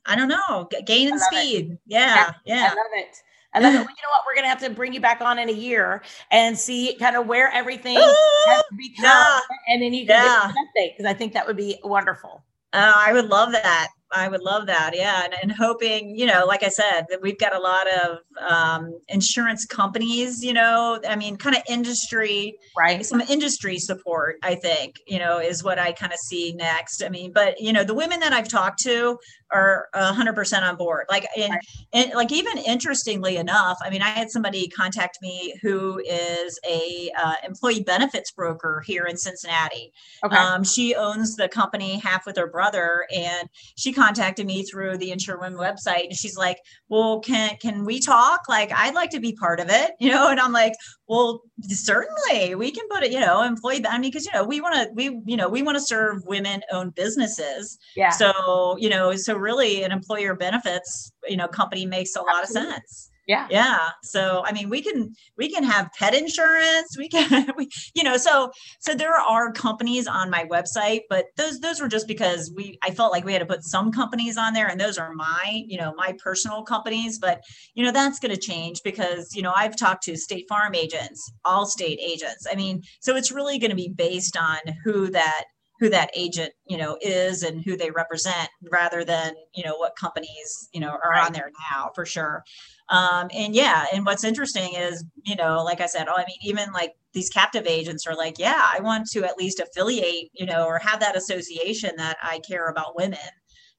I 0.07 0.15
don't 0.15 0.27
know. 0.27 0.67
Gain 0.85 1.09
in 1.09 1.19
speed. 1.19 1.77
Yeah, 1.85 2.15
yeah, 2.15 2.33
yeah. 2.45 2.69
I 2.71 2.75
love 2.75 2.85
it. 2.93 3.17
I 3.53 3.59
love 3.59 3.73
it. 3.73 3.77
Well, 3.81 3.81
you 3.81 4.03
know 4.03 4.09
what? 4.09 4.23
We're 4.25 4.35
gonna 4.35 4.47
have 4.47 4.61
to 4.61 4.69
bring 4.69 4.93
you 4.93 5.01
back 5.01 5.21
on 5.21 5.37
in 5.37 5.49
a 5.49 5.53
year 5.53 6.01
and 6.31 6.57
see 6.57 6.95
kind 6.97 7.15
of 7.15 7.27
where 7.27 7.51
everything 7.51 7.95
has 7.99 8.63
become, 8.75 9.03
yeah. 9.03 9.39
and 9.67 9.81
then 9.81 9.93
you 9.93 10.07
can 10.07 10.23
yeah. 10.23 10.47
give 10.47 10.55
an 10.55 10.67
update 10.67 10.97
because 10.97 11.05
I 11.05 11.13
think 11.13 11.33
that 11.33 11.45
would 11.45 11.57
be 11.57 11.77
wonderful. 11.83 12.43
Uh, 12.73 12.93
I 12.95 13.13
would 13.13 13.27
love 13.27 13.51
that. 13.51 13.89
I 14.13 14.27
would 14.27 14.41
love 14.41 14.67
that. 14.67 14.91
Yeah. 14.95 15.23
And, 15.23 15.33
and 15.41 15.51
hoping, 15.51 16.15
you 16.17 16.25
know, 16.25 16.45
like 16.45 16.63
I 16.63 16.69
said, 16.69 17.05
that 17.09 17.21
we've 17.21 17.37
got 17.37 17.55
a 17.55 17.59
lot 17.59 17.87
of 17.87 18.19
um, 18.39 18.99
insurance 19.07 19.65
companies, 19.65 20.43
you 20.43 20.53
know, 20.53 20.99
I 21.07 21.15
mean, 21.15 21.37
kind 21.37 21.55
of 21.55 21.63
industry, 21.67 22.57
right? 22.77 23.05
Some 23.05 23.21
industry 23.21 23.77
support, 23.77 24.37
I 24.43 24.55
think, 24.55 24.99
you 25.07 25.19
know, 25.19 25.39
is 25.39 25.63
what 25.63 25.79
I 25.79 25.91
kind 25.91 26.13
of 26.13 26.19
see 26.19 26.53
next. 26.53 27.03
I 27.03 27.09
mean, 27.09 27.31
but, 27.31 27.59
you 27.59 27.73
know, 27.73 27.83
the 27.83 27.93
women 27.93 28.19
that 28.19 28.33
I've 28.33 28.47
talked 28.47 28.79
to 28.83 29.17
are 29.51 29.87
100% 29.95 30.61
on 30.61 30.75
board. 30.75 31.05
Like, 31.09 31.27
and, 31.37 31.53
and 31.93 32.11
like, 32.13 32.31
even 32.31 32.57
interestingly 32.57 33.37
enough, 33.37 33.77
I 33.83 33.89
mean, 33.89 34.01
I 34.01 34.09
had 34.09 34.29
somebody 34.29 34.67
contact 34.69 35.19
me 35.21 35.55
who 35.61 36.01
is 36.05 36.59
a 36.67 37.11
uh, 37.21 37.35
employee 37.45 37.83
benefits 37.83 38.31
broker 38.31 38.83
here 38.85 39.05
in 39.05 39.17
Cincinnati. 39.17 39.91
Okay. 40.25 40.35
Um, 40.35 40.63
she 40.63 40.95
owns 40.95 41.35
the 41.35 41.47
company 41.47 41.97
half 41.99 42.25
with 42.25 42.37
her 42.37 42.47
brother, 42.47 43.05
and 43.13 43.49
she 43.75 43.91
contacted 43.93 44.45
me 44.45 44.63
through 44.63 44.97
the 44.97 45.11
Insure 45.11 45.39
Women 45.39 45.59
website, 45.59 46.05
and 46.05 46.15
she's 46.15 46.37
like, 46.37 46.57
"Well, 46.89 47.19
can 47.19 47.57
can 47.57 47.85
we 47.85 47.99
talk? 47.99 48.41
Like, 48.47 48.71
I'd 48.71 48.95
like 48.95 49.09
to 49.11 49.19
be 49.19 49.33
part 49.33 49.59
of 49.59 49.69
it, 49.69 49.91
you 49.99 50.11
know." 50.11 50.29
And 50.29 50.39
I'm 50.39 50.51
like, 50.51 50.73
"Well, 51.11 51.41
certainly, 51.67 52.55
we 52.55 52.71
can 52.71 52.87
put 52.89 53.03
it, 53.03 53.11
you 53.11 53.19
know, 53.19 53.43
employee. 53.43 53.85
I 53.85 53.99
mean, 53.99 54.11
because 54.11 54.25
you 54.25 54.31
know, 54.33 54.45
we 54.45 54.61
want 54.61 54.75
to, 54.75 54.89
we 54.93 55.19
you 55.25 55.35
know, 55.35 55.49
we 55.49 55.61
want 55.61 55.75
to 55.77 55.83
serve 55.83 56.23
women-owned 56.25 56.95
businesses. 56.95 57.77
Yeah. 57.97 58.11
So 58.11 58.77
you 58.79 58.89
know, 58.89 59.13
so 59.17 59.35
really, 59.35 59.83
an 59.83 59.91
employer 59.91 60.35
benefits, 60.35 61.11
you 61.27 61.35
know, 61.35 61.49
company 61.49 61.85
makes 61.85 62.15
a 62.15 62.19
Absolutely. 62.19 62.33
lot 62.33 62.43
of 62.43 62.49
sense." 62.49 63.11
Yeah. 63.31 63.47
Yeah. 63.49 63.89
So 64.03 64.43
i 64.45 64.51
mean 64.51 64.69
we 64.69 64.81
can 64.81 65.13
we 65.37 65.49
can 65.49 65.63
have 65.63 65.89
pet 65.97 66.13
insurance. 66.13 66.97
We 66.97 67.07
can 67.07 67.47
we, 67.57 67.69
you 67.95 68.03
know 68.03 68.17
so 68.17 68.51
so 68.79 68.93
there 68.93 69.15
are 69.15 69.53
companies 69.53 70.05
on 70.05 70.29
my 70.29 70.43
website 70.45 71.01
but 71.09 71.27
those 71.37 71.61
those 71.61 71.79
were 71.79 71.87
just 71.87 72.07
because 72.07 72.51
we 72.53 72.77
i 72.83 72.91
felt 72.91 73.13
like 73.13 73.23
we 73.23 73.31
had 73.31 73.39
to 73.39 73.45
put 73.45 73.63
some 73.63 73.89
companies 73.91 74.37
on 74.37 74.53
there 74.53 74.67
and 74.67 74.79
those 74.79 74.97
are 74.97 75.13
my 75.13 75.63
you 75.65 75.77
know 75.77 75.93
my 75.95 76.13
personal 76.21 76.61
companies 76.63 77.19
but 77.19 77.41
you 77.73 77.85
know 77.85 77.91
that's 77.91 78.19
going 78.19 78.35
to 78.35 78.41
change 78.51 78.81
because 78.83 79.33
you 79.33 79.41
know 79.41 79.53
i've 79.55 79.77
talked 79.77 80.03
to 80.03 80.17
state 80.17 80.45
farm 80.49 80.75
agents 80.75 81.31
Allstate 81.45 81.99
agents. 81.99 82.45
I 82.51 82.55
mean 82.55 82.81
so 82.99 83.15
it's 83.15 83.31
really 83.31 83.57
going 83.59 83.69
to 83.69 83.75
be 83.75 83.89
based 83.89 84.35
on 84.35 84.59
who 84.83 85.09
that 85.11 85.45
who 85.81 85.89
that 85.89 86.11
agent 86.15 86.53
you 86.67 86.77
know 86.77 86.95
is 87.01 87.41
and 87.41 87.65
who 87.65 87.75
they 87.75 87.89
represent 87.89 88.47
rather 88.71 89.03
than 89.03 89.33
you 89.55 89.63
know 89.63 89.75
what 89.75 89.95
companies 89.95 90.69
you 90.71 90.79
know 90.79 90.91
are 90.91 91.09
right. 91.09 91.25
on 91.25 91.33
there 91.33 91.51
now 91.71 91.89
for 91.95 92.05
sure 92.05 92.43
um, 92.89 93.27
and 93.33 93.55
yeah 93.55 93.87
and 93.91 94.05
what's 94.05 94.23
interesting 94.23 94.75
is 94.75 95.03
you 95.25 95.35
know 95.35 95.63
like 95.63 95.81
i 95.81 95.87
said 95.87 96.07
oh, 96.07 96.13
i 96.15 96.23
mean 96.27 96.37
even 96.43 96.71
like 96.71 96.93
these 97.13 97.29
captive 97.29 97.65
agents 97.65 98.05
are 98.05 98.15
like 98.15 98.37
yeah 98.37 98.69
i 98.71 98.79
want 98.79 99.07
to 99.07 99.25
at 99.25 99.37
least 99.37 99.59
affiliate 99.59 100.29
you 100.33 100.45
know 100.45 100.65
or 100.65 100.77
have 100.77 100.99
that 100.99 101.17
association 101.17 101.91
that 101.97 102.15
i 102.21 102.39
care 102.47 102.67
about 102.69 102.95
women 102.95 103.17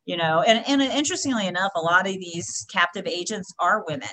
you 0.05 0.17
know 0.17 0.43
and, 0.43 0.65
and 0.67 0.83
interestingly 0.83 1.47
enough 1.47 1.71
a 1.77 1.81
lot 1.81 2.07
of 2.07 2.15
these 2.15 2.67
captive 2.71 3.07
agents 3.07 3.55
are 3.61 3.85
women 3.87 4.11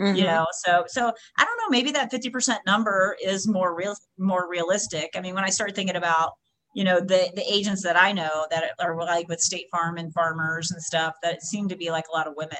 Mm-hmm. 0.00 0.16
you 0.16 0.24
know 0.24 0.46
so 0.64 0.84
so 0.86 1.12
i 1.36 1.44
don't 1.44 1.58
know 1.58 1.68
maybe 1.68 1.90
that 1.90 2.10
50% 2.10 2.56
number 2.64 3.18
is 3.22 3.46
more 3.46 3.76
real 3.76 3.94
more 4.16 4.48
realistic 4.48 5.10
i 5.14 5.20
mean 5.20 5.34
when 5.34 5.44
i 5.44 5.50
start 5.50 5.74
thinking 5.74 5.96
about 5.96 6.30
you 6.74 6.84
know 6.84 7.00
the 7.00 7.30
the 7.34 7.44
agents 7.52 7.82
that 7.82 7.96
i 7.96 8.12
know 8.12 8.46
that 8.50 8.72
are 8.78 8.96
like 8.96 9.28
with 9.28 9.40
state 9.40 9.66
farm 9.70 9.96
and 9.96 10.12
farmers 10.12 10.70
and 10.70 10.82
stuff 10.82 11.14
that 11.22 11.42
seem 11.42 11.68
to 11.68 11.76
be 11.76 11.90
like 11.90 12.04
a 12.12 12.16
lot 12.16 12.26
of 12.26 12.34
women 12.36 12.58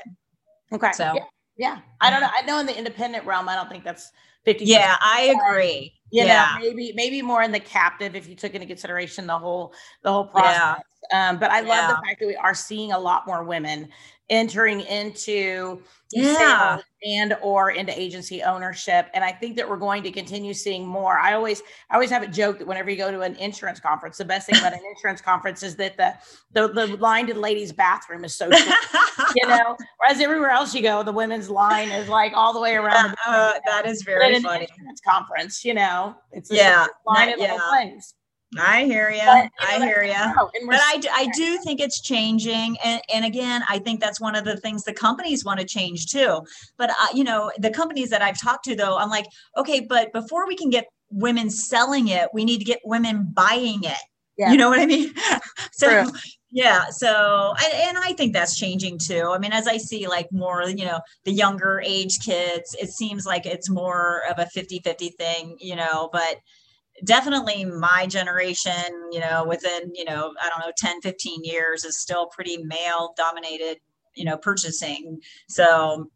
okay 0.73 0.93
so 0.93 1.13
yeah, 1.15 1.25
yeah. 1.57 1.79
i 2.01 2.11
don't 2.11 2.21
know 2.21 2.31
i 2.35 2.43
know 2.43 2.59
in 2.59 2.67
the 2.67 2.77
independent 2.77 3.25
realm 3.25 3.49
i 3.49 3.55
don't 3.55 3.69
think 3.69 3.85
that's 3.85 4.11
50 4.45 4.65
yeah 4.65 4.97
i 5.01 5.35
agree 5.37 5.93
you 6.11 6.25
yeah. 6.25 6.55
know 6.55 6.67
maybe 6.67 6.93
maybe 6.95 7.23
more 7.23 7.43
in 7.43 7.53
the 7.53 7.61
captive 7.61 8.17
if 8.17 8.29
you 8.29 8.35
took 8.35 8.55
into 8.55 8.67
consideration 8.67 9.27
the 9.27 9.39
whole 9.39 9.73
the 10.03 10.11
whole 10.11 10.27
process 10.27 10.83
yeah. 11.13 11.31
um, 11.31 11.39
but 11.39 11.51
i 11.51 11.61
love 11.61 11.69
yeah. 11.69 11.89
the 11.89 12.07
fact 12.07 12.21
that 12.21 12.27
we 12.27 12.37
are 12.37 12.55
seeing 12.55 12.93
a 12.93 12.99
lot 12.99 13.27
more 13.27 13.45
women 13.45 13.89
entering 14.31 14.81
into 14.83 15.83
yeah. 16.13 16.79
and 17.05 17.37
or 17.43 17.71
into 17.71 17.99
agency 17.99 18.43
ownership. 18.43 19.09
And 19.15 19.25
i 19.25 19.31
think 19.31 19.57
that 19.57 19.69
we're 19.69 19.77
going 19.77 20.03
to 20.03 20.11
continue 20.11 20.55
seeing 20.55 20.87
more. 20.87 21.19
I 21.19 21.35
always 21.35 21.63
i 21.91 21.95
always 21.95 22.11
have 22.11 22.23
a 22.23 22.29
joke 22.29 22.59
that 22.59 22.67
whenever 22.67 22.91
you 22.91 22.97
go 22.97 23.11
to 23.11 23.21
an 23.21 23.35
insurance 23.37 23.81
conference 23.81 24.19
the 24.19 24.25
best 24.25 24.47
thing 24.47 24.59
about 24.59 24.73
an 24.73 24.81
insurance 24.95 25.21
conference 25.21 25.63
is 25.63 25.77
that 25.77 25.97
the 25.97 26.15
the, 26.53 26.69
the 26.73 26.97
line 26.97 27.27
to 27.27 27.35
the 27.35 27.41
ladies 27.41 27.73
bathroom 27.73 28.25
is 28.25 28.35
so 28.35 28.51
short 28.51 28.75
you 29.35 29.47
know? 29.47 29.77
Whereas 29.99 30.21
everywhere 30.21 30.51
else 30.51 30.75
you 30.75 30.83
go 30.83 31.03
the 31.03 31.13
women's 31.13 31.51
line 31.51 31.91
is 31.91 32.09
like 32.09 32.33
all 32.35 32.53
the 32.53 32.61
way 32.61 32.77
around 32.77 33.15
yeah, 33.27 33.33
uh, 33.33 33.53
that 33.67 33.87
is 33.87 34.03
very 34.03 34.41
funny. 34.41 34.69
insurance 34.71 35.01
conference 35.07 35.65
you 35.65 35.75
know 35.75 36.15
it's 36.33 36.51
yeah 36.51 36.87
line 37.07 37.29
that, 37.29 37.39
yeah. 37.39 37.59
place 37.69 38.15
I 38.59 38.85
hear 38.85 39.11
you. 39.11 39.21
But, 39.25 39.51
you 39.63 39.79
know, 39.79 39.85
I 39.85 39.87
hear 39.87 40.03
you. 40.03 40.69
But 40.69 40.81
I, 40.81 41.01
I 41.13 41.29
do 41.37 41.59
think 41.59 41.81
it's 41.81 42.01
changing. 42.01 42.77
And, 42.85 43.01
and 43.13 43.25
again, 43.25 43.63
I 43.69 43.79
think 43.79 44.01
that's 44.01 44.21
one 44.21 44.35
of 44.35 44.45
the 44.45 44.57
things 44.57 44.83
the 44.83 44.93
companies 44.93 45.45
want 45.45 45.61
to 45.61 45.67
change 45.67 46.07
too. 46.07 46.43
But, 46.77 46.91
uh, 46.91 47.09
you 47.15 47.23
know, 47.23 47.53
the 47.59 47.71
companies 47.71 48.11
that 48.11 48.23
I've 48.23 48.41
talked 48.41 48.65
to, 48.65 48.75
though, 48.75 48.99
I'm 48.99 49.09
like, 49.09 49.27
okay, 49.57 49.81
but 49.81 50.13
before 50.13 50.47
we 50.49 50.57
can 50.57 50.69
get 50.69 50.89
women 51.11 51.49
selling 51.49 52.09
it, 52.09 52.29
we 52.35 52.45
need 52.45 52.59
to 52.59 52.65
get 52.65 52.81
women 52.85 53.31
buying 53.33 53.85
it. 53.85 53.99
Yeah. 54.37 54.51
You 54.51 54.59
know 54.59 54.69
what 54.69 54.81
I 54.81 54.87
mean? 54.87 55.13
so, 55.73 56.05
True. 56.05 56.13
yeah. 56.51 56.87
So, 56.91 57.55
and, 57.63 57.97
and 57.97 57.99
I 57.99 58.15
think 58.15 58.33
that's 58.33 58.57
changing 58.57 58.99
too. 58.99 59.31
I 59.33 59.39
mean, 59.39 59.53
as 59.53 59.69
I 59.69 59.77
see 59.77 60.09
like 60.09 60.27
more, 60.33 60.65
you 60.69 60.87
know, 60.87 61.01
the 61.25 61.33
younger 61.33 61.81
age 61.85 62.19
kids, 62.25 62.75
it 62.81 62.91
seems 62.91 63.27
like 63.27 63.47
it's 63.47 63.71
more 63.71 64.23
of 64.29 64.39
a 64.39 64.47
50 64.47 64.81
50 64.83 65.11
thing, 65.11 65.57
you 65.61 65.77
know, 65.77 66.09
but, 66.13 66.37
definitely 67.05 67.65
my 67.65 68.07
generation 68.07 68.85
you 69.11 69.21
know 69.21 69.45
within 69.45 69.91
you 69.95 70.05
know 70.05 70.33
i 70.43 70.49
don't 70.49 70.61
know 70.61 70.73
10 70.77 71.01
15 71.01 71.45
years 71.45 71.85
is 71.85 71.99
still 71.99 72.27
pretty 72.27 72.59
male 72.65 73.15
dominated 73.17 73.79
you 74.15 74.25
know 74.25 74.37
purchasing 74.37 75.19
so 75.49 76.09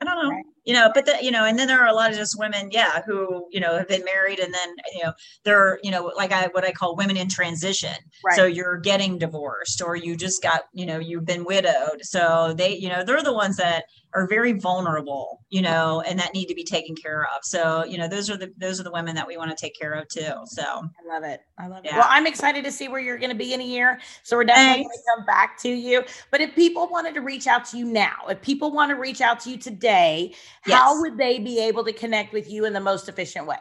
i 0.00 0.04
don't 0.04 0.22
know 0.22 0.30
right. 0.30 0.44
you 0.64 0.74
know 0.74 0.90
but 0.94 1.06
the, 1.06 1.16
you 1.22 1.30
know 1.30 1.44
and 1.44 1.58
then 1.58 1.68
there 1.68 1.80
are 1.80 1.88
a 1.88 1.94
lot 1.94 2.10
of 2.10 2.16
just 2.16 2.38
women 2.38 2.68
yeah 2.72 3.02
who 3.06 3.46
you 3.50 3.60
know 3.60 3.76
have 3.76 3.88
been 3.88 4.04
married 4.04 4.38
and 4.38 4.52
then 4.52 4.68
you 4.94 5.04
know 5.04 5.12
they're 5.44 5.78
you 5.82 5.90
know 5.90 6.10
like 6.16 6.32
i 6.32 6.48
what 6.52 6.64
i 6.64 6.72
call 6.72 6.96
women 6.96 7.16
in 7.16 7.28
transition 7.28 7.94
right. 8.24 8.36
so 8.36 8.44
you're 8.44 8.78
getting 8.78 9.18
divorced 9.18 9.82
or 9.82 9.94
you 9.94 10.16
just 10.16 10.42
got 10.42 10.62
you 10.72 10.86
know 10.86 10.98
you've 10.98 11.26
been 11.26 11.44
widowed 11.44 11.98
so 12.02 12.54
they 12.56 12.74
you 12.76 12.88
know 12.88 13.04
they're 13.04 13.22
the 13.22 13.32
ones 13.32 13.56
that 13.56 13.84
are 14.14 14.26
very 14.26 14.52
vulnerable, 14.52 15.40
you 15.48 15.62
know, 15.62 16.02
and 16.02 16.18
that 16.18 16.34
need 16.34 16.46
to 16.46 16.54
be 16.54 16.64
taken 16.64 16.94
care 16.94 17.24
of. 17.34 17.44
So, 17.44 17.84
you 17.84 17.98
know, 17.98 18.08
those 18.08 18.30
are 18.30 18.36
the 18.36 18.52
those 18.58 18.80
are 18.80 18.82
the 18.82 18.90
women 18.90 19.14
that 19.14 19.26
we 19.26 19.36
want 19.36 19.50
to 19.50 19.56
take 19.56 19.78
care 19.78 19.92
of 19.92 20.08
too. 20.08 20.32
So 20.46 20.62
I 20.62 21.08
love 21.08 21.24
it. 21.24 21.42
I 21.58 21.66
love 21.66 21.84
yeah. 21.84 21.94
it. 21.94 21.98
Well, 21.98 22.08
I'm 22.08 22.26
excited 22.26 22.64
to 22.64 22.72
see 22.72 22.88
where 22.88 23.00
you're 23.00 23.18
going 23.18 23.30
to 23.30 23.36
be 23.36 23.54
in 23.54 23.60
a 23.60 23.64
year. 23.64 24.00
So 24.22 24.36
we're 24.36 24.44
definitely 24.44 24.84
going 24.84 24.90
to 24.96 25.16
come 25.16 25.26
back 25.26 25.58
to 25.62 25.68
you. 25.68 26.04
But 26.30 26.40
if 26.40 26.54
people 26.54 26.88
wanted 26.88 27.14
to 27.14 27.20
reach 27.20 27.46
out 27.46 27.64
to 27.66 27.78
you 27.78 27.84
now, 27.84 28.16
if 28.28 28.40
people 28.42 28.72
want 28.72 28.90
to 28.90 28.96
reach 28.96 29.20
out 29.20 29.40
to 29.40 29.50
you 29.50 29.56
today, 29.56 30.34
yes. 30.66 30.78
how 30.78 31.00
would 31.00 31.16
they 31.16 31.38
be 31.38 31.58
able 31.60 31.84
to 31.84 31.92
connect 31.92 32.32
with 32.32 32.50
you 32.50 32.64
in 32.64 32.72
the 32.72 32.80
most 32.80 33.08
efficient 33.08 33.46
way? 33.46 33.58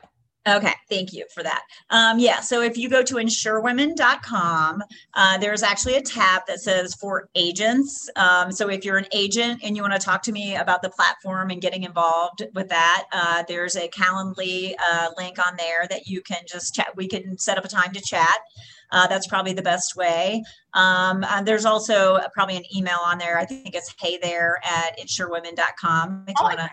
Okay, 0.48 0.74
thank 0.90 1.14
you 1.14 1.26
for 1.36 1.44
that. 1.44 1.62
Um, 1.92 2.18
yeah, 2.18 2.40
so 2.40 2.62
if 2.62 2.76
you 2.76 2.90
go 2.90 3.04
to 3.04 3.16
insurewomen.com, 3.16 4.84
uh, 5.14 5.38
there's 5.38 5.62
actually 5.62 5.98
a 5.98 6.02
tab 6.02 6.42
that 6.48 6.60
says 6.60 6.96
for 6.96 7.30
agents. 7.36 8.10
Um, 8.16 8.52
so 8.52 8.68
if 8.68 8.84
you're 8.84 8.98
an 8.98 9.06
agent 9.14 9.62
and 9.64 9.76
you 9.76 9.84
want 9.84 9.94
to 9.94 10.00
talk 10.00 10.24
to 10.24 10.32
me 10.32 10.56
about 10.56 10.82
the 10.82 10.90
platform 10.90 11.52
and 11.52 11.62
getting 11.62 11.84
involved 11.84 12.44
with 12.56 12.70
that, 12.70 13.06
uh, 13.12 13.44
there's 13.48 13.76
a 13.76 13.88
Calendly 13.90 14.74
uh, 14.92 15.10
link 15.16 15.38
on 15.38 15.56
there 15.58 15.86
that 15.92 16.08
you 16.08 16.22
can 16.24 16.42
just 16.48 16.74
chat. 16.74 16.92
We 16.96 17.08
can 17.08 17.38
set 17.38 17.60
up 17.60 17.66
a 17.66 17.68
time 17.68 17.94
to 17.94 18.02
chat. 18.02 18.40
Uh, 18.92 19.06
that's 19.08 19.28
probably 19.28 19.54
the 19.54 19.62
best 19.62 19.96
way. 19.96 20.44
Um, 20.74 21.24
there's 21.44 21.66
also 21.66 22.20
probably 22.34 22.58
an 22.58 22.64
email 22.76 23.00
on 23.06 23.20
there. 23.20 23.38
I 23.38 23.46
think 23.46 23.76
it's 23.76 23.94
hey 24.00 24.18
there 24.22 24.60
at 24.66 25.00
insurewomen.com 25.00 26.26
if 26.28 26.34
you 26.38 26.44
want 26.44 26.60
to 26.60 26.70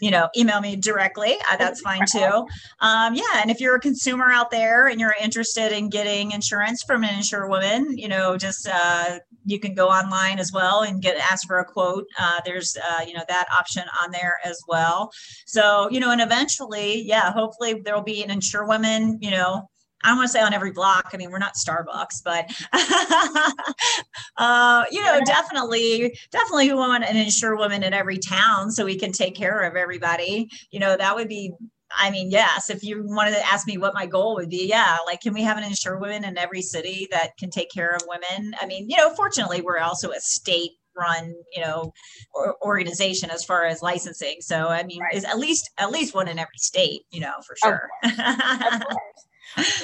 you 0.00 0.10
know, 0.10 0.28
email 0.36 0.60
me 0.60 0.76
directly. 0.76 1.36
Uh, 1.50 1.56
that's 1.56 1.80
fine 1.80 2.02
too. 2.10 2.46
Um, 2.80 3.14
yeah. 3.14 3.22
And 3.36 3.50
if 3.50 3.60
you're 3.60 3.76
a 3.76 3.80
consumer 3.80 4.30
out 4.30 4.50
there 4.50 4.88
and 4.88 5.00
you're 5.00 5.14
interested 5.22 5.72
in 5.72 5.88
getting 5.88 6.32
insurance 6.32 6.82
from 6.82 7.04
an 7.04 7.14
insured 7.14 7.48
woman, 7.48 7.96
you 7.96 8.08
know, 8.08 8.36
just 8.36 8.68
uh, 8.70 9.18
you 9.44 9.58
can 9.58 9.74
go 9.74 9.88
online 9.88 10.38
as 10.38 10.52
well 10.52 10.82
and 10.82 11.00
get 11.00 11.16
asked 11.16 11.46
for 11.46 11.60
a 11.60 11.64
quote. 11.64 12.04
Uh, 12.18 12.40
there's, 12.44 12.76
uh, 12.76 13.04
you 13.06 13.14
know, 13.14 13.24
that 13.28 13.46
option 13.56 13.84
on 14.02 14.10
there 14.10 14.38
as 14.44 14.60
well. 14.68 15.10
So, 15.46 15.88
you 15.90 16.00
know, 16.00 16.10
and 16.10 16.20
eventually, 16.20 17.02
yeah, 17.02 17.32
hopefully 17.32 17.80
there 17.84 17.94
will 17.94 18.02
be 18.02 18.22
an 18.22 18.30
insure 18.30 18.66
woman, 18.66 19.18
you 19.22 19.30
know, 19.30 19.68
I 20.06 20.10
don't 20.10 20.18
want 20.18 20.28
to 20.28 20.32
say 20.32 20.40
on 20.40 20.54
every 20.54 20.70
block. 20.70 21.10
I 21.12 21.16
mean, 21.16 21.32
we're 21.32 21.38
not 21.38 21.54
Starbucks, 21.54 22.22
but 22.24 22.48
uh, 24.36 24.84
you 24.92 25.02
know, 25.02 25.20
definitely, 25.26 26.16
definitely, 26.30 26.68
we 26.68 26.74
want 26.74 27.02
an 27.02 27.16
insured 27.16 27.58
woman 27.58 27.82
in 27.82 27.92
every 27.92 28.16
town 28.16 28.70
so 28.70 28.84
we 28.84 28.96
can 28.96 29.10
take 29.10 29.34
care 29.34 29.64
of 29.64 29.74
everybody. 29.74 30.48
You 30.70 30.78
know, 30.78 30.96
that 30.96 31.16
would 31.16 31.28
be. 31.28 31.52
I 31.96 32.10
mean, 32.10 32.30
yes. 32.30 32.70
If 32.70 32.84
you 32.84 33.02
wanted 33.04 33.32
to 33.32 33.46
ask 33.46 33.66
me 33.66 33.78
what 33.78 33.94
my 33.94 34.06
goal 34.06 34.34
would 34.36 34.50
be, 34.50 34.68
yeah, 34.68 34.98
like, 35.06 35.20
can 35.20 35.34
we 35.34 35.42
have 35.42 35.56
an 35.56 35.64
insured 35.64 36.00
woman 36.00 36.24
in 36.24 36.36
every 36.36 36.62
city 36.62 37.08
that 37.10 37.36
can 37.36 37.50
take 37.50 37.70
care 37.70 37.94
of 37.94 38.02
women? 38.06 38.54
I 38.60 38.66
mean, 38.66 38.88
you 38.88 38.96
know, 38.96 39.12
fortunately, 39.14 39.60
we're 39.60 39.78
also 39.78 40.10
a 40.10 40.20
state 40.20 40.72
run 40.96 41.34
you 41.54 41.62
know 41.62 41.92
or, 42.34 42.56
organization 42.62 43.28
as 43.28 43.44
far 43.44 43.66
as 43.66 43.82
licensing 43.82 44.36
so 44.40 44.68
i 44.68 44.82
mean 44.82 44.98
right. 44.98 45.14
is 45.14 45.24
at 45.24 45.38
least 45.38 45.68
at 45.76 45.90
least 45.90 46.14
one 46.14 46.26
in 46.26 46.38
every 46.38 46.56
state 46.56 47.02
you 47.10 47.20
know 47.20 47.34
for 47.46 47.54
sure 47.62 47.90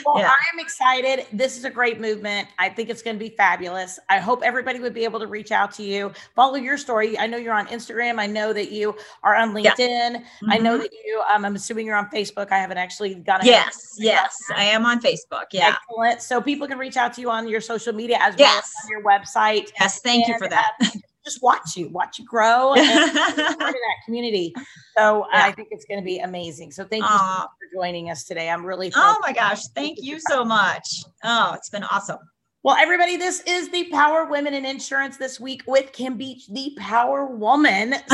Well, 0.05 0.19
yeah. 0.19 0.31
I'm 0.53 0.59
excited. 0.59 1.27
This 1.33 1.57
is 1.57 1.65
a 1.65 1.71
great 1.71 2.01
movement. 2.01 2.49
I 2.59 2.69
think 2.69 2.91
it's 2.91 3.03
going 3.03 3.17
to 3.17 3.21
be 3.21 3.31
fabulous. 3.31 3.99
I 4.09 4.19
hope 4.19 4.43
everybody 4.43 4.81
would 4.81 4.95
be 4.95 5.05
able 5.05 5.21
to 5.21 5.27
reach 5.27 5.53
out 5.53 5.73
to 5.75 5.83
you, 5.83 6.13
follow 6.35 6.57
your 6.57 6.77
story. 6.77 7.19
I 7.19 7.27
know 7.27 7.37
you're 7.37 7.55
on 7.55 7.67
Instagram. 7.69 8.19
I 8.19 8.27
know 8.27 8.53
that 8.53 8.71
you 8.71 8.97
are 9.23 9.35
on 9.35 9.53
LinkedIn. 9.53 9.79
Yeah. 9.79 10.17
Mm-hmm. 10.19 10.53
I 10.53 10.59
know 10.59 10.73
mm-hmm. 10.73 10.83
that 10.83 10.93
you, 10.93 11.23
um, 11.33 11.45
I'm 11.45 11.55
assuming 11.55 11.87
you're 11.87 11.97
on 11.97 12.09
Facebook. 12.11 12.51
I 12.53 12.59
haven't 12.59 12.79
actually 12.79 13.15
got 13.15 13.44
Yes, 13.44 13.96
yes, 13.99 14.37
I 14.55 14.65
am 14.65 14.85
on 14.87 15.01
Facebook. 15.01 15.46
Yeah. 15.53 15.75
Excellent. 15.75 16.23
So 16.23 16.40
people 16.40 16.67
can 16.69 16.79
reach 16.79 16.96
out 16.96 17.13
to 17.15 17.21
you 17.21 17.31
on 17.31 17.49
your 17.49 17.61
social 17.61 17.92
media 17.92 18.19
as 18.21 18.35
yes. 18.38 18.49
well 18.49 18.59
as 18.59 18.73
on 18.85 18.90
your 18.90 19.03
website. 19.03 19.73
Yes, 19.81 20.01
thank 20.01 20.27
and, 20.27 20.35
you 20.35 20.38
for 20.38 20.49
that. 20.49 20.73
Uh, 20.81 20.88
just 21.25 21.42
watch 21.42 21.77
you, 21.77 21.88
watch 21.88 22.18
you 22.18 22.25
grow 22.25 22.75
and 22.75 23.12
part 23.12 23.29
of 23.29 23.56
that 23.58 23.96
community. 24.04 24.52
So 24.96 25.27
yeah. 25.33 25.46
I 25.46 25.52
think 25.52 25.68
it's 25.70 25.85
going 25.85 26.00
to 26.00 26.04
be 26.04 26.18
amazing. 26.18 26.73
So 26.73 26.85
thank 26.85 27.02
you 27.02 27.08
uh, 27.10 27.42
for 27.42 27.77
joining 27.77 28.10
us 28.10 28.25
today. 28.25 28.50
I'm 28.50 28.64
really. 28.64 28.92
Oh 28.94 29.18
my 29.23 29.33
gosh. 29.33 29.66
Thank 29.68 29.98
you 30.00 30.18
so 30.20 30.44
much. 30.44 31.04
Oh, 31.25 31.52
it's 31.54 31.70
been 31.70 31.85
awesome. 31.85 32.18
Well, 32.64 32.77
everybody, 32.79 33.16
this 33.16 33.42
is 33.44 33.70
the 33.70 33.85
Power 33.90 34.25
Women 34.25 34.54
in 34.54 34.64
Insurance 34.64 35.16
this 35.16 35.40
week 35.40 35.64
with 35.66 35.92
Kim 35.92 36.16
Beach, 36.16 36.46
the 36.46 36.73
Power 36.79 37.27
Woman, 37.27 37.90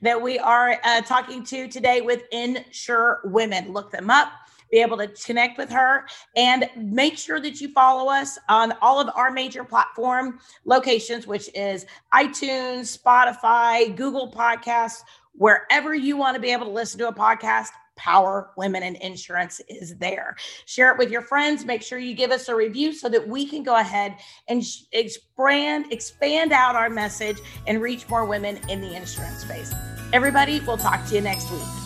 that 0.00 0.18
we 0.22 0.38
are 0.38 0.80
uh, 0.82 1.02
talking 1.02 1.44
to 1.44 1.68
today 1.68 2.00
with 2.00 2.22
Insure 2.32 3.20
Women. 3.24 3.70
Look 3.70 3.90
them 3.90 4.08
up 4.08 4.32
be 4.72 4.80
able 4.80 4.96
to 4.96 5.06
connect 5.06 5.58
with 5.58 5.70
her 5.70 6.06
and 6.34 6.68
make 6.76 7.16
sure 7.16 7.38
that 7.38 7.60
you 7.60 7.68
follow 7.68 8.10
us 8.10 8.38
on 8.48 8.72
all 8.80 8.98
of 8.98 9.08
our 9.14 9.30
major 9.30 9.62
platform 9.62 10.40
locations, 10.64 11.26
which 11.26 11.48
is 11.54 11.86
iTunes, 12.12 12.98
Spotify, 12.98 13.94
Google 13.94 14.32
Podcasts, 14.32 15.02
wherever 15.34 15.94
you 15.94 16.16
want 16.16 16.34
to 16.34 16.40
be 16.40 16.50
able 16.50 16.64
to 16.64 16.72
listen 16.72 16.98
to 16.98 17.08
a 17.08 17.14
podcast. 17.14 17.68
Power 17.94 18.50
Women 18.56 18.82
in 18.82 18.96
Insurance 18.96 19.60
is 19.68 19.96
there. 19.98 20.34
Share 20.64 20.90
it 20.92 20.98
with 20.98 21.10
your 21.10 21.20
friends. 21.20 21.66
Make 21.66 21.82
sure 21.82 21.98
you 21.98 22.14
give 22.14 22.30
us 22.30 22.48
a 22.48 22.56
review 22.56 22.92
so 22.94 23.08
that 23.10 23.28
we 23.28 23.46
can 23.46 23.62
go 23.62 23.76
ahead 23.76 24.16
and 24.48 24.64
expand 24.92 25.92
expand 25.92 26.52
out 26.52 26.74
our 26.74 26.88
message 26.88 27.36
and 27.66 27.82
reach 27.82 28.08
more 28.08 28.24
women 28.24 28.58
in 28.70 28.80
the 28.80 28.96
insurance 28.96 29.42
space. 29.42 29.72
Everybody, 30.14 30.60
we'll 30.66 30.78
talk 30.78 31.06
to 31.08 31.14
you 31.14 31.20
next 31.20 31.50
week. 31.50 31.81